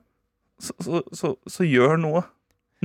så, 0.62 0.78
så, 0.86 1.02
så, 1.18 1.34
så 1.50 1.66
gjør 1.66 1.98
noe. 2.06 2.22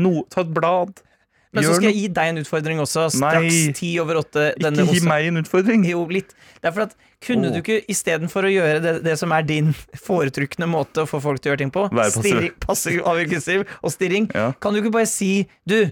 noe. 0.01 0.25
Ta 0.33 0.41
et 0.47 0.55
blad. 0.57 1.03
Men 1.51 1.65
så 1.67 1.73
skal 1.75 1.89
jeg 1.91 1.97
gi 1.99 2.09
deg 2.15 2.29
en 2.31 2.39
utfordring 2.45 2.79
også, 2.79 3.09
straks 3.11 3.57
ti 3.75 3.89
over 3.99 4.21
åtte. 4.21 4.53
Ikke 4.61 4.85
gi 4.87 5.01
meg 5.03 5.27
en 5.33 5.41
utfordring. 5.41 5.83
Jo, 5.89 6.05
litt. 6.07 6.31
Det 6.61 6.69
er 6.71 6.75
for 6.77 6.87
at 6.87 6.95
Kunne 7.21 7.51
oh. 7.51 7.53
du 7.53 7.59
ikke 7.61 7.83
istedenfor 7.93 8.47
å 8.49 8.51
gjøre 8.53 8.79
det, 8.81 8.93
det 9.05 9.15
som 9.21 9.33
er 9.37 9.43
din 9.45 9.75
foretrukne 10.09 10.65
måte 10.71 11.03
å 11.05 11.09
få 11.11 11.19
folk 11.21 11.43
til 11.43 11.51
å 11.51 11.53
gjøre 11.53 11.61
ting 11.67 11.73
på, 11.75 11.83
passiv. 11.93 12.23
stirring- 12.25 12.55
passiv 12.63 13.01
aggressiv 13.11 13.65
og 13.83 13.93
stirring, 13.93 14.31
Ja. 14.33 14.47
kan 14.57 14.73
du 14.73 14.81
ikke 14.81 14.95
bare 14.95 15.09
si 15.11 15.47
Du, 15.69 15.91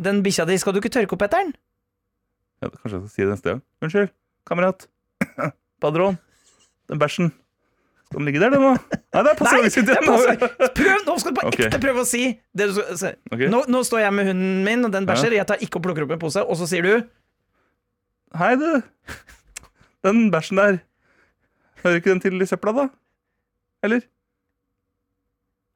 den 0.00 0.22
bikkja 0.24 0.46
di, 0.48 0.56
skal 0.62 0.72
du 0.72 0.80
ikke 0.80 0.92
tørke 0.94 1.12
opp 1.18 1.26
etter 1.26 1.44
den? 1.44 1.52
Ja, 2.62 2.70
kanskje 2.72 2.94
jeg 2.96 3.02
skal 3.02 3.12
si 3.12 3.22
det 3.26 3.30
neste 3.34 3.50
gang. 3.52 3.60
Unnskyld, 3.84 4.14
kamerat. 4.48 4.86
Padron. 5.82 6.16
Den 6.88 6.98
bæsjen. 7.02 7.32
Skal 8.06 8.20
den 8.20 8.28
ligge 8.28 8.40
der, 8.40 8.52
den 8.54 8.62
nå? 8.62 8.72
Nei, 8.76 9.22
det 9.26 9.30
er 9.32 9.38
på 9.38 9.46
er 9.48 9.64
passiv. 9.66 9.88
Prøv, 10.78 10.98
nå 11.08 11.14
skal 11.18 11.32
du 11.32 11.38
på 11.40 11.46
okay. 11.48 11.66
ekte 11.66 11.80
prøve 11.82 12.04
å 12.04 12.06
si 12.06 12.22
det 12.54 12.68
du 12.70 12.76
skal 12.76 13.00
si. 13.00 13.10
Okay. 13.34 13.48
Nå, 13.50 13.64
nå 13.72 13.80
står 13.86 14.04
jeg 14.04 14.14
med 14.14 14.30
hunden 14.30 14.60
min, 14.66 14.84
og 14.86 14.92
den 14.94 15.08
bæsjer. 15.08 15.34
Jeg 15.34 15.48
tar 15.50 15.62
ikke 15.64 15.80
og 15.80 15.88
plukker 15.88 16.06
opp 16.06 16.14
en 16.14 16.20
pose, 16.22 16.44
og 16.44 16.60
så 16.60 16.68
sier 16.70 16.86
du 16.86 16.92
Hei, 18.36 18.52
du. 18.60 18.68
Den 20.06 20.28
bæsjen 20.30 20.60
der. 20.60 20.78
Hører 21.82 21.98
ikke 21.98 22.12
den 22.12 22.22
til 22.22 22.42
i 22.42 22.46
søpla, 22.46 22.74
da? 22.76 22.86
Eller? 23.86 24.06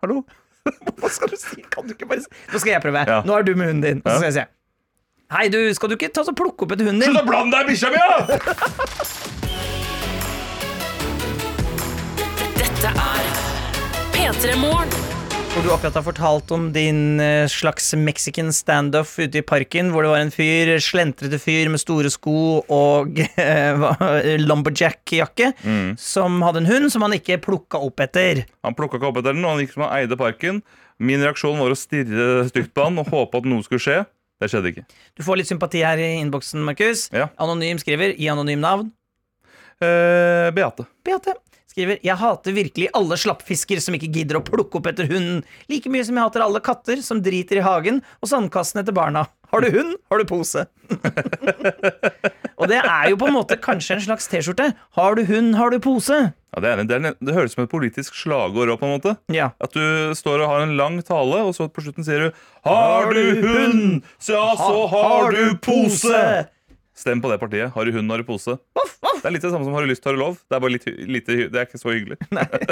Hallo? 0.04 0.22
Hva 1.00 1.10
skal 1.10 1.34
du 1.34 1.38
si? 1.40 1.64
Kan 1.72 1.88
du 1.88 1.96
ikke 1.96 2.08
bare 2.10 2.22
si 2.22 2.30
Nå 2.52 2.62
skal 2.62 2.74
jeg 2.76 2.84
prøve. 2.84 3.04
Ja. 3.10 3.20
Nå 3.26 3.36
er 3.36 3.46
du 3.46 3.54
med 3.56 3.72
hunden 3.72 3.84
din, 3.84 4.02
og 4.04 4.10
så 4.12 4.16
skal 4.20 4.30
jeg 4.30 4.38
si 4.38 4.48
Hei, 5.30 5.44
du, 5.50 5.60
skal 5.74 5.90
du 5.90 5.98
ikke 5.98 6.10
ta 6.14 6.24
så 6.26 6.34
plukke 6.34 6.66
opp 6.66 6.74
etter 6.74 6.90
hunden 6.90 7.04
din? 7.04 7.14
Slutt 7.14 7.26
å 7.26 7.28
blande 7.30 7.58
deg 7.58 7.70
i 7.70 7.74
bikkja 7.74 7.92
mi, 7.94 8.00
da! 8.02 9.36
Dette 12.80 12.90
er 12.96 13.26
P3 14.14 14.54
Morgen. 14.60 14.92
Hvor 15.50 15.64
du 15.66 15.70
akkurat 15.74 15.96
har 15.98 16.04
fortalt 16.06 16.52
om 16.54 16.68
din 16.72 17.18
eh, 17.20 17.44
slags 17.50 17.88
mexican 17.98 18.52
standoff 18.54 19.16
ute 19.18 19.40
i 19.40 19.44
parken, 19.44 19.90
hvor 19.90 20.06
det 20.06 20.12
var 20.12 20.22
en 20.22 20.30
fyr, 20.32 20.70
slentrete 20.82 21.40
fyr 21.42 21.68
med 21.72 21.82
store 21.82 22.10
sko 22.14 22.34
og 22.72 23.18
eh, 23.40 23.82
lumberjack-jakke, 24.40 25.50
Mm. 25.66 25.96
som 26.00 26.38
hadde 26.46 26.62
en 26.62 26.70
hund 26.70 26.92
som 26.94 27.02
han 27.04 27.16
ikke 27.18 27.40
plukka 27.42 27.80
opp 27.82 28.00
etter. 28.06 28.44
Han 28.64 28.76
plukka 28.78 29.00
ikke 29.00 29.10
opp 29.10 29.18
etter 29.20 29.34
den, 29.36 29.44
og 29.44 29.56
han 29.56 29.64
gikk 29.64 29.74
som 29.74 29.84
han 29.88 29.96
eide 29.98 30.16
parken. 30.20 30.62
Min 31.02 31.24
reaksjon 31.24 31.58
var 31.60 31.74
å 31.74 31.78
stirre 31.78 32.46
stygt 32.48 32.72
på 32.76 32.86
han 32.86 33.02
og 33.02 33.10
håpe 33.10 33.42
at 33.42 33.50
noe 33.50 33.66
skulle 33.66 33.82
skje. 33.82 33.98
Det 34.40 34.48
skjedde 34.52 34.70
ikke. 34.72 34.86
Du 35.18 35.26
får 35.26 35.42
litt 35.42 35.50
sympati 35.50 35.82
her 35.84 36.00
i 36.00 36.12
innboksen, 36.22 36.62
Markus. 36.64 37.08
Ja. 37.12 37.26
Anonym 37.42 37.80
skriver 37.82 38.14
Gi 38.16 38.30
anonym 38.32 38.62
navn. 38.64 38.92
Eh, 39.82 40.48
Beate. 40.56 40.86
Beate 41.04 41.36
skriver 41.70 42.00
Jeg 42.04 42.18
hater 42.20 42.56
virkelig 42.56 42.88
alle 42.98 43.16
slappfisker 43.20 43.80
som 43.82 43.94
ikke 43.96 44.10
gidder 44.12 44.40
å 44.40 44.44
plukke 44.46 44.80
opp 44.80 44.90
etter 44.90 45.06
hunden. 45.10 45.44
Like 45.70 45.90
mye 45.92 46.04
som 46.06 46.18
jeg 46.18 46.26
hater 46.26 46.44
alle 46.44 46.60
katter 46.66 47.00
som 47.06 47.22
driter 47.22 47.60
i 47.62 47.66
hagen 47.66 48.02
og 48.20 48.30
sandkassene 48.32 48.82
til 48.86 48.96
barna. 48.96 49.26
Har 49.50 49.64
du 49.64 49.70
hund, 49.74 49.96
har 50.12 50.20
du 50.22 50.26
pose. 50.30 50.62
Og 52.60 52.68
det 52.68 52.76
er 52.84 53.06
jo 53.10 53.16
på 53.18 53.26
en 53.30 53.34
måte 53.34 53.56
kanskje 53.62 53.96
en 53.96 54.02
slags 54.04 54.28
T-skjorte. 54.30 54.66
Har 54.98 55.16
du 55.16 55.22
hund, 55.26 55.54
har 55.56 55.72
du 55.72 55.78
pose. 55.82 56.18
Ja, 56.54 56.60
det, 56.62 56.70
en- 56.74 56.86
det, 56.90 56.96
en- 57.00 57.16
det 57.24 57.34
høres 57.34 57.52
ut 57.54 57.56
som 57.56 57.64
et 57.64 57.72
politisk 57.72 58.14
slagord 58.18 58.68
òg, 58.68 58.78
på 58.82 58.86
en 58.88 58.94
måte. 58.98 59.14
Ja. 59.32 59.50
At 59.62 59.72
du 59.74 60.12
står 60.18 60.44
og 60.44 60.50
har 60.52 60.64
en 60.66 60.76
lang 60.78 61.00
tale, 61.06 61.40
og 61.46 61.54
så 61.56 61.66
på 61.72 61.82
slutten 61.86 62.04
sier 62.06 62.28
du 62.28 62.40
Har 62.68 63.10
du 63.14 63.22
hund, 63.42 64.02
ja, 64.28 64.44
så 64.60 64.86
har 64.92 65.32
du 65.34 65.42
pose! 65.64 66.22
Stem 67.00 67.22
på 67.24 67.30
det 67.32 67.38
partiet. 67.40 67.72
Har 67.72 67.88
du 67.88 67.94
hund, 67.96 68.12
har 68.12 68.20
du 68.20 68.26
pose. 68.28 68.58
Det 69.20 69.28
er 69.28 69.32
litt 69.34 69.44
det 69.44 69.50
samme 69.52 69.64
som 69.64 69.74
har 69.76 69.84
du 69.84 69.88
lyst, 69.90 70.04
har 70.04 70.16
du 70.16 70.20
lov. 70.20 70.36
Det 70.48 70.56
er 70.56 70.62
bare 70.64 70.72
litt, 70.74 70.86
lite, 71.08 71.36
det 71.52 71.60
er 71.60 71.66
ikke 71.68 71.80
så 71.80 71.92
hyggelig. 71.92 72.18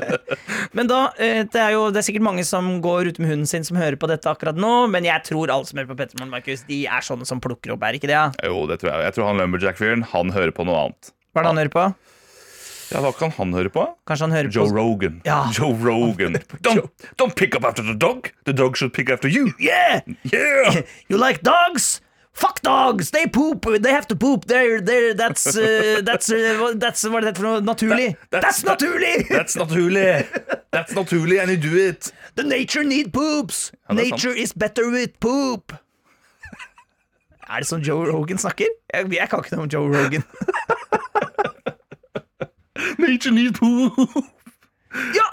Men 0.76 0.88
da, 0.90 1.00
eh, 1.20 1.42
det 1.48 1.60
er 1.60 1.74
jo 1.76 1.86
det 1.92 2.02
er 2.02 2.06
sikkert 2.08 2.24
mange 2.26 2.44
som 2.48 2.70
går 2.84 3.10
ute 3.12 3.24
med 3.24 3.32
hunden 3.32 3.48
sin 3.48 3.64
som 3.64 3.78
hører 3.80 3.96
på 4.00 4.08
dette 4.10 4.28
akkurat 4.28 4.56
nå, 4.58 4.72
men 4.92 5.06
jeg 5.06 5.24
tror 5.28 5.52
alle 5.52 5.68
som 5.68 5.80
hører 5.80 5.90
på 5.90 5.96
Pettermoren, 5.98 6.32
Markus, 6.32 6.64
de 6.68 6.82
er 6.88 7.04
sånne 7.04 7.28
som 7.28 7.40
plukker 7.44 7.72
opp, 7.74 7.84
er 7.88 7.96
ikke 7.98 8.10
det? 8.10 8.16
Ja? 8.16 8.26
Jo, 8.44 8.66
det 8.68 8.80
tror 8.82 8.92
jeg. 8.92 9.06
Jeg 9.08 9.16
tror 9.16 9.28
han 9.30 9.40
Lumberjack-fyren 9.40 10.04
Han 10.12 10.32
hører 10.34 10.52
på 10.56 10.66
noe 10.68 10.84
annet. 10.86 11.12
Hva 11.32 11.40
er 11.42 11.46
det 11.48 11.52
han 11.52 11.62
hører 11.62 11.74
på? 11.74 11.86
Ja, 12.88 13.02
Hva 13.04 13.12
kan 13.12 13.32
han 13.36 13.52
høre 13.52 13.72
på? 13.72 13.84
Kanskje 14.08 14.28
han 14.28 14.36
hører 14.36 14.52
Joe 14.52 14.68
på 14.68 14.76
Rogan. 14.78 15.20
Ja. 15.28 15.42
Joe 15.52 15.74
Rogan. 15.76 16.38
Don't, 16.64 16.88
don't 17.20 17.36
pick 17.36 17.56
up 17.56 17.66
after 17.68 17.84
the 17.84 17.96
dog. 17.96 18.30
The 18.48 18.56
dog 18.56 18.80
should 18.80 18.94
pick 18.96 19.10
after 19.12 19.28
you. 19.28 19.52
Yeah! 19.60 20.00
Yeah! 20.24 20.80
You 21.08 21.20
like 21.20 21.44
dogs? 21.44 22.00
Fuck 22.38 22.60
dogs! 22.62 23.10
They 23.10 23.26
poop! 23.26 23.66
They 23.82 23.90
have 23.90 24.06
to 24.08 24.16
poop! 24.16 24.44
They're, 24.46 24.80
they're, 24.80 25.12
that's, 25.14 25.56
uh, 25.56 26.00
that's, 26.04 26.30
uh, 26.30 26.74
that's 26.76 27.02
Hva 27.04 27.18
er 27.18 27.22
det 27.26 27.36
for 27.40 27.46
noe? 27.48 27.60
Naturlig? 27.66 28.14
That's- 28.30 28.44
That's, 28.44 28.62
naturlig! 28.68 29.26
That's 29.28 29.56
naturlig. 29.58 30.26
That's 30.70 30.94
naturlig, 30.94 31.40
and 31.42 31.50
you 31.50 31.56
do 31.56 31.74
it. 31.88 32.12
The 32.36 32.44
nature 32.44 32.84
need 32.84 33.12
poops! 33.12 33.72
Ja, 33.88 33.94
nature 33.98 34.30
sant. 34.36 34.44
is 34.44 34.52
better 34.52 34.88
with 34.90 35.18
poop! 35.18 35.72
Er 37.48 37.62
det 37.64 37.68
sånn 37.70 37.80
Joe 37.82 38.04
Rogan 38.12 38.36
snakker? 38.38 38.68
Jeg, 38.92 39.08
jeg 39.16 39.28
kan 39.32 39.40
ikke 39.42 39.56
noe 39.56 39.64
om 39.64 39.70
Joe 39.72 39.88
Rogan. 39.88 40.22
Nature 43.02 43.32
need 43.34 43.54
poop. 43.58 43.98
Ja! 45.16 45.26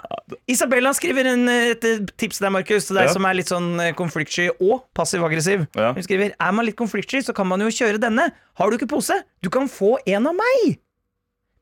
Isabella 0.50 0.90
skriver 0.94 1.26
en, 1.32 1.44
eh, 1.48 1.70
et 1.74 1.84
eh, 1.86 2.00
tips 2.18 2.38
til 2.40 2.46
deg, 2.46 2.52
Markus, 2.52 2.86
til 2.88 2.98
deg 2.98 3.06
Ja. 3.08 3.12
som 3.14 3.24
er 3.24 3.34
litt 3.38 3.48
sånn 3.50 3.68
eh, 3.80 3.92
konfliktsky 3.96 4.48
og 4.60 4.84
passiv-aggressiv. 4.96 5.66
Ja. 5.78 5.92
Hun 5.96 6.02
skriver 6.04 6.34
er 6.38 6.52
man 6.52 6.66
litt 6.66 6.76
konfliktsky, 6.76 7.22
så 7.24 7.34
kan 7.34 7.46
man 7.48 7.60
jo 7.64 7.70
kjøre 7.72 8.00
denne. 8.02 8.30
Har 8.58 8.70
du 8.70 8.76
ikke 8.76 8.88
pose? 8.90 9.16
Du 9.42 9.48
kan 9.50 9.68
få 9.70 9.96
en 10.06 10.26
av 10.26 10.34
meg! 10.36 10.76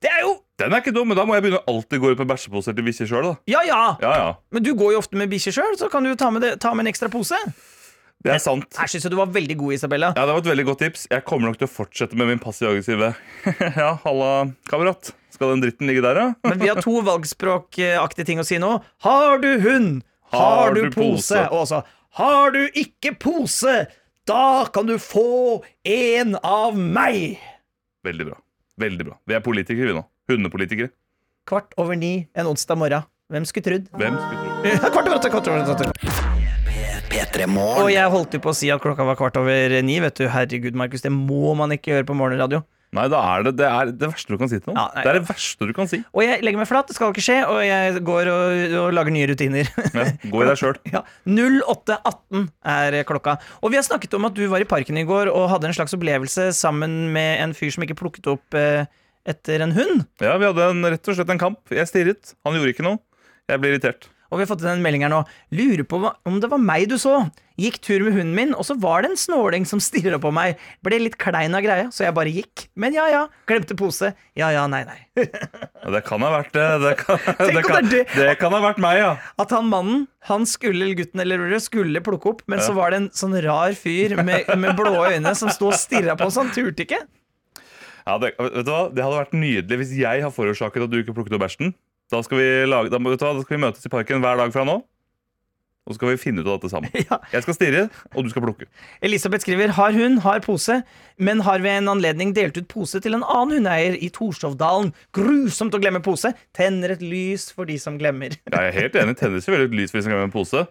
Det 0.05 0.11
er 0.13 0.21
jo 0.27 0.35
Den 0.61 0.71
er 0.73 0.83
ikke 0.83 0.93
dum, 0.95 1.09
men 1.11 1.17
da 1.19 1.25
må 1.27 1.35
jeg 1.35 1.43
begynne 1.43 1.63
å 1.65 1.71
alltid 1.73 1.99
gå 2.03 2.11
ut 2.13 2.19
med 2.21 2.29
bæsjeposer 2.31 2.75
til 2.77 2.85
bikkjer 2.87 3.09
sjøl. 3.11 3.31
Ja 3.51 3.63
ja! 3.67 3.97
Ja, 4.03 4.13
ja. 4.21 4.27
Men 4.55 4.63
du 4.63 4.71
går 4.79 4.93
jo 4.95 5.01
ofte 5.01 5.17
med 5.19 5.31
bikkje 5.33 5.51
sjøl, 5.57 5.75
så 5.81 5.89
kan 5.91 6.05
du 6.07 6.13
ta 6.15 6.29
med, 6.31 6.43
det, 6.47 6.53
ta 6.63 6.71
med 6.75 6.85
en 6.87 6.93
ekstra 6.93 7.09
pose. 7.11 7.35
Det 8.25 8.33
er 8.33 8.39
sant. 8.39 8.69
Her 8.79 8.87
syns 8.89 9.03
jeg 9.05 9.11
du 9.13 9.19
var 9.19 9.33
veldig 9.35 9.57
god, 9.61 9.73
Isabella. 9.77 10.13
Ja, 10.17 10.25
Det 10.29 10.33
var 10.37 10.45
et 10.45 10.51
veldig 10.53 10.65
godt 10.71 10.79
tips. 10.85 11.09
Jeg 11.11 11.25
kommer 11.27 11.51
nok 11.51 11.59
til 11.59 11.67
å 11.67 11.73
fortsette 11.75 12.17
med 12.17 12.31
min 12.31 12.39
passiv-aggressive. 12.41 13.11
ja, 13.83 13.91
halla, 14.05 14.31
kamerat. 14.71 15.11
Skal 15.35 15.51
den 15.57 15.65
dritten 15.65 15.89
ligge 15.91 16.03
der, 16.05 16.19
ja? 16.21 16.27
Men 16.47 16.61
vi 16.63 16.69
har 16.71 16.79
to 16.85 17.01
valgspråkaktige 17.03 18.27
ting 18.29 18.39
å 18.39 18.47
si 18.47 18.61
nå. 18.63 18.77
Har 19.03 19.41
du 19.43 19.51
hund? 19.65 20.05
Har, 20.31 20.41
Har 20.71 20.75
du 20.77 20.85
du 20.87 20.91
pose? 20.95 21.35
pose? 21.35 21.43
Og 21.51 21.65
også 21.65 21.83
Har 22.21 22.55
du 22.55 22.61
ikke 22.79 23.15
pose? 23.19 23.75
Da 24.31 24.65
kan 24.73 24.87
du 24.89 24.95
få 25.03 25.63
en 25.85 26.37
av 26.41 26.79
meg! 26.79 27.35
Veldig 28.07 28.29
bra. 28.31 28.39
Veldig 28.81 29.07
bra. 29.11 29.19
Vi 29.27 29.35
er 29.37 29.43
politikere, 29.45 29.91
vi 29.91 29.97
nå. 29.99 30.05
Hundepolitikere. 30.31 30.93
Kvart 31.51 31.75
over 31.77 31.99
ni 31.99 32.29
en 32.35 32.49
onsdag 32.49 32.79
morgen. 32.81 33.05
Hvem 33.33 33.45
skulle 33.49 33.67
trodd? 33.67 33.91
Hvem 33.99 34.17
skulle 34.23 34.39
tro? 34.41 34.91
Kvart 34.95 35.09
over 35.09 35.19
åtte, 35.19 35.33
kvart 35.35 35.51
over 35.51 35.75
åtte. 35.75 35.91
Og 37.15 37.91
jeg 37.93 38.11
holdt 38.11 38.35
jo 38.35 38.41
på 38.43 38.51
å 38.51 38.57
si 38.57 38.71
at 38.75 38.83
klokka 38.83 39.05
var 39.07 39.19
kvart 39.19 39.37
over 39.39 39.77
ni. 39.85 39.99
Vet 40.03 40.19
du, 40.19 40.25
Herregud, 40.31 40.75
Markus, 40.79 41.05
det 41.05 41.13
må 41.15 41.53
man 41.59 41.75
ikke 41.77 41.93
gjøre 41.93 42.09
på 42.09 42.17
morgenradio. 42.19 42.63
Nei, 42.95 43.05
da 43.11 43.21
er 43.33 43.47
det 43.49 43.53
det, 43.59 43.67
er 43.67 43.91
det 43.91 44.09
verste 44.13 44.35
du 44.35 44.39
kan 44.41 44.51
si 44.51 44.61
til 44.61 44.71
noen. 44.71 44.79
Ja, 44.79 44.87
nei. 44.95 45.03
det 45.03 45.11
er 45.11 45.19
det 45.19 45.29
verste 45.29 45.69
du 45.69 45.73
kan 45.77 45.91
si. 45.91 46.01
Og 46.15 46.23
jeg 46.23 46.43
legger 46.47 46.61
meg 46.61 46.69
flat, 46.71 46.89
det 46.91 46.97
skal 46.97 47.11
ikke 47.15 47.25
skje, 47.27 47.39
og 47.51 47.61
jeg 47.67 48.03
går 48.07 48.31
og, 48.31 48.75
og 48.85 48.89
lager 48.95 49.15
nye 49.15 49.29
rutiner. 49.31 49.71
Ja, 49.95 50.07
gå 50.31 50.45
i 50.45 50.49
deg 50.51 50.61
sjøl. 50.61 50.79
Ja, 50.95 51.03
08.18 51.27 52.45
er 52.71 52.99
klokka. 53.09 53.37
Og 53.65 53.73
vi 53.73 53.81
har 53.81 53.87
snakket 53.87 54.15
om 54.15 54.29
at 54.29 54.37
du 54.37 54.45
var 54.53 54.63
i 54.63 54.69
parken 54.69 55.01
i 55.01 55.07
går 55.09 55.33
og 55.33 55.49
hadde 55.51 55.71
en 55.71 55.77
slags 55.77 55.97
opplevelse 55.97 56.53
sammen 56.55 57.09
med 57.15 57.43
en 57.43 57.57
fyr 57.57 57.73
som 57.75 57.87
ikke 57.87 57.99
plukket 57.99 58.31
opp 58.31 58.59
eh, 58.59 58.87
etter 59.27 59.65
en 59.65 59.75
hund. 59.75 60.05
Ja, 60.23 60.37
vi 60.39 60.47
hadde 60.47 60.71
en, 60.71 60.87
rett 60.95 61.11
og 61.11 61.19
slett 61.19 61.33
en 61.35 61.41
kamp. 61.41 61.63
Jeg 61.75 61.91
stirret. 61.91 62.37
Han 62.47 62.59
gjorde 62.59 62.77
ikke 62.77 62.87
noe. 62.87 63.03
Jeg 63.51 63.61
ble 63.61 63.75
irritert. 63.75 64.09
Og 64.31 64.39
vi 64.39 64.45
har 64.45 64.51
fått 64.51 64.65
inn 64.65 64.73
en 64.77 64.85
melding 64.85 65.05
her 65.07 65.13
nå. 65.13 65.23
Lurer 65.55 65.85
på 65.87 66.01
om 66.03 66.39
det 66.43 66.51
var 66.51 66.63
meg 66.63 66.89
du 66.91 66.97
så. 67.01 67.25
Gikk 67.61 67.77
tur 67.87 68.03
med 68.03 68.17
hunden 68.17 68.33
min, 68.35 68.55
og 68.59 68.67
så 68.67 68.75
var 68.83 69.05
det 69.05 69.13
en 69.13 69.21
snåling 69.21 69.63
som 69.69 69.79
stirra 69.83 70.19
på 70.19 70.33
meg. 70.35 70.59
Ble 70.83 70.99
litt 71.05 71.15
klein 71.23 71.55
av 71.55 71.63
greia, 71.63 71.87
så 71.95 72.03
jeg 72.03 72.17
bare 72.17 72.33
gikk. 72.35 72.65
Men 72.75 72.97
ja 72.97 73.05
ja, 73.13 73.21
glemte 73.47 73.77
pose. 73.79 74.11
Ja 74.35 74.49
ja, 74.51 74.65
nei 74.71 74.83
nei. 74.89 74.99
Det 75.95 76.01
kan 76.09 76.25
ha 76.25 76.33
vært 76.33 76.51
det. 76.57 76.67
Det 76.83 76.95
kan, 76.99 77.21
det 77.39 77.63
kan, 77.63 77.91
det 77.93 78.03
det. 78.11 78.33
kan 78.41 78.55
ha 78.57 78.61
vært 78.65 78.81
meg, 78.83 78.99
ja. 78.99 79.13
At 79.39 79.55
han 79.55 79.69
mannen, 79.71 80.07
han 80.27 80.49
skulle, 80.51 80.83
eller 80.89 80.99
gutten 80.99 81.23
eller 81.23 81.45
rød, 81.45 81.61
skulle 81.63 82.03
plukke 82.03 82.33
opp, 82.33 82.43
men 82.51 82.63
så 82.65 82.75
var 82.75 82.91
det 82.91 83.03
en 83.03 83.11
sånn 83.15 83.37
rar 83.45 83.77
fyr 83.79 84.17
med, 84.19 84.51
med 84.59 84.75
blå 84.79 85.05
øyne 85.13 85.37
som 85.39 85.53
sto 85.55 85.71
og 85.71 85.79
stirra 85.79 86.17
på 86.19 86.27
oss. 86.27 86.41
Han 86.41 86.51
turte 86.57 86.89
ikke. 86.89 87.05
ja 88.09 88.19
det, 88.19 88.35
vet 88.41 88.67
du 88.67 88.73
hva? 88.73 88.85
det 88.91 89.05
hadde 89.05 89.21
vært 89.21 89.37
nydelig 89.39 89.83
hvis 89.85 89.95
jeg 90.01 90.25
har 90.27 90.35
forårsaket 90.35 90.89
at 90.89 90.91
du 90.91 90.99
ikke 91.05 91.15
plukket 91.15 91.39
opp 91.39 91.47
bæsjen. 91.47 91.77
Da 92.15 92.23
skal, 92.23 92.39
vi 92.39 92.51
lage, 92.71 92.93
da, 92.93 93.01
da 93.03 93.31
skal 93.43 93.57
vi 93.57 93.63
møtes 93.65 93.87
i 93.87 93.91
parken 93.91 94.23
hver 94.23 94.39
dag 94.39 94.53
fra 94.55 94.63
nå. 94.69 94.79
Og 95.85 95.93
så 95.93 95.99
skal 95.99 96.15
vi 96.15 96.21
finne 96.21 96.41
ut 96.41 96.49
av 96.49 96.57
dette 96.57 96.73
sammen. 96.73 96.93
Ja. 97.05 97.19
Jeg 97.35 97.45
skal 97.45 97.57
stirre, 97.57 97.81
og 98.15 98.25
du 98.25 98.31
skal 98.33 98.45
plukke. 98.47 98.67
Elisabeth 99.05 99.45
skriver 99.45 99.75
har 99.77 99.93
hund, 99.93 100.23
har 100.25 100.41
pose, 100.45 100.79
men 101.21 101.43
har 101.45 101.61
ved 101.61 101.83
en 101.83 101.91
anledning 101.93 102.33
delt 102.37 102.57
ut 102.57 102.69
pose 102.71 103.01
til 103.05 103.17
en 103.19 103.25
annen 103.27 103.59
hundeeier 103.59 103.99
i 104.01 104.09
Torshovdalen. 104.15 104.95
Grusomt 105.15 105.77
å 105.77 105.81
glemme 105.83 106.01
pose. 106.05 106.33
Tenner 106.57 106.95
et 106.95 107.05
lys 107.05 107.51
for 107.53 107.69
de 107.69 107.77
som 107.83 107.99
glemmer. 108.01 108.33
Jeg 108.55 108.71
er 108.71 108.79
helt 108.79 108.97
enig. 109.03 109.19
Tenner 109.21 109.45
selvfølgelig 109.45 109.73
et 109.75 109.79
lys 109.83 109.93
for 109.93 110.01
de 110.01 110.07
som 110.07 110.15
glemmer 110.15 110.31
en 110.31 110.35
pose. 110.35 110.65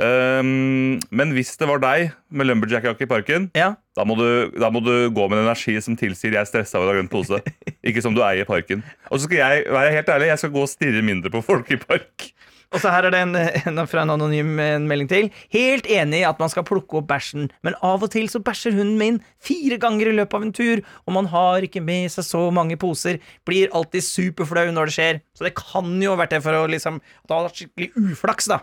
Um, 0.00 1.00
men 1.12 1.34
hvis 1.36 1.50
det 1.60 1.66
var 1.68 1.82
deg 1.82 2.14
med 2.32 2.48
lumberjack-jakke 2.48 3.04
i 3.04 3.10
parken, 3.10 3.50
Ja, 3.58 3.74
da 3.98 4.06
må, 4.08 4.14
du, 4.16 4.54
da 4.54 4.70
må 4.72 4.80
du 4.80 5.10
gå 5.12 5.26
med 5.28 5.42
en 5.42 5.48
energi 5.50 5.74
som 5.84 5.98
tilsier 5.98 6.32
jeg 6.32 6.40
er 6.40 6.48
stressa 6.48 6.78
over 6.78 6.92
å 6.92 6.94
ha 6.94 7.00
glemt 7.00 7.12
pose. 7.12 7.42
Ikke 7.90 8.04
som 8.04 8.14
du 8.16 8.22
eier 8.24 8.46
parken. 8.48 8.86
Og 9.10 9.18
så 9.18 9.26
skal 9.26 9.42
jeg 9.42 9.66
være 9.74 9.96
helt 9.98 10.14
ærlig, 10.14 10.30
jeg 10.30 10.44
skal 10.44 10.54
gå 10.54 10.62
og 10.62 10.70
stirre 10.70 11.02
mindre 11.04 11.34
på 11.34 11.42
folk 11.44 11.74
i 11.74 11.80
park. 11.82 12.30
Og 12.70 12.78
så 12.78 12.90
her 12.94 13.08
er 13.08 13.14
det 13.14 13.20
en, 13.24 13.34
en 13.34 13.82
fra 13.90 14.04
en 14.04 14.12
anonym 14.14 14.52
en 14.62 14.86
melding 14.86 15.08
til. 15.10 15.28
Helt 15.50 15.88
enig 15.90 16.20
i 16.20 16.28
at 16.28 16.38
man 16.42 16.52
skal 16.52 16.66
plukke 16.66 17.00
opp 17.00 17.08
bæsjen, 17.10 17.48
men 17.66 17.76
av 17.86 18.04
og 18.06 18.12
til 18.14 18.28
så 18.30 18.42
bæsjer 18.46 18.76
hunden 18.78 18.98
min 19.00 19.18
fire 19.42 19.80
ganger 19.82 20.12
i 20.12 20.14
løpet 20.14 20.38
av 20.38 20.46
en 20.46 20.54
tur, 20.54 20.82
og 21.06 21.16
man 21.16 21.30
har 21.32 21.66
ikke 21.66 21.82
med 21.82 22.12
seg 22.14 22.28
så 22.28 22.44
mange 22.54 22.78
poser. 22.80 23.18
Blir 23.48 23.72
alltid 23.74 24.06
superflau 24.06 24.68
når 24.70 24.90
det 24.90 24.96
skjer. 24.96 25.22
Så 25.34 25.48
det 25.48 25.56
kan 25.58 25.90
jo 25.98 26.14
ha 26.14 26.20
vært 26.22 26.36
det 26.36 26.42
for 26.44 26.56
å 26.56 26.66
liksom 26.70 27.00
At 27.00 27.30
det 27.30 27.36
har 27.36 27.48
vært 27.48 27.62
skikkelig 27.62 28.12
uflaks, 28.14 28.50
da. 28.52 28.60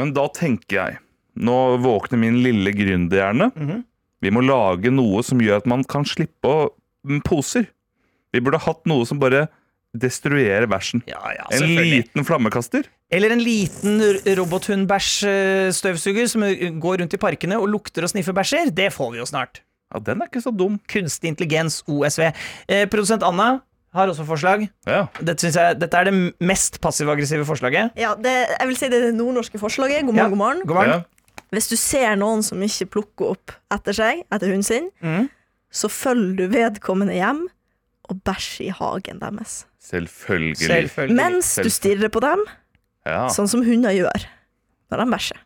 Men 0.00 0.14
da 0.16 0.28
tenker 0.32 0.78
jeg 0.80 1.00
Nå 1.34 1.58
våkner 1.82 2.20
min 2.22 2.36
lille 2.44 2.70
gründerhjerne. 2.70 3.48
Vi 4.22 4.30
må 4.30 4.44
lage 4.46 4.92
noe 4.94 5.22
som 5.26 5.40
gjør 5.42 5.58
at 5.60 5.66
man 5.66 5.82
kan 5.82 6.06
slippe 6.06 6.46
å 6.46 6.68
mm, 7.04 7.24
poser. 7.26 7.66
Vi 8.32 8.40
burde 8.40 8.62
hatt 8.62 8.84
noe 8.86 9.02
som 9.08 9.18
bare 9.18 9.48
destruerer 9.94 10.66
bæsjen. 10.70 11.02
Ja, 11.06 11.20
ja, 11.36 11.44
En 11.54 11.68
liten 11.76 12.24
flammekaster. 12.26 12.82
Eller 13.10 13.30
en 13.34 13.42
liten 13.44 14.00
robothundbæsjstøvsuger 14.38 16.26
som 16.30 16.42
går 16.82 17.00
rundt 17.02 17.14
i 17.14 17.20
parkene 17.20 17.58
og 17.60 17.68
lukter 17.70 18.02
og 18.06 18.10
sniffer 18.10 18.34
bæsjer. 18.36 18.72
Det 18.74 18.90
får 18.92 19.12
vi 19.14 19.18
jo 19.22 19.26
snart. 19.28 19.62
Ja, 19.94 20.00
Den 20.02 20.22
er 20.22 20.26
ikke 20.30 20.42
så 20.42 20.50
dum. 20.50 20.80
Kunstig 20.90 21.28
intelligens, 21.30 21.82
OSV. 21.86 22.30
Eh, 22.68 22.86
produsent 22.90 23.22
Anna 23.22 23.60
har 23.94 24.10
også 24.10 24.24
forslag. 24.26 24.68
Ja. 24.86 25.04
Dette, 25.22 25.52
jeg, 25.54 25.78
dette 25.80 25.96
er 25.96 26.04
det 26.10 26.14
mest 26.42 26.80
passiv-aggressive 26.82 27.46
forslaget. 27.46 27.94
Ja, 27.96 28.14
det, 28.18 28.32
jeg 28.58 28.68
vil 28.68 28.76
si 28.78 28.88
det 28.90 28.98
er 28.98 29.06
det 29.10 29.14
nordnorske 29.14 29.58
forslaget. 29.62 30.02
God 30.04 30.14
morgen, 30.14 30.24
Ja. 30.24 30.28
god 30.28 30.36
morgen. 30.40 30.62
God 30.66 30.74
morgen. 30.74 30.90
Ja. 30.90 31.00
Hvis 31.54 31.68
du 31.70 31.76
ser 31.78 32.16
noen 32.18 32.42
som 32.42 32.62
ikke 32.62 32.88
plukker 32.96 33.36
opp 33.36 33.52
etter 33.70 33.94
seg, 33.94 34.24
etter 34.32 34.50
hunden 34.50 34.66
sin, 34.66 34.88
mm. 35.00 35.28
så 35.70 35.88
følger 35.88 36.34
du 36.40 36.48
vedkommende 36.56 37.14
hjem 37.14 37.44
og 38.10 38.18
bæsjer 38.26 38.66
i 38.66 38.74
hagen 38.74 39.20
deres. 39.22 39.64
Selvfølgelig. 39.84 40.56
Selvfølgelig. 40.64 41.16
Mens 41.18 41.54
du 41.60 41.68
stirrer 41.72 42.08
på 42.12 42.20
dem, 42.24 42.44
Ja. 43.06 43.26
sånn 43.28 43.48
som 43.50 43.60
hunder 43.66 43.92
gjør 43.92 44.24
når 44.90 45.02
de 45.04 45.10
bæsjer. 45.12 45.40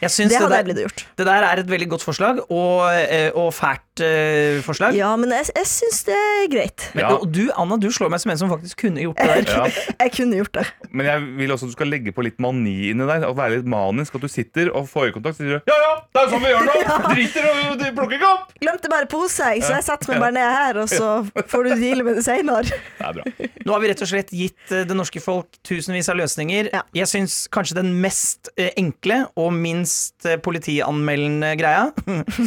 Jeg 0.00 0.10
syns 0.14 0.30
Det 0.30 0.38
det, 0.38 0.40
hadde 0.40 0.56
jeg 0.56 0.64
blitt 0.64 0.78
gjort. 0.84 1.02
det 1.18 1.26
der 1.26 1.42
er 1.44 1.58
et 1.60 1.66
veldig 1.68 1.88
godt 1.90 2.02
forslag, 2.06 2.38
og, 2.50 2.76
eh, 2.94 3.30
og 3.34 3.50
fælt 3.52 3.89
eh, 4.04 4.60
forslag. 4.66 4.94
Ja, 4.98 5.10
men 5.20 5.32
jeg, 5.34 5.48
jeg 5.56 5.66
syns 5.70 6.02
det 6.08 6.16
er 6.16 6.46
greit. 6.52 6.86
Men, 6.94 7.04
Ja. 7.04 7.12
og 7.16 7.30
du, 7.32 7.42
Anna, 7.58 7.76
du 7.80 7.88
slår 7.94 8.10
meg 8.12 8.20
som 8.22 8.32
en 8.34 8.38
som 8.40 8.50
faktisk 8.52 8.80
kunne 8.86 9.02
gjort 9.04 9.20
det 9.20 9.46
der. 9.46 9.66
Ja. 9.68 9.86
Jeg 10.06 10.12
kunne 10.16 10.40
gjort 10.40 10.52
det. 10.58 10.66
Men 10.90 11.06
jeg 11.06 11.24
vil 11.38 11.52
også 11.54 11.68
at 11.68 11.72
du 11.74 11.76
skal 11.78 11.90
legge 11.92 12.12
på 12.16 12.24
litt 12.26 12.38
mani 12.42 12.90
inni 12.90 13.06
deg. 13.08 13.24
At 13.28 13.36
være 13.38 13.58
litt 13.60 13.68
manisk. 13.70 14.14
At 14.18 14.24
du 14.24 14.28
sitter 14.32 14.70
og 14.76 14.88
får 14.90 15.10
øyekontakt 15.10 15.36
Så 15.38 15.44
sier 15.46 15.60
Ja, 15.68 15.76
ja, 15.84 15.92
det 16.10 16.20
er 16.20 16.26
jo 16.26 16.32
sånn 16.34 16.44
vi 16.44 16.50
gjør 16.52 16.66
nå. 16.66 16.76
Driter 17.14 17.48
og 17.50 17.78
de 17.80 17.90
plukker 17.96 18.16
ikke 18.18 18.30
opp! 18.34 18.54
Glemte 18.60 18.90
bare 18.92 19.06
pose, 19.10 19.46
jeg, 19.54 19.62
så 19.64 19.76
jeg 19.78 19.86
setter 19.86 20.10
meg 20.12 20.20
bare 20.24 20.34
ned 20.36 20.50
her, 20.52 20.78
og 20.82 20.88
så 20.90 21.10
får 21.48 21.64
du 21.64 21.70
deale 21.80 22.04
med 22.06 22.18
det 22.20 22.24
seinere. 22.26 22.64
Det 23.00 23.06
er 23.08 23.14
bra. 23.16 23.48
Nå 23.66 23.72
har 23.74 23.80
vi 23.82 23.88
rett 23.90 24.02
og 24.04 24.08
slett 24.10 24.30
gitt 24.34 24.72
eh, 24.74 24.82
det 24.88 24.94
norske 24.96 25.20
folk 25.22 25.56
tusenvis 25.66 26.08
av 26.12 26.18
løsninger. 26.20 26.68
Ja. 26.74 26.82
Jeg 26.96 27.08
syns 27.10 27.36
kanskje 27.52 27.78
den 27.80 27.92
mest 28.02 28.50
eh, 28.60 28.70
enkle 28.80 29.22
og 29.40 29.52
minst 29.56 30.26
eh, 30.28 30.36
politianmeldende 30.42 31.52
greia 31.60 31.88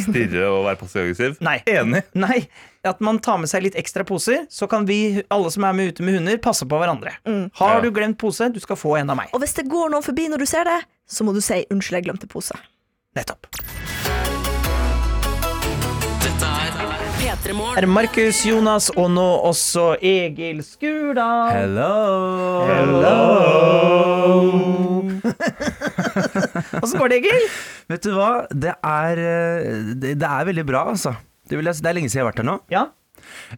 Stirre 0.04 0.46
og 0.50 0.64
være 0.68 0.78
passiv-aggressiv. 0.80 1.36
Nei. 1.44 1.58
Enig. 1.68 2.02
Nei, 2.16 2.40
at 2.88 3.00
man 3.04 3.18
tar 3.24 3.38
med 3.42 3.50
seg 3.50 3.66
litt 3.66 3.76
ekstra 3.80 4.04
poser, 4.08 4.46
så 4.52 4.68
kan 4.70 4.86
vi, 4.88 5.22
alle 5.32 5.52
som 5.52 5.66
er 5.68 5.76
med 5.76 5.92
ute 5.94 6.06
med 6.06 6.18
hunder, 6.18 6.40
passe 6.42 6.66
på 6.68 6.80
hverandre. 6.80 7.16
Har 7.60 7.84
du 7.84 7.90
glemt 7.94 8.18
pose, 8.20 8.48
du 8.52 8.60
skal 8.62 8.80
få 8.80 8.96
en 9.00 9.12
av 9.12 9.20
meg. 9.20 9.32
Og 9.36 9.44
hvis 9.44 9.56
det 9.58 9.68
går 9.70 9.92
noen 9.94 10.04
forbi 10.04 10.28
når 10.32 10.44
du 10.44 10.48
ser 10.48 10.68
det, 10.68 10.80
så 11.04 11.24
må 11.24 11.34
du 11.36 11.40
si 11.44 11.64
'unnskyld, 11.68 12.00
jeg 12.00 12.04
glemte 12.08 12.26
pose'. 12.30 12.56
Nettopp. 13.14 13.46
Er 16.34 17.36
P3 17.36 17.52
Morgen. 17.52 17.90
Markus, 17.90 18.44
Jonas 18.46 18.90
og 18.96 19.10
nå 19.10 19.26
også 19.48 19.96
Egil 20.02 20.62
Skurdal. 20.64 21.50
Hello. 21.54 21.94
Åssen 26.82 26.98
går 26.98 27.08
det, 27.08 27.16
Egil? 27.22 27.46
Vet 27.92 28.02
du 28.04 28.10
hva? 28.16 28.46
Det 28.50 28.74
er, 28.76 29.22
eh, 29.22 29.94
det, 29.94 30.14
det 30.20 30.28
er 30.28 30.44
veldig 30.50 30.66
bra, 30.68 30.84
altså. 30.94 31.14
Det, 31.48 31.56
vil 31.58 31.68
jeg, 31.70 31.80
det 31.84 31.90
er 31.90 31.96
lenge 31.98 32.08
siden 32.12 32.20
jeg 32.22 32.26
har 32.26 32.32
vært 32.32 32.42
her 32.44 32.48
nå. 32.50 32.58
Ja. 32.72 32.84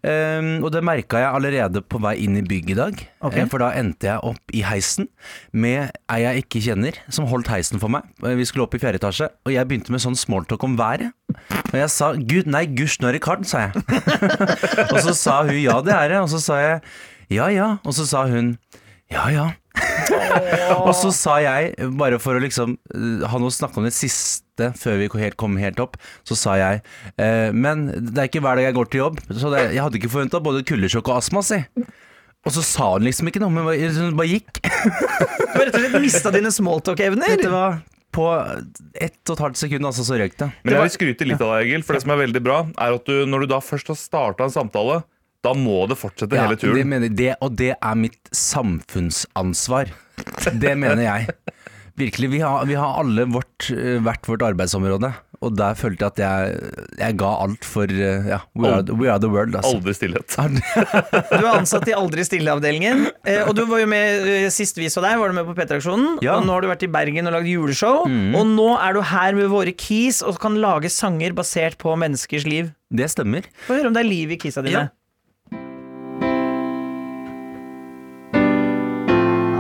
Um, 0.05 0.61
og 0.63 0.69
det 0.75 0.83
merka 0.85 1.19
jeg 1.19 1.33
allerede 1.35 1.81
på 1.91 1.99
vei 2.05 2.13
inn 2.23 2.37
i 2.39 2.43
bygget 2.47 2.75
i 2.75 2.77
dag. 2.79 3.01
Ok. 3.25 3.39
Eh, 3.41 3.47
For 3.51 3.63
da 3.63 3.71
endte 3.81 4.07
jeg 4.11 4.23
opp 4.29 4.53
i 4.55 4.61
heisen 4.67 5.09
med 5.57 5.91
ei 6.13 6.19
jeg 6.23 6.45
ikke 6.45 6.63
kjenner, 6.69 6.99
som 7.11 7.27
holdt 7.31 7.51
heisen 7.51 7.81
for 7.83 7.91
meg. 7.91 8.07
Eh, 8.23 8.37
Vi 8.39 8.47
skulle 8.47 8.67
opp 8.67 8.77
i 8.77 8.81
fjerde 8.83 9.01
etasje, 9.01 9.31
og 9.47 9.55
jeg 9.55 9.67
begynte 9.67 9.95
med 9.95 10.05
sånn 10.05 10.19
smalltalk 10.19 10.63
om 10.69 10.77
været. 10.79 11.11
Og 11.73 11.77
jeg 11.81 11.91
sa 11.91 12.13
gud, 12.15 12.47
nei, 12.53 12.67
gusj 12.79 13.01
nå 13.03 13.11
Rikard, 13.17 13.47
sa 13.49 13.67
jeg. 13.67 13.83
og 14.93 14.99
så 15.09 15.17
sa 15.17 15.41
hun 15.49 15.57
ja, 15.59 15.81
det 15.83 15.97
er 15.97 16.15
det. 16.15 16.21
Og 16.23 16.31
så 16.37 16.43
sa 16.43 16.61
jeg 16.63 16.81
ja 17.41 17.49
ja. 17.51 17.71
Og 17.83 17.97
så 17.97 18.07
sa 18.07 18.27
hun 18.31 18.55
ja 19.11 19.27
ja. 19.35 19.49
og 20.87 20.93
så 20.97 21.11
sa 21.15 21.37
jeg, 21.43 21.75
bare 21.99 22.19
for 22.23 22.39
å 22.39 22.43
liksom 22.43 22.77
eh, 22.95 23.27
ha 23.29 23.41
noe 23.41 23.53
å 23.53 23.55
snakke 23.55 23.81
om 23.81 23.87
det 23.89 23.95
siste 23.97 24.71
før 24.79 25.01
vi 25.03 25.09
helt 25.21 25.37
kom 25.41 25.59
helt 25.61 25.81
opp, 25.83 25.99
så 26.25 26.37
sa 26.39 26.55
jeg 26.57 26.81
eh, 27.21 27.53
Men 27.53 27.91
det 27.93 28.23
er 28.23 28.31
ikke 28.31 28.41
hver 28.45 28.57
dag 28.57 28.71
jeg 28.71 28.77
går 28.79 28.91
til 28.93 29.03
jobb, 29.03 29.21
så 29.29 29.53
det, 29.53 29.67
jeg 29.77 29.85
hadde 29.85 30.01
ikke 30.01 30.13
forventa 30.13 30.43
både 30.43 30.65
kuldesjokk 30.69 31.13
og 31.13 31.21
astma, 31.21 31.45
si. 31.45 31.61
Og 32.47 32.55
så 32.55 32.63
sa 32.63 32.93
hun 32.95 33.05
liksom 33.07 33.29
ikke 33.29 33.43
noe, 33.43 33.51
men 33.51 33.67
hun 33.67 34.17
bare 34.19 34.31
gikk. 34.37 34.63
Du 35.57 35.63
har 35.63 35.67
rett 35.67 35.77
og 35.79 35.83
slett 35.83 36.03
mista 36.05 36.31
dine 36.35 36.51
smalltalk-evner. 36.53 37.33
Dette 37.33 37.51
var? 37.51 37.81
På 38.15 38.29
ett 38.95 39.19
og 39.29 39.35
et 39.35 39.43
halvt 39.43 39.59
sekund, 39.61 39.89
altså, 39.89 40.05
så 40.07 40.19
røyk 40.21 40.37
det. 40.39 40.49
Men 40.63 40.77
jeg 40.77 40.85
vil 40.85 40.93
skryte 40.95 41.27
litt 41.27 41.43
av 41.43 41.55
deg, 41.55 41.67
Egil. 41.67 41.85
For 41.85 41.97
det 41.97 42.05
som 42.05 42.13
er 42.15 42.21
veldig 42.23 42.43
bra, 42.45 42.59
er 42.77 42.97
at 42.97 43.09
du, 43.09 43.25
når 43.29 43.45
du 43.45 43.51
da 43.55 43.59
først 43.65 43.91
har 43.93 43.99
starta 43.99 44.47
en 44.47 44.55
samtale, 44.55 45.01
da 45.47 45.55
må 45.57 45.85
det 45.91 45.97
fortsette 46.01 46.35
Ja, 46.37 46.49
hele 46.49 46.59
det 46.59 46.65
turen. 46.67 46.91
mener, 46.93 47.13
det, 47.23 47.33
og 47.41 47.55
det 47.59 47.73
er 47.79 47.95
mitt 48.03 48.33
samfunnsansvar. 48.35 49.93
Det 50.57 50.75
mener 50.79 51.03
jeg. 51.07 51.31
Virkelig. 51.97 52.29
Vi 52.35 52.41
har, 52.45 52.67
vi 52.69 52.75
har 52.77 52.99
alle 53.01 53.25
vårt, 53.33 53.71
eh, 53.73 53.97
hvert 54.05 54.27
vårt 54.29 54.43
arbeidsområde, 54.45 55.09
og 55.41 55.55
der 55.57 55.73
følte 55.77 56.05
jeg 56.05 56.13
at 56.13 56.19
jeg, 56.21 56.73
jeg 57.01 57.17
ga 57.23 57.31
alt 57.45 57.65
for 57.65 57.89
eh, 57.89 58.27
ja, 58.29 58.39
we, 58.57 58.69
are, 58.69 58.83
we 59.01 59.09
are 59.09 59.21
the 59.23 59.31
world. 59.33 59.57
Altså. 59.57 59.79
Aldri 59.79 59.95
stillhet. 59.97 60.37
Du 61.41 61.41
er 61.41 61.49
ansatt 61.55 61.89
i 61.89 61.95
Aldri 61.97 62.25
stille-avdelingen. 62.29 63.07
Eh, 63.25 63.41
og 63.49 63.55
du 63.57 63.63
var 63.71 63.81
jo 63.81 63.89
med 63.89 64.29
sist 64.53 64.77
vi 64.77 64.91
så 64.93 65.01
deg, 65.05 65.17
var 65.21 65.33
du 65.33 65.39
med 65.39 65.49
på 65.49 65.57
P3-aksjonen. 65.57 66.19
Ja. 66.25 66.37
Og 66.37 66.45
nå 66.49 66.53
har 66.59 66.67
du 66.67 66.69
vært 66.75 66.85
i 66.85 66.91
Bergen 66.99 67.31
og 67.31 67.37
lagd 67.39 67.49
juleshow. 67.49 68.05
Og 68.05 68.45
nå 68.53 68.69
er 68.77 68.97
du 68.97 69.01
her 69.15 69.37
med 69.41 69.49
våre 69.53 69.73
keys 69.73 70.21
og 70.27 70.37
kan 70.43 70.61
lage 70.61 70.93
sanger 70.93 71.33
basert 71.37 71.81
på 71.81 71.97
menneskers 71.97 72.45
liv. 72.49 72.75
Det 72.93 73.09
stemmer. 73.13 73.49
Få 73.65 73.81
høre 73.81 73.89
om 73.89 73.97
det 73.97 74.05
er 74.05 74.11
liv 74.13 74.37
i 74.37 74.41
kisa 74.45 74.61
dine. 74.65 74.85
Ja. 74.85 74.93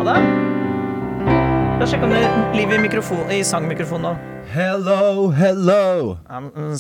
Da. 0.07 0.14
La 1.76 1.82
oss 1.82 1.90
sjekke 1.90 2.07
om 2.07 2.12
det 2.14 2.20
er 2.22 2.36
liv 2.54 2.70
i, 2.72 2.78
mikrofon, 2.78 3.24
i 3.34 3.40
sangmikrofonen 3.46 4.07
nå. 4.07 4.34
Hello, 4.52 5.26
hello. 5.34 6.12
Ja, 6.28 6.38
men 6.44 6.76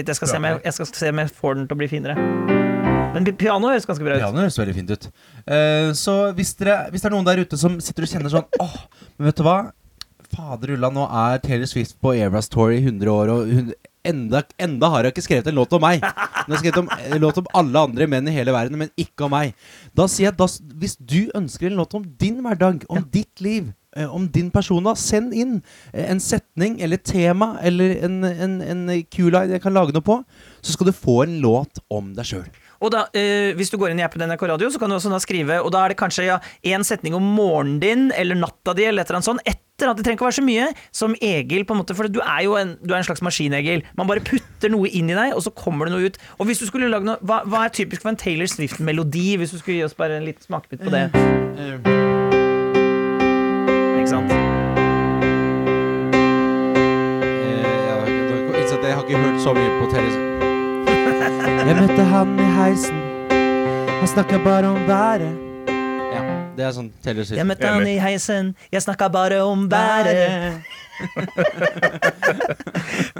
litt. 0.00 0.10
Jeg 0.10 0.18
skal, 0.18 0.32
se 0.32 0.40
om 0.40 0.46
jeg, 0.48 0.58
jeg 0.64 0.74
skal 0.74 0.88
se 0.90 1.12
om 1.14 1.20
jeg 1.22 1.30
får 1.36 1.54
den 1.60 1.68
til 1.70 1.76
å 1.76 1.80
bli 1.80 1.88
finere. 1.92 2.16
Men 3.14 3.24
pi- 3.28 3.36
piano 3.38 3.70
høres 3.70 3.86
ganske 3.88 4.02
bra 4.04 4.16
ut. 4.18 4.24
Piano 4.24 4.42
høres 4.42 4.58
veldig 4.58 4.74
fint 4.80 4.90
ut. 4.92 5.06
Eh, 5.46 5.92
så 5.96 6.16
hvis, 6.36 6.52
dere, 6.58 6.80
hvis 6.90 7.06
det 7.06 7.08
er 7.12 7.14
noen 7.14 7.28
der 7.28 7.44
ute 7.46 7.60
som 7.60 7.78
sitter 7.80 8.04
og 8.08 8.10
kjenner 8.10 8.34
sånn 8.34 8.48
Åh, 8.66 8.74
men 9.16 9.30
vet 9.30 9.38
du 9.38 9.46
hva? 9.46 9.56
Fader 10.34 10.74
ulla, 10.74 10.90
nå 10.92 11.06
er 11.22 11.38
Taylor 11.46 11.70
Swift 11.70 11.94
på 12.02 12.16
Eras 12.18 12.50
Tour 12.52 12.74
i 12.74 12.82
100 12.82 13.12
år, 13.14 13.30
og 13.32 13.54
hun, 13.54 13.70
enda, 14.10 14.42
enda 14.62 14.90
har 14.92 15.06
jeg 15.06 15.14
ikke 15.14 15.24
skrevet 15.26 15.50
en 15.50 15.58
låt 15.58 15.74
om 15.76 15.82
meg. 15.84 16.04
Jeg 16.04 16.52
har 16.52 16.60
skrevet 16.62 16.82
om, 16.82 16.90
en 16.90 17.22
låt 17.22 17.40
om 17.42 17.48
alle 17.60 17.82
andre 17.88 18.08
menn 18.10 18.30
i 18.30 18.34
hele 18.36 18.54
verden, 18.54 18.78
men 18.80 18.92
ikke 19.00 19.26
om 19.26 19.34
meg. 19.36 19.56
Da 19.96 20.06
sier 20.10 20.30
jeg, 20.30 20.36
da, 20.38 20.48
hvis 20.80 20.96
du 21.00 21.20
ønsker 21.36 21.70
en 21.70 21.80
låt 21.80 21.96
om 21.98 22.04
din 22.20 22.38
hverdag, 22.44 22.86
om 22.92 23.02
ditt 23.12 23.42
liv, 23.44 23.72
eh, 23.96 24.06
om 24.06 24.28
din 24.32 24.52
person, 24.54 24.86
send 24.98 25.34
inn 25.34 25.58
eh, 25.92 26.06
en 26.10 26.22
setning 26.22 26.78
eller 26.84 27.02
tema 27.02 27.56
eller 27.66 27.98
en, 28.06 28.22
en, 28.26 28.60
en 28.62 28.86
Q-line 29.10 29.56
jeg 29.56 29.64
kan 29.64 29.76
lage 29.76 29.96
noe 29.96 30.06
på, 30.06 30.20
så 30.62 30.76
skal 30.76 30.90
du 30.90 30.96
få 30.96 31.22
en 31.26 31.40
låt 31.44 31.82
om 31.90 32.14
deg 32.16 32.34
sjøl. 32.34 32.48
Og 32.80 32.92
da, 32.92 33.06
eh, 33.14 33.52
Hvis 33.56 33.70
du 33.72 33.78
går 33.80 33.92
inn 33.92 34.00
i 34.00 34.06
appen 34.06 34.22
NRK 34.22 34.42
Radio, 34.48 34.70
så 34.70 34.80
kan 34.80 34.90
du 34.90 34.96
også 34.96 35.12
da 35.12 35.20
skrive 35.22 35.60
Og 35.64 35.70
da 35.72 35.84
er 35.84 35.92
det 35.92 36.00
kanskje 36.00 36.26
ja, 36.28 36.40
en 36.64 36.84
setning 36.84 37.14
om 37.16 37.22
morgenen 37.22 37.80
din 37.80 38.10
eller 38.16 38.38
natta 38.38 38.74
di, 38.74 38.84
eller 38.84 39.02
et 39.02 39.10
eller 39.10 39.20
annet 39.20 39.30
sånt. 39.30 39.44
Etter 39.46 39.90
at 39.90 39.98
det 39.98 40.04
trenger 40.06 40.16
ikke 40.16 40.26
å 40.26 40.30
være 40.30 40.40
så 40.40 40.46
mye 40.46 40.66
som 40.94 41.14
Egil, 41.20 41.66
på 41.68 41.74
en 41.74 41.82
måte, 41.82 41.94
for 41.96 42.08
du 42.08 42.20
er 42.22 42.44
jo 42.46 42.56
en, 42.56 42.76
du 42.80 42.94
er 42.94 43.00
en 43.02 43.04
slags 43.04 43.20
maskin, 43.24 43.52
Egil. 43.52 43.84
Man 43.98 44.08
bare 44.08 44.24
putter 44.24 44.72
noe 44.72 44.88
inn 44.88 45.10
i 45.12 45.16
deg, 45.18 45.34
og 45.36 45.44
så 45.44 45.52
kommer 45.52 45.86
det 45.86 45.96
noe 45.96 46.08
ut. 46.08 46.16
Og 46.40 46.48
hvis 46.48 46.62
du 46.62 46.66
skulle 46.68 46.88
lage 46.88 47.04
noe 47.04 47.20
Hva, 47.20 47.42
hva 47.44 47.66
er 47.66 47.74
typisk 47.76 48.02
for 48.02 48.14
en 48.14 48.20
Taylor 48.20 48.48
Swift-melodi, 48.48 49.36
hvis 49.36 49.52
du 49.52 49.60
skulle 49.60 49.80
gi 49.80 49.84
oss 49.84 49.96
bare 49.96 50.16
en 50.16 50.24
liten 50.28 50.48
smakebit 50.48 50.80
på 50.86 50.94
det? 50.94 51.10
Ikke 54.00 54.12
sant? 54.16 54.64
Jeg 58.86 58.94
har 58.94 59.02
ikke 59.02 59.18
hørt 59.18 59.40
så 59.42 59.52
mye 59.52 59.80
på 59.80 59.90
Taylor 59.90 60.25
Jeg 61.46 61.76
møtte 61.80 62.04
han 62.12 62.38
i 62.38 62.52
heisen. 62.58 63.02
Han 64.00 64.08
snakket 64.08 64.44
bare 64.44 64.66
om 64.66 64.88
været 64.88 65.45
det 66.56 66.66
er 66.66 66.74
sånn 66.76 66.90
Taylor 67.04 67.26
Swift 67.26 67.38
Jeg 67.38 67.48
møtte 67.48 67.70
han 67.70 67.86
i 67.88 67.98
heisen, 68.02 68.54
jeg 68.72 68.84
snakka 68.86 69.10
bare 69.12 69.42
om 69.44 69.68
været. 69.70 70.64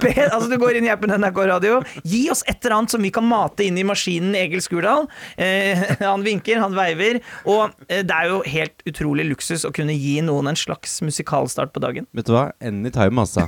per, 0.00 0.28
altså 0.30 0.48
Du 0.50 0.56
går 0.60 0.78
inn 0.78 0.86
i 0.88 0.92
appen 0.92 1.12
NRK 1.12 1.38
Radio. 1.50 1.80
Gi 2.06 2.22
oss 2.32 2.42
et 2.48 2.58
eller 2.64 2.76
annet 2.78 2.94
som 2.94 3.02
vi 3.04 3.10
kan 3.14 3.26
mate 3.28 3.66
inn 3.66 3.78
i 3.78 3.84
maskinen 3.86 4.36
Egil 4.38 4.62
Skurdal. 4.64 5.06
Eh, 5.36 5.82
han 6.00 6.24
vinker, 6.26 6.60
han 6.62 6.76
veiver. 6.76 7.20
Og 7.44 7.70
eh, 7.88 8.02
det 8.06 8.14
er 8.16 8.30
jo 8.32 8.42
helt 8.48 8.76
utrolig 8.88 9.24
luksus 9.28 9.66
å 9.68 9.72
kunne 9.76 9.94
gi 9.96 10.20
noen 10.24 10.46
en 10.52 10.58
slags 10.58 11.00
musikalstart 11.04 11.74
på 11.74 11.82
dagen. 11.84 12.08
Vet 12.16 12.28
du 12.30 12.34
hva? 12.36 12.48
Anytime, 12.64 13.20
altså 13.22 13.42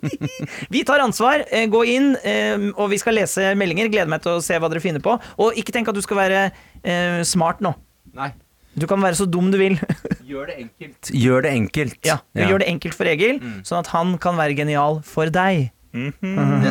Vi 0.74 0.84
tar 0.86 1.04
ansvar. 1.04 1.46
Eh, 1.50 1.68
gå 1.72 1.84
inn, 1.96 2.14
eh, 2.26 2.56
og 2.74 2.90
vi 2.92 2.98
skal 3.02 3.16
lese 3.18 3.54
meldinger. 3.58 3.92
Gleder 3.92 4.10
meg 4.12 4.20
til 4.24 4.32
å 4.36 4.44
se 4.44 4.58
hva 4.60 4.68
dere 4.72 4.84
finner 4.84 5.02
på. 5.04 5.12
Og 5.42 5.48
ikke 5.58 5.74
tenk 5.76 5.88
at 5.92 5.96
du 5.96 6.04
skal 6.04 6.20
være 6.20 6.40
eh, 6.82 7.22
smart 7.26 7.64
nå. 7.64 7.72
Nei. 8.16 8.32
Du 8.76 8.84
kan 8.88 9.00
være 9.00 9.16
så 9.16 9.24
dum 9.24 9.48
du 9.52 9.56
vil. 9.60 9.78
Gjør 10.30 10.50
det 10.50 10.56
enkelt. 10.60 11.10
Gjør 11.16 11.46
det 11.46 11.52
enkelt. 11.56 11.98
Ja, 12.04 12.18
ja. 12.36 12.48
gjør 12.50 12.60
det 12.60 12.68
enkelt 12.68 12.96
for 12.98 13.08
Egil, 13.08 13.38
sånn 13.64 13.80
at 13.80 13.88
han 13.94 14.16
kan 14.20 14.36
være 14.36 14.56
genial 14.58 15.00
for 15.06 15.30
deg. 15.32 15.70
Det 15.96 16.12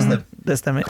stemmer 0.03 0.21
Det 0.45 0.57
stemmer. 0.59 0.83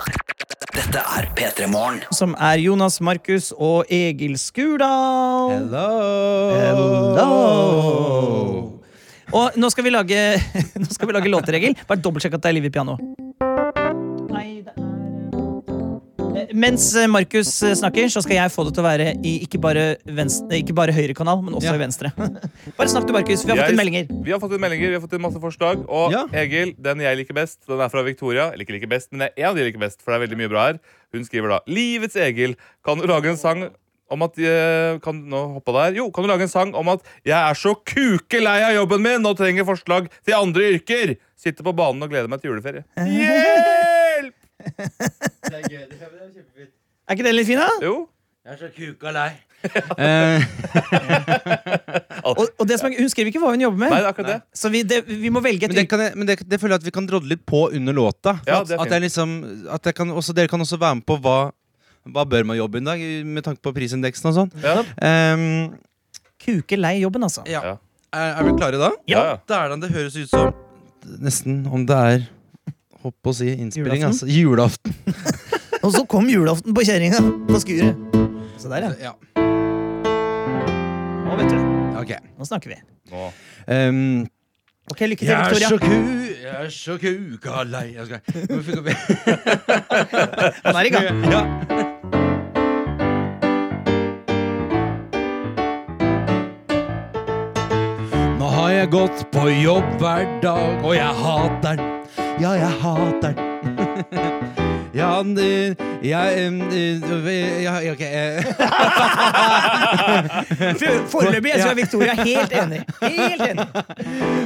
Dette 0.75 0.99
er 0.99 1.27
P3 1.37 1.69
Morgen. 1.71 2.01
Som 2.11 2.33
er 2.35 2.59
Jonas 2.59 2.99
Markus 2.99 3.53
og 3.55 3.85
Egil 3.93 4.35
Skurdal. 4.41 5.53
Hello 5.55 5.87
Hello. 7.15 7.29
Og 9.35 9.55
nå 9.59 9.69
skal 9.71 9.87
vi 9.87 9.93
lage 9.95 10.19
Nå 10.81 10.89
skal 10.91 11.07
vi 11.09 11.15
lage 11.15 11.31
låter, 11.31 11.55
Egil. 11.61 11.77
Bare 11.87 12.03
dobbeltsjekk 12.03 12.35
at 12.37 12.43
det 12.43 12.51
er 12.51 12.57
liv 12.59 12.67
i 12.67 12.73
piano. 12.75 12.97
Mens 16.53 16.85
eh, 16.95 17.07
Markus 17.09 17.49
eh, 17.63 17.73
snakker, 17.77 18.09
så 18.13 18.21
skal 18.25 18.35
jeg 18.37 18.51
få 18.53 18.65
det 18.67 18.73
til 18.75 18.83
å 18.83 18.85
være 18.85 19.07
i 19.25 19.33
ikke 19.45 19.59
bare, 19.63 19.85
venstre, 20.05 20.59
ikke 20.61 20.75
bare 20.77 20.93
høyre 20.95 21.15
kanal, 21.17 21.41
men 21.45 21.55
også 21.57 21.71
Ja. 21.71 21.75
i 21.77 21.81
venstre. 21.81 22.11
Bare 22.77 22.89
snakk 22.91 23.07
til 23.07 23.15
Markus. 23.15 23.45
Vi 23.45 23.51
har 23.53 23.61
fått 23.63 23.73
inn 23.73 23.79
meldinger. 23.79 24.09
Vi 24.25 24.33
har 24.33 24.41
fått 24.43 24.53
inn 24.57 24.61
meldinger, 24.65 24.91
vi 24.91 24.97
har 24.99 25.03
fått 25.05 25.15
inn 25.17 25.23
masse 25.25 25.41
forslag. 25.41 25.85
Og 25.87 26.11
Ja. 26.13 26.25
Egil, 26.43 26.75
den 26.81 26.99
jeg 27.05 27.17
liker 27.21 27.33
best, 27.37 27.61
den 27.69 27.79
er 27.81 27.89
fra 27.89 28.03
Victoria. 28.05 28.49
Eller 28.51 28.65
ikke 28.67 28.77
liker 28.77 28.91
best, 28.91 29.11
men 29.11 29.23
det 29.25 29.31
er 29.33 29.43
én 29.45 29.49
av 29.49 29.55
de 29.57 29.65
liker 29.69 29.81
best, 29.81 30.01
for 30.03 30.11
det 30.13 30.19
er 30.21 30.25
veldig 30.27 30.37
mye 30.43 30.51
bra 30.51 30.67
her. 30.71 30.79
Hun 31.15 31.23
skriver 31.25 31.49
da 31.55 31.59
Livets 31.71 32.15
Egil, 32.19 32.55
kan 32.85 32.99
du 32.99 33.07
lage 33.07 33.31
en 33.31 33.37
sang 33.39 33.65
om 34.11 34.21
at 34.21 34.37
eh, 34.37 34.99
kan, 35.01 35.17
Nå 35.31 35.39
hoppa 35.55 35.73
der. 35.79 35.95
Jo, 35.97 36.11
kan 36.13 36.23
du 36.25 36.29
lage 36.29 36.45
en 36.45 36.51
sang 36.51 36.75
om 36.77 36.89
at 36.93 37.01
jeg 37.25 37.33
er 37.39 37.57
så 37.57 37.73
kukelei 37.81 38.59
av 38.67 38.75
jobben 38.77 39.01
min 39.01 39.25
og 39.25 39.37
trenger 39.39 39.65
forslag 39.65 40.11
til 40.25 40.37
andre 40.37 40.75
yrker? 40.75 41.15
Sitter 41.35 41.65
på 41.65 41.73
banen 41.75 42.03
og 42.05 42.11
gleder 42.13 42.29
meg 42.29 42.41
til 42.43 42.51
juleferie. 42.53 42.85
Hjelp! 43.17 44.35
Er 47.05 47.13
ikke 47.13 47.27
den 47.27 47.37
litt 47.37 47.47
fin, 47.47 47.61
da? 47.61 47.69
Jo. 47.85 48.07
Jeg 48.45 48.53
er 48.53 48.57
så 48.61 48.67
kuka 48.73 49.09
lei 49.13 49.31
eh, 49.97 50.41
Og, 52.29 52.37
og 52.59 52.67
det 52.69 52.77
som 52.77 52.87
er, 52.89 52.97
hun 52.99 53.09
skriver 53.09 53.31
ikke 53.31 53.41
hva 53.41 53.51
hun 53.53 53.61
jobber 53.61 53.79
med. 53.83 53.89
Nei, 53.93 53.99
det 54.01 54.05
er 54.05 54.11
akkurat 54.11 54.29
det. 54.31 54.39
Så 54.57 54.69
vi, 54.73 54.79
det, 54.85 54.97
vi 55.05 55.29
må 55.33 55.39
velge 55.45 55.67
et 55.67 55.73
Men, 55.73 55.79
det, 55.79 55.85
kan 55.89 55.99
jeg, 56.01 56.11
men 56.17 56.25
det, 56.29 56.35
det 56.45 56.59
føler 56.61 56.73
jeg 56.75 56.81
at 56.83 56.87
vi 56.87 56.93
kan 56.93 57.05
drodle 57.09 57.29
litt 57.33 57.43
på 57.45 57.61
under 57.69 57.93
låta. 57.97 58.31
Ja, 58.45 58.59
at, 58.59 58.67
det 58.69 58.75
er 58.77 58.81
at, 58.81 58.93
jeg 58.93 59.01
liksom, 59.05 59.29
at 59.73 59.83
jeg 59.89 59.95
kan 59.97 60.07
også, 60.13 60.31
dere 60.37 60.49
kan 60.49 60.61
også 60.61 60.77
være 60.81 60.95
med 61.01 61.05
på 61.09 61.15
hva 61.21 61.37
Hva 62.05 62.21
bør 62.29 62.43
man 62.45 62.57
jobbe 62.57 62.77
i 62.77 62.85
dag, 62.85 62.99
med 63.25 63.41
tanke 63.45 63.61
på 63.65 63.71
prisindeksen 63.73 64.27
og 64.29 64.35
sånn. 64.35 64.51
Ja. 64.61 64.75
Um, 65.33 65.73
kuke 66.41 66.77
lei 66.77 66.99
jobben, 67.01 67.23
altså. 67.25 67.41
ja. 67.49 67.61
Ja. 67.65 67.75
Er, 68.13 68.35
er 68.39 68.45
vi 68.45 68.53
klare 68.59 68.77
da? 68.79 68.91
Ja. 69.09 69.23
Det 69.41 69.57
er 69.57 69.73
da 69.73 69.77
det 69.81 69.89
høres 69.95 70.15
ut 70.15 70.29
som 70.29 70.53
Nesten 71.21 71.65
om 71.69 71.83
det 71.85 71.97
er 71.97 72.23
Hopp 73.05 73.27
å 73.29 73.31
si 73.37 73.45
innspilling, 73.53 74.01
Julaften? 74.01 74.09
altså. 74.09 74.25
Julaften. 74.29 74.93
Og 75.85 75.91
så 75.93 76.01
kom 76.09 76.25
julaften 76.31 76.73
på 76.73 76.81
kjerringa 76.87 77.19
på 77.45 77.59
skuret. 77.61 77.93
Så 78.57 78.65
der, 78.71 78.81
ja. 78.89 78.91
Ja. 79.11 79.13
Nå 81.25 81.31
vet 81.37 81.49
du. 81.51 81.57
Okay. 82.01 82.17
Nå 82.39 82.43
snakker 82.49 82.69
vi. 82.73 82.77
Nå. 83.13 83.21
Um, 83.69 84.25
Ok, 84.85 84.99
Lykke 85.09 85.25
til, 85.25 85.31
jeg 85.31 85.33
er 85.33 85.39
Victoria. 85.49 85.69
så 85.69 85.77
ku... 85.81 85.89
Jeg 86.45 86.53
er 86.53 86.69
så 86.69 86.93
kuka 87.01 87.63
lei 87.65 87.95
Jeg 87.95 88.05
skal 88.05 88.21
Han 90.67 90.75
er 90.77 90.85
i 90.85 90.89
gang. 90.93 91.25
Ja. 91.33 91.41
Nå 98.39 98.47
har 98.51 98.71
jeg 98.73 98.89
gått 98.93 99.23
på 99.33 99.45
jobb 99.51 99.87
hver 100.01 100.25
dag, 100.43 100.83
og 100.85 100.93
jeg 100.97 101.21
hater 101.21 101.79
den. 101.79 101.93
Ja, 102.39 102.51
jeg 102.51 102.71
hater 102.81 103.33
den. 103.33 103.37
ja, 104.99 105.23
det, 105.23 105.77
jeg, 106.03 106.51
ja, 107.63 107.91
ok. 107.91 108.03
Foreløpig 111.11 111.51
så 111.61 111.69
er 111.69 111.75
Victoria 111.75 112.13
helt 112.19 112.51
enig. 112.51 112.81
Helt 113.01 113.41
enig. 113.49 113.65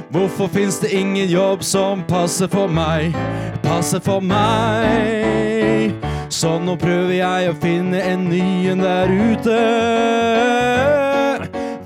Hvorfor 0.10 0.48
fins 0.54 0.80
det 0.80 0.90
ingen 0.94 1.30
jobb 1.30 1.64
som 1.64 2.04
passer 2.08 2.48
for 2.48 2.68
meg? 2.68 3.16
Passer 3.64 4.00
for 4.00 4.20
meg. 4.22 5.94
Så 6.30 6.60
nå 6.62 6.78
prøver 6.78 7.14
jeg 7.18 7.50
å 7.50 7.58
finne 7.62 8.06
en 8.06 8.30
ny 8.30 8.70
en 8.70 8.86
der 8.86 9.10
ute. 9.10 9.60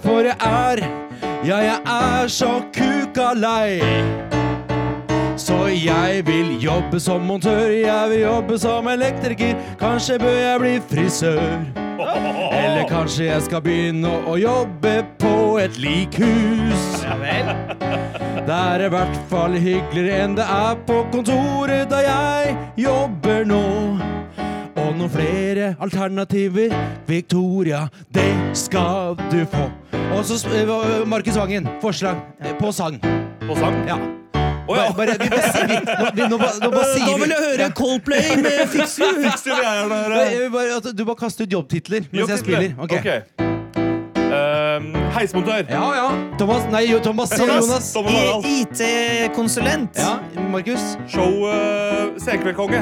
For 0.03 0.27
jeg 0.27 0.35
er, 0.43 0.83
ja, 1.47 1.63
jeg 1.63 1.79
er 1.87 2.27
så 2.27 2.57
kuka 2.75 3.31
lei. 3.39 3.79
Så 5.37 5.55
jeg 5.67 6.25
vil 6.27 6.61
jobbe 6.61 6.99
som 6.99 7.21
montør, 7.25 7.69
jeg 7.71 8.09
vil 8.09 8.19
jobbe 8.19 8.57
som 8.59 8.87
elektriker. 8.87 9.55
Kanskje 9.79 10.19
bør 10.21 10.37
jeg 10.37 10.59
bli 10.61 10.73
frisør. 10.91 11.83
Eller 12.53 12.85
kanskje 12.89 13.25
jeg 13.31 13.41
skal 13.47 13.63
begynne 13.65 14.11
å 14.29 14.37
jobbe 14.37 14.93
på 15.21 15.33
et 15.63 15.77
likhus. 15.81 17.03
Det 18.43 18.55
er 18.59 18.85
i 18.85 18.89
hvert 18.91 19.19
fall 19.31 19.57
hyggeligere 19.57 20.23
enn 20.25 20.37
det 20.37 20.45
er 20.45 20.79
på 20.87 21.01
kontoret 21.13 21.89
da 21.89 22.01
jeg 22.03 22.57
jobber 22.83 23.45
nå. 23.47 23.63
Og 24.83 24.89
noen 24.99 25.11
flere 25.13 25.73
alternativer, 25.81 26.73
Victoria, 27.07 27.87
det 28.13 28.29
skal 28.57 29.15
du 29.31 29.41
få. 29.49 29.69
Og 30.13 30.25
så 30.27 30.37
Markus 31.09 31.39
Vangen, 31.39 31.69
forslag 31.81 32.19
på 32.59 32.71
sang. 32.71 32.99
På 33.47 33.55
sang? 33.57 33.79
Ja. 33.87 33.97
Å 34.63 34.75
ja. 34.77 34.83
Bare, 34.95 35.17
vi 35.19 35.29
bare 35.29 35.63
vi, 35.67 35.79
nå, 35.83 36.09
vi, 36.15 36.27
nå, 36.31 36.37
nå 36.37 36.69
bare 36.71 36.89
sier 36.93 37.07
Da 37.07 37.15
vil 37.19 37.33
jeg 37.33 37.47
høre 37.47 37.71
Coldplay 37.75 38.35
med 38.43 38.61
Fix 38.73 38.99
You. 39.01 39.09
Fix 39.19 39.47
you 39.49 40.51
bare 40.53 40.77
at 40.79 40.93
Du 40.95 41.03
bare 41.03 41.19
kaster 41.19 41.47
ut 41.47 41.57
jobbtitler 41.59 42.07
mens 42.11 42.31
jeg 42.31 42.45
spiller. 42.45 42.77
Ok. 42.79 42.95
okay. 42.99 43.49
Ehm, 44.33 44.93
heismontør. 45.13 45.65
Ja, 45.69 45.83
ja. 45.93 46.05
Thomas, 46.39 46.65
nei, 46.71 46.87
jo, 46.89 46.99
Thomas, 47.03 47.29
Thomas. 47.29 47.93
Jonas. 47.93 48.45
IT-konsulent. 48.49 49.99
Ja, 49.99 50.17
Markus. 50.49 50.95
Show 51.07 51.45
uh, 51.45 52.17
Senkveldkonge. 52.17 52.81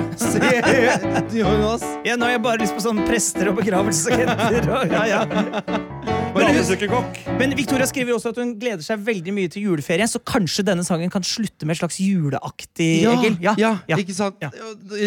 Jonas. 1.41 1.84
Ja, 2.07 2.15
nå 2.15 2.29
har 2.29 2.38
jeg 2.38 2.43
bare 2.47 2.63
lyst 2.63 2.77
på 2.77 2.86
sånn 2.88 3.03
prester 3.07 3.51
og 3.51 3.59
begravelsesagenter. 3.59 4.69
Ja, 4.91 5.05
ja. 5.07 6.20
Men, 6.51 7.37
men 7.39 7.55
Victoria 7.57 7.85
skriver 7.87 8.13
også 8.15 8.29
at 8.33 8.37
hun 8.41 8.49
gleder 8.59 8.83
seg 8.85 8.99
veldig 9.05 9.33
mye 9.35 9.47
til 9.51 9.61
juleferie, 9.69 10.07
så 10.09 10.19
kanskje 10.27 10.63
denne 10.67 10.83
sangen 10.87 11.09
kan 11.13 11.23
slutte 11.25 11.65
med 11.65 11.71
et 11.75 11.79
slags 11.81 11.97
juleaktig, 12.03 13.01
Ja, 13.05 13.11
Egil? 13.17 13.35
ja, 13.41 13.53
ja. 13.87 13.95
ikke 13.97 14.13
sant? 14.17 14.35
Ja. 14.43 14.49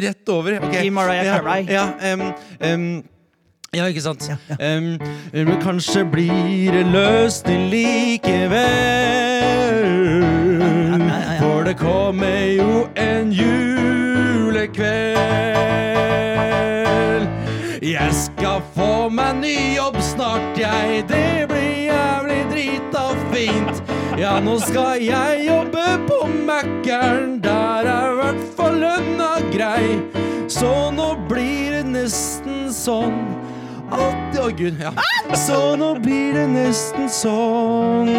Rett 0.06 0.28
over. 0.32 0.50
Okay. 0.68 0.82
I 0.86 0.90
Mariah 0.94 1.24
ja, 1.28 1.32
Carey. 1.38 1.62
Ja, 1.68 1.84
um, 2.14 2.20
um, 2.64 3.04
ja, 3.74 3.84
ikke 3.90 4.00
sant? 4.04 4.22
Um, 4.58 4.98
men 5.34 5.56
kanskje 5.62 6.04
blir 6.10 6.70
det 6.72 6.86
løsning 6.94 7.62
likevel. 7.72 8.62
ja, 11.00 11.06
ja. 11.34 11.40
For 11.42 11.62
det 11.66 11.76
kommer 11.80 12.44
jo 12.54 12.86
en 12.96 13.32
julekveld. 13.34 15.18
Jeg 17.94 18.10
skal 18.16 18.62
få 18.74 19.06
meg 19.06 19.36
ny 19.38 19.56
jobb 19.76 20.00
snart, 20.02 20.56
jeg. 20.58 21.04
Det 21.06 21.44
blir 21.46 21.84
jævlig 21.86 22.40
drita 22.50 23.02
fint. 23.30 23.82
Ja, 24.18 24.32
nå 24.42 24.56
skal 24.64 24.98
jeg 25.04 25.44
jobbe 25.46 25.84
på 26.08 26.16
Mækkern. 26.26 27.36
Der 27.44 27.86
er 27.86 28.08
i 28.10 28.16
hvert 28.18 28.40
fall 28.56 28.80
lønna 28.82 29.28
grei. 29.54 30.00
Så 30.50 30.72
nå 30.96 31.12
blir 31.30 31.76
det 31.76 31.84
nesten 31.92 32.66
sånn 32.74 33.20
at 33.94 34.40
Å, 34.42 34.48
gud. 34.58 34.82
Ja. 34.82 34.90
Så 35.38 35.76
nå 35.78 35.92
blir 36.02 36.34
det 36.34 36.48
nesten 36.50 37.06
sånn 37.06 38.10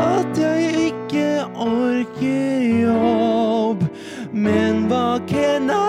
at 0.00 0.40
jeg 0.40 0.88
ikke 0.88 1.44
orker 1.52 2.64
jobb. 2.80 3.84
Men 4.32 4.86
hva 4.88 5.18
kan 5.28 5.68
I 5.68 5.85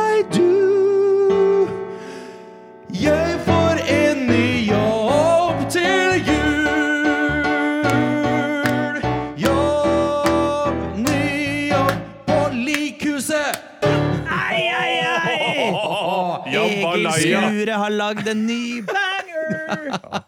Jambalaya. 17.23 17.53
Skure 17.57 17.79
har 17.83 17.95
lagd 18.01 18.27
en 18.33 18.45
ny 18.47 18.61
banger! 18.91 19.23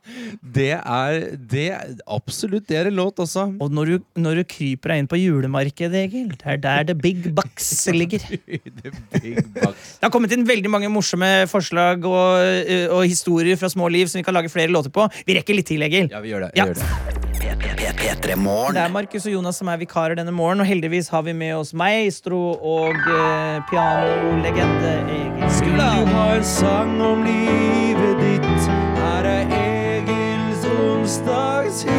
Det 0.60 0.72
er, 0.74 1.16
det 1.52 1.66
absolutt 2.10 2.66
det 2.70 2.78
er 2.80 2.88
en 2.90 2.96
låt 2.98 3.20
også. 3.22 3.44
Og 3.62 3.72
når 3.76 3.92
du, 3.92 4.06
når 4.20 4.40
du 4.42 4.44
kryper 4.50 4.94
deg 4.94 5.04
inn 5.04 5.10
på 5.12 5.20
julemarkedet, 5.20 6.02
Egil, 6.08 6.32
det 6.40 6.48
er 6.56 6.62
der 6.64 6.88
the 6.90 6.96
big 6.98 7.30
bucks 7.36 7.70
ligger. 8.00 8.24
Big 8.50 9.38
bucks. 9.54 9.96
Det 10.00 10.08
har 10.08 10.14
kommet 10.16 10.34
inn 10.36 10.48
veldig 10.50 10.72
mange 10.72 10.92
morsomme 10.92 11.30
forslag 11.52 12.06
og, 12.10 12.64
og 12.96 13.04
historier 13.06 13.60
fra 13.60 13.70
små 13.72 13.92
liv 13.94 14.10
som 14.10 14.22
vi 14.22 14.28
kan 14.28 14.38
lage 14.38 14.52
flere 14.52 14.72
låter 14.74 14.94
på. 14.94 15.08
Vi 15.28 15.38
rekker 15.38 15.60
litt 15.60 15.70
til, 15.70 15.86
Egil. 15.86 16.10
Ja, 16.10 16.24
vi 16.24 16.34
gjør 16.34 16.48
det. 16.48 16.56
Ja. 16.58 16.70
Vi 16.70 16.74
gjør 16.74 16.82
det. 16.82 17.29
P3 17.60 18.36
Morgen. 18.36 18.74
Det 18.76 18.82
er 18.82 18.92
Markus 18.92 19.26
og 19.28 19.34
Jonas 19.34 19.58
som 19.60 19.68
er 19.68 19.80
vikarer 19.82 20.16
denne 20.16 20.32
morgenen, 20.32 20.64
og 20.64 20.68
heldigvis 20.70 21.10
har 21.12 21.24
vi 21.28 21.34
med 21.36 21.56
oss 21.58 21.74
maestro 21.74 22.40
og 22.56 22.96
eh, 22.96 23.60
pianolegende 23.70 24.94
Egil 25.12 25.52
Skula. 25.58 25.90
Du 26.00 26.14
ha 26.14 26.28
en 26.38 26.46
sang 26.48 26.94
om 27.04 27.24
livet 27.28 28.22
ditt? 28.24 28.70
Her 29.00 29.28
er 29.28 29.52
Egils 29.60 30.64
onsdagshit. 30.72 31.90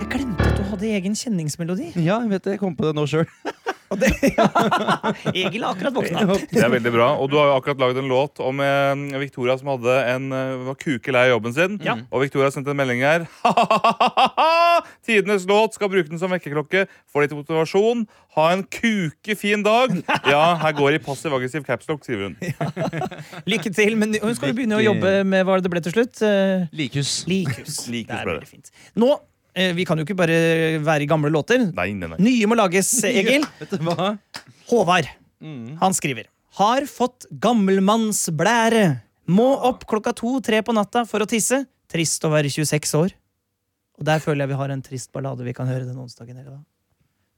Jeg 0.00 0.08
glemte 0.16 0.48
at 0.48 0.56
du 0.56 0.64
hadde 0.72 0.94
egen 0.96 1.18
kjenningsmelodi. 1.18 1.92
Ja, 1.96 2.22
jeg 2.22 2.32
vet 2.32 2.44
det. 2.48 2.56
Jeg 2.56 2.64
kom 2.64 2.76
på 2.76 2.88
det 2.88 2.96
nå 2.96 3.06
sjøl. 3.10 3.28
Og 3.92 4.00
det, 4.00 4.08
Egil 5.36 5.64
har 5.64 5.74
akkurat 5.74 5.94
våkna. 5.96 6.24
Det 6.48 6.62
er 6.62 6.72
veldig 6.72 6.92
bra. 6.94 7.08
Og 7.20 7.30
du 7.32 7.36
har 7.38 7.50
jo 7.50 7.56
akkurat 7.58 7.82
lagd 7.82 8.00
en 8.00 8.08
låt 8.10 8.40
om 8.42 8.62
eh, 8.64 9.18
Victoria 9.20 9.56
som 9.60 9.72
hadde 9.74 9.96
en, 10.14 10.28
eh, 10.36 10.54
var 10.68 10.78
kukelei 10.80 11.26
av 11.26 11.34
jobben 11.34 11.56
sin. 11.56 11.78
Ja. 11.84 11.98
Og 12.10 12.24
Victoria 12.24 12.50
sendte 12.54 12.72
en 12.72 12.80
melding 12.80 13.04
her. 13.04 13.26
Tidenes 15.06 15.46
låt. 15.48 15.76
Skal 15.76 15.92
bruke 15.92 16.08
den 16.08 16.20
som 16.22 16.32
vekkerklokke. 16.32 16.86
Få 17.12 17.24
litt 17.24 17.34
motivasjon. 17.36 18.06
Ha 18.38 18.46
en 18.54 18.62
kukefin 18.64 19.64
dag. 19.66 19.92
Ja, 20.24 20.54
her 20.62 20.76
går 20.78 20.96
i 20.96 21.02
passiv-aggressiv 21.04 21.66
capslock, 21.68 22.00
skriver 22.06 22.30
hun. 22.30 22.38
Lykke 23.52 23.74
til. 23.76 23.98
Men 24.00 24.16
hun 24.22 24.32
skal 24.38 24.52
jo 24.52 24.56
begynne 24.56 24.80
å 24.80 24.84
jobbe 24.84 25.18
med 25.28 25.44
hva 25.48 25.58
det 25.60 25.72
ble 25.72 25.84
til 25.84 25.96
slutt. 25.98 26.22
Eh, 26.24 26.64
Likhus. 26.72 27.22
Likhus. 27.28 27.82
Likhus 27.92 28.14
Det 28.14 28.22
er 28.22 28.32
veldig 28.32 28.48
fint. 28.48 28.72
Nå, 28.96 29.12
Vi 29.52 29.84
kan 29.84 30.00
jo 30.00 30.06
ikke 30.06 30.16
bare 30.16 30.36
være 30.80 31.04
i 31.04 31.08
gamle 31.10 31.28
låter. 31.32 31.60
Nei, 31.76 31.90
nei, 31.92 32.08
nei. 32.08 32.18
Nye 32.24 32.48
må 32.48 32.56
lages, 32.56 32.88
Egil. 33.08 33.44
Ja, 33.60 34.12
Håvard. 34.70 35.10
Mm. 35.42 35.74
Han 35.80 35.96
skriver 35.96 36.28
Har 36.56 36.86
fått 36.88 37.26
gammelmannsblære. 37.42 38.84
Må 39.32 39.48
opp 39.68 39.84
klokka 39.90 40.14
to-tre 40.16 40.62
på 40.64 40.74
natta 40.76 41.04
for 41.08 41.24
å 41.24 41.28
tisse. 41.28 41.62
Trist 41.92 42.24
å 42.24 42.30
være 42.32 42.48
26 42.52 42.94
år. 42.98 43.12
Og 44.00 44.06
der 44.08 44.22
føler 44.24 44.46
jeg 44.46 44.54
vi 44.54 44.60
har 44.62 44.72
en 44.72 44.82
trist 44.82 45.12
ballade 45.12 45.44
vi 45.44 45.52
kan 45.56 45.68
høre 45.68 45.84
den 45.84 46.00
onsdagen. 46.00 46.38
Eller 46.40 46.56
da. 46.56 46.60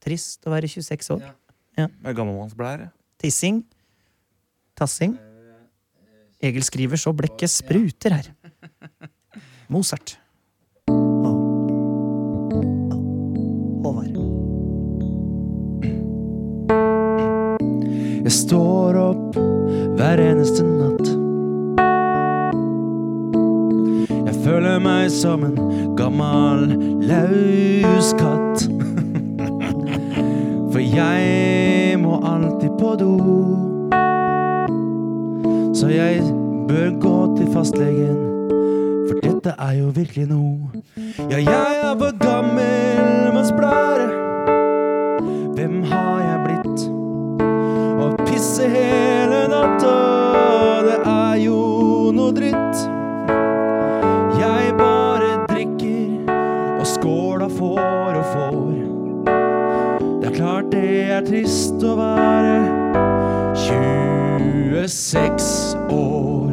Trist 0.04 0.46
å 0.46 0.52
være 0.54 0.70
26 0.70 1.10
år. 1.16 1.24
Med 1.76 2.14
Gammelmannsblære. 2.14 2.92
Tissing. 3.20 3.64
Tassing. 4.78 5.16
Egil 6.44 6.64
skriver 6.66 7.00
så 7.00 7.10
blekket 7.16 7.50
spruter 7.50 8.14
her. 8.20 8.30
Mozart. 9.72 10.16
Meg 25.04 25.12
som 25.12 25.44
en 25.44 25.56
gammel 25.96 26.78
lauskatt. 27.04 28.64
For 30.72 30.80
jeg 30.80 31.98
må 32.00 32.20
alltid 32.24 32.70
på 32.80 32.94
do. 32.96 33.10
Så 35.74 35.90
jeg 35.92 36.22
bør 36.68 36.88
gå 37.00 37.36
til 37.36 37.50
fastlegen, 37.52 38.16
for 39.08 39.20
dette 39.20 39.52
er 39.58 39.72
jo 39.82 39.90
virkelig 39.92 40.26
noe. 40.30 40.80
Ja, 41.28 41.36
jeg 41.36 41.76
er 41.84 41.98
for 41.98 42.16
gammel 42.22 43.34
med 43.34 43.44
splære. 43.44 44.06
Hvem 45.58 45.82
har 45.90 46.16
jeg 46.24 46.38
blitt? 46.46 46.86
Å 48.00 48.08
pisse 48.24 48.70
hele 48.72 49.44
natta, 49.52 50.13
får. 58.34 58.74
Det 60.20 60.26
er 60.30 60.34
klart 60.34 60.72
det 60.72 61.10
er 61.14 61.22
trist 61.26 61.84
å 61.86 61.94
være 61.98 62.54
26 63.54 65.76
år. 65.94 66.50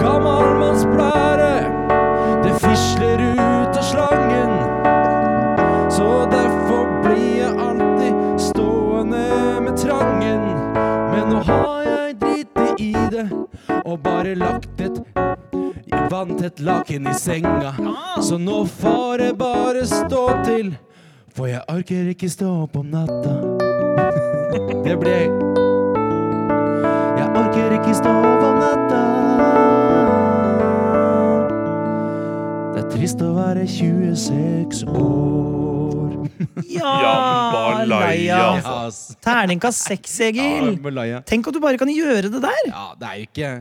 Gammalmannsblære, 0.00 1.54
det 2.46 2.54
fisler 2.64 3.18
ut 3.34 3.74
av 3.82 3.86
slangen. 3.90 4.52
Så 5.92 6.08
derfor 6.32 6.84
blir 7.04 7.32
jeg 7.42 7.52
alltid 7.68 8.14
stående 8.48 9.26
med 9.66 9.74
trangen. 9.84 10.42
Men 11.12 11.24
nå 11.34 11.38
har 11.50 11.80
jeg 11.90 12.08
driti 12.24 12.68
i 12.88 12.90
det 13.12 13.28
og 13.84 13.96
bare 14.06 14.32
lagt 14.34 14.63
vanntett 16.14 16.60
laken 16.60 17.06
i 17.06 17.14
senga. 17.14 17.74
Så 18.22 18.38
nå 18.38 18.66
får 18.66 19.18
det 19.18 19.32
bare 19.38 19.86
stå 19.86 20.44
til, 20.46 20.74
for 21.34 21.50
jeg 21.50 21.62
orker 21.68 22.10
ikke 22.12 22.30
stå 22.30 22.50
opp 22.64 22.76
om 22.78 22.92
natta. 22.92 23.34
Det 24.84 24.94
ble 25.00 25.14
Jeg 27.18 27.26
orker 27.40 27.74
ikke 27.80 27.96
stå 27.98 28.12
opp 28.14 28.46
om 28.46 28.62
natta. 28.62 29.02
Det 32.76 32.84
er 32.84 32.88
trist 32.94 33.26
å 33.26 33.34
være 33.34 33.66
26 33.66 34.86
år. 34.94 36.16
Jambalaya. 36.78 38.42
Terningkast 39.26 39.88
seks, 39.90 40.20
Egil. 40.30 40.76
Tenk 41.26 41.50
at 41.50 41.56
du 41.56 41.62
bare 41.64 41.80
kan 41.80 41.90
gjøre 41.90 42.30
det 42.30 42.44
der. 42.44 42.66
Ja, 42.70 42.92
det 43.00 43.10
er 43.10 43.22
jo 43.24 43.32
ikke 43.32 43.54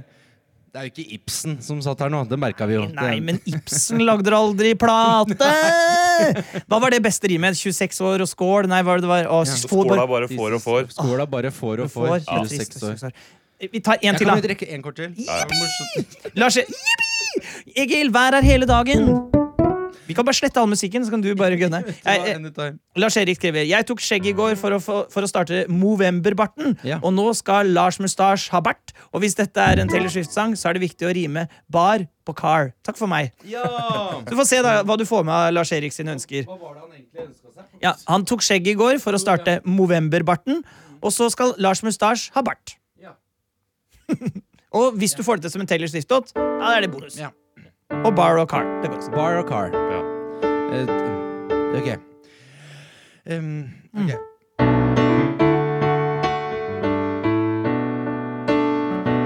Det 0.74 0.80
er 0.82 0.86
jo 0.88 0.90
ikke 0.90 1.04
Ibsen 1.20 1.52
som 1.62 1.78
satt 1.86 2.00
her 2.02 2.10
nå. 2.10 2.24
Det 2.26 2.38
merka 2.42 2.66
vi 2.66 2.74
jo. 2.80 2.88
Nei, 2.98 3.20
men 3.22 3.38
Ibsen 3.46 4.02
lagde 4.02 4.32
aldri 4.34 4.72
plate! 4.74 5.50
Hva 6.70 6.80
var 6.82 6.90
det 6.96 6.98
beste 7.06 7.30
rimet? 7.30 7.60
26 7.60 8.02
år 8.10 8.24
og 8.26 8.30
skål? 8.32 8.66
Nei, 8.72 8.80
hva 8.82 8.96
var 8.96 9.04
det 9.04 9.06
det 9.06 9.12
var? 9.12 9.30
Å, 9.30 9.44
Så 9.46 9.68
skåla 9.70 10.08
bare 10.10 10.32
får 10.32 10.58
og 10.58 10.64
får. 10.66 10.90
Skåla 10.96 11.28
bare 11.30 11.52
får 11.54 11.84
og 11.86 11.94
får. 11.94 12.10
får. 12.26 12.50
26 12.50 12.90
år. 12.90 13.14
Vi 13.70 13.84
tar 13.86 14.02
en 14.02 14.10
Jeg 14.10 14.18
da. 14.18 14.26
kan 14.26 14.34
da. 14.34 14.48
drikke 14.48 14.72
en 14.74 14.82
kort 14.82 14.98
til. 14.98 15.14
Lars 16.42 16.58
Jippi! 16.58 17.46
Egil, 17.86 18.10
vær 18.14 18.34
her 18.40 18.50
hele 18.50 18.66
dagen. 18.66 19.14
Vi 20.14 20.18
kan 20.20 20.28
bare 20.28 20.38
slette 20.38 20.62
all 20.62 20.70
musikken, 20.70 21.02
så 21.02 21.10
kan 21.10 21.22
du 21.24 21.32
bare 21.34 21.58
gunne. 21.58 21.82
Eh, 22.14 22.38
Lars 23.00 23.16
Erik 23.18 23.40
skriver 23.40 23.66
Jeg 23.66 23.86
tok 23.90 24.02
skjegg 24.04 24.28
i 24.30 24.34
går 24.38 24.54
for 24.60 24.76
å, 24.76 24.80
for 24.82 25.26
å 25.26 25.30
starte 25.30 25.64
Movember-barten. 25.72 26.76
Og 27.00 27.10
nå 27.16 27.26
skal 27.38 27.72
Lars 27.74 27.98
Mustache 28.04 28.54
ha 28.54 28.62
bart. 28.62 28.94
Og 29.10 29.24
hvis 29.24 29.34
dette 29.40 29.58
er 29.58 29.82
en 29.82 29.90
Taylor 29.90 30.12
Swift-sang, 30.14 30.54
så 30.60 30.70
er 30.70 30.78
det 30.78 30.84
viktig 30.86 31.08
å 31.10 31.14
rime 31.16 31.48
bar 31.74 32.06
på 32.28 32.36
car. 32.38 32.72
Takk 32.86 33.00
for 33.02 33.10
meg. 33.10 33.34
Du 34.30 34.38
får 34.38 34.50
se 34.50 34.62
da 34.66 34.78
hva 34.86 34.98
du 35.00 35.06
får 35.10 35.26
med 35.26 35.34
av 35.34 35.50
Lars 35.58 35.74
Erik 35.76 35.96
sine 35.96 36.14
ønsker. 36.14 36.46
Hva 36.46 36.60
var 36.62 36.78
Ja, 37.82 37.96
han 38.08 38.28
tok 38.30 38.46
skjegg 38.46 38.70
i 38.70 38.78
går 38.80 39.02
for 39.04 39.18
å 39.18 39.22
starte 39.22 39.60
Movember-barten. 39.66 40.62
Og 41.04 41.12
så 41.16 41.32
skal 41.34 41.58
Lars 41.62 41.82
Mustache 41.84 42.30
ha 42.38 42.46
bart. 42.46 42.78
og 44.78 45.00
hvis 45.00 45.16
du 45.18 45.24
får 45.26 45.40
det 45.40 45.48
til 45.48 45.58
som 45.58 45.64
en 45.66 45.70
Taylor 45.74 45.90
Swift-låt, 45.90 46.36
da 46.38 46.76
er 46.78 46.86
det 46.86 46.94
bonus. 46.94 47.18
Og 48.06 48.16
borrow 48.16 48.42
og 48.42 48.50
car. 48.50 48.64
Det 48.82 48.90
går 48.90 48.98
også. 48.98 49.12
Bar 49.12 49.34
og 49.38 49.48
car. 49.48 49.68
Eh, 50.74 50.88
ok. 51.78 52.00
Um, 53.38 53.70
ok. 53.94 54.12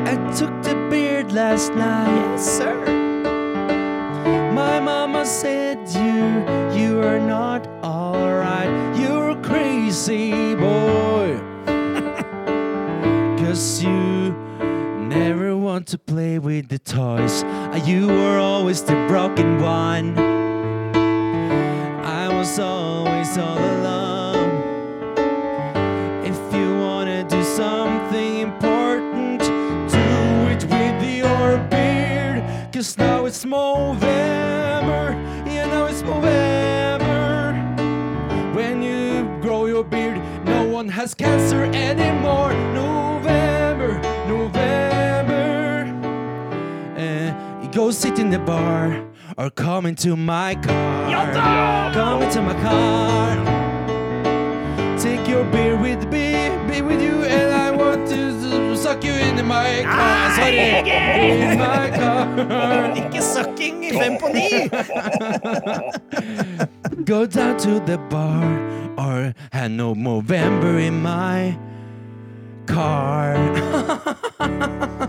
I 0.05 0.15
took 0.37 0.63
the 0.63 0.75
beard 0.89 1.31
last 1.31 1.73
night. 1.73 2.31
Yes, 2.33 2.57
sir. 2.57 2.75
My 4.53 4.79
mama 4.79 5.25
said 5.25 5.77
you, 5.89 6.45
you 6.79 7.01
are 7.01 7.19
not 7.19 7.67
alright. 7.83 8.69
You're 8.99 9.29
a 9.29 9.41
crazy 9.41 10.55
boy. 10.55 11.39
Cause 13.37 13.81
you 13.83 13.89
never 13.89 13.95
want 13.95 13.96
to 15.87 15.97
play 15.97 16.37
with 16.37 16.67
the 16.67 16.77
toys. 16.79 17.43
Uh, 17.43 17.79
You 17.85 18.07
were 18.07 18.39
always 18.39 18.83
the 18.83 18.95
broken 19.07 19.61
one. 19.61 20.17
I 22.03 22.27
was 22.27 22.59
always 22.59 23.37
all 23.37 23.57
alone. 23.57 24.51
If 26.25 26.37
you 26.53 26.77
wanna 26.77 27.23
do 27.23 27.41
something 27.41 28.39
important, 28.39 29.39
do 29.39 30.07
it 30.53 30.63
with 30.65 30.99
your 31.21 31.57
beard. 31.71 32.43
Cause 32.73 32.97
now 32.97 33.25
it's 33.25 33.45
Movember. 33.45 35.15
Yeah, 35.47 35.67
now 35.67 35.85
it's 35.85 36.01
Movember. 36.01 37.53
When 38.53 38.81
you 38.81 39.23
grow 39.41 39.67
your 39.67 39.85
beard, 39.85 40.19
no 40.43 40.67
one 40.67 40.89
has 40.89 41.13
cancer 41.13 41.63
anymore. 41.63 42.51
November, 42.73 44.01
November. 44.27 45.26
You 47.67 47.73
go 47.73 47.91
sit 47.91 48.17
in 48.17 48.29
the 48.29 48.39
bar 48.39 49.03
or 49.37 49.49
come 49.49 49.85
into 49.85 50.15
my 50.15 50.55
car. 50.55 51.91
Come 51.93 52.23
into 52.23 52.41
my 52.41 52.53
car. 52.61 53.35
Take 54.97 55.27
your 55.27 55.43
beer 55.51 55.75
with 55.75 56.05
me, 56.05 56.47
be 56.71 56.81
with 56.81 57.01
you, 57.01 57.25
and 57.25 57.51
I 57.51 57.71
want 57.71 58.07
to 58.07 58.77
suck 58.77 59.03
you 59.03 59.11
in 59.11 59.45
my 59.45 59.83
car. 59.83 60.31
Sorry, 60.35 60.79
in 60.87 61.59
my 61.59 61.89
car. 61.91 62.95
Ikke 63.01 63.21
sucking 63.21 63.83
i 63.83 63.91
fem 63.91 64.17
på 64.17 64.27
ni! 64.31 64.69
Go 67.03 67.25
down 67.25 67.57
to 67.57 67.81
the 67.85 67.97
bar 68.09 68.47
or 68.97 69.33
have 69.51 69.71
no 69.71 69.93
November 69.93 70.79
in 70.79 71.01
my 71.01 71.57
car. 72.65 73.35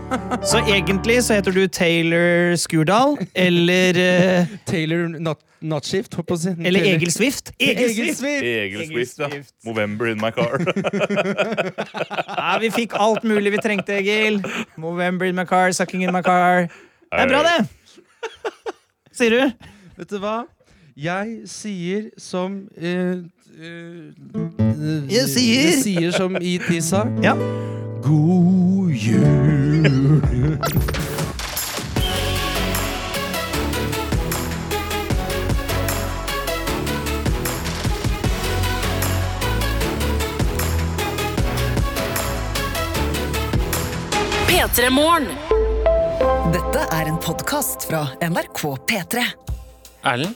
Så 0.43 0.57
egentlig 0.67 1.23
så 1.23 1.33
heter 1.35 1.51
du 1.51 1.67
Taylor 1.67 2.55
Skurdal, 2.55 3.17
eller 3.35 3.89
eh, 3.99 4.47
Taylor 4.65 5.07
Not, 5.19 5.39
Notshift, 5.61 6.15
holdt 6.15 6.27
på 6.29 6.37
å 6.37 6.39
si. 6.39 6.53
Eller 6.63 6.79
Taylor- 6.79 6.95
Egil 6.97 7.11
Swift. 7.11 7.51
Egil 7.59 8.13
Swift. 8.15 8.43
Egil 8.47 8.85
Swift, 8.87 9.19
ja. 9.19 9.29
Movember 9.67 10.07
in 10.13 10.21
my 10.21 10.31
car. 10.31 10.57
Ja, 12.39 12.55
vi 12.61 12.69
fikk 12.73 12.95
alt 12.97 13.23
mulig 13.27 13.51
vi 13.53 13.59
trengte, 13.61 13.97
Egil. 13.99 14.39
Movember 14.79 15.27
in 15.29 15.35
my 15.37 15.45
car, 15.45 15.71
sucking 15.75 16.03
in 16.07 16.13
my 16.15 16.21
car. 16.25 16.65
Det 17.11 17.25
er 17.25 17.29
bra, 17.29 17.43
det! 17.45 17.67
Sier 19.19 19.35
du? 19.35 19.67
Vet 19.99 20.09
du 20.13 20.17
hva? 20.23 20.37
Jeg 20.99 21.43
sier 21.51 22.07
som 22.19 22.61
eh, 22.79 23.19
eh, 23.59 25.11
Jeg 25.11 25.27
sier- 25.35 25.67
Jeg 25.67 25.77
sier 25.83 26.15
som 26.15 26.39
ET 26.39 26.71
sa. 26.83 27.05
Ja. 27.25 27.35
God 28.01 28.95
jul. 28.95 29.38
P3 44.69 44.89
Morgen. 44.89 45.27
Dette 46.53 46.83
er 46.93 47.07
en 47.09 47.15
podkast 47.17 47.87
fra 47.89 48.03
NRK 48.21 48.59
P3. 48.85 49.23
Erlend, 50.05 50.35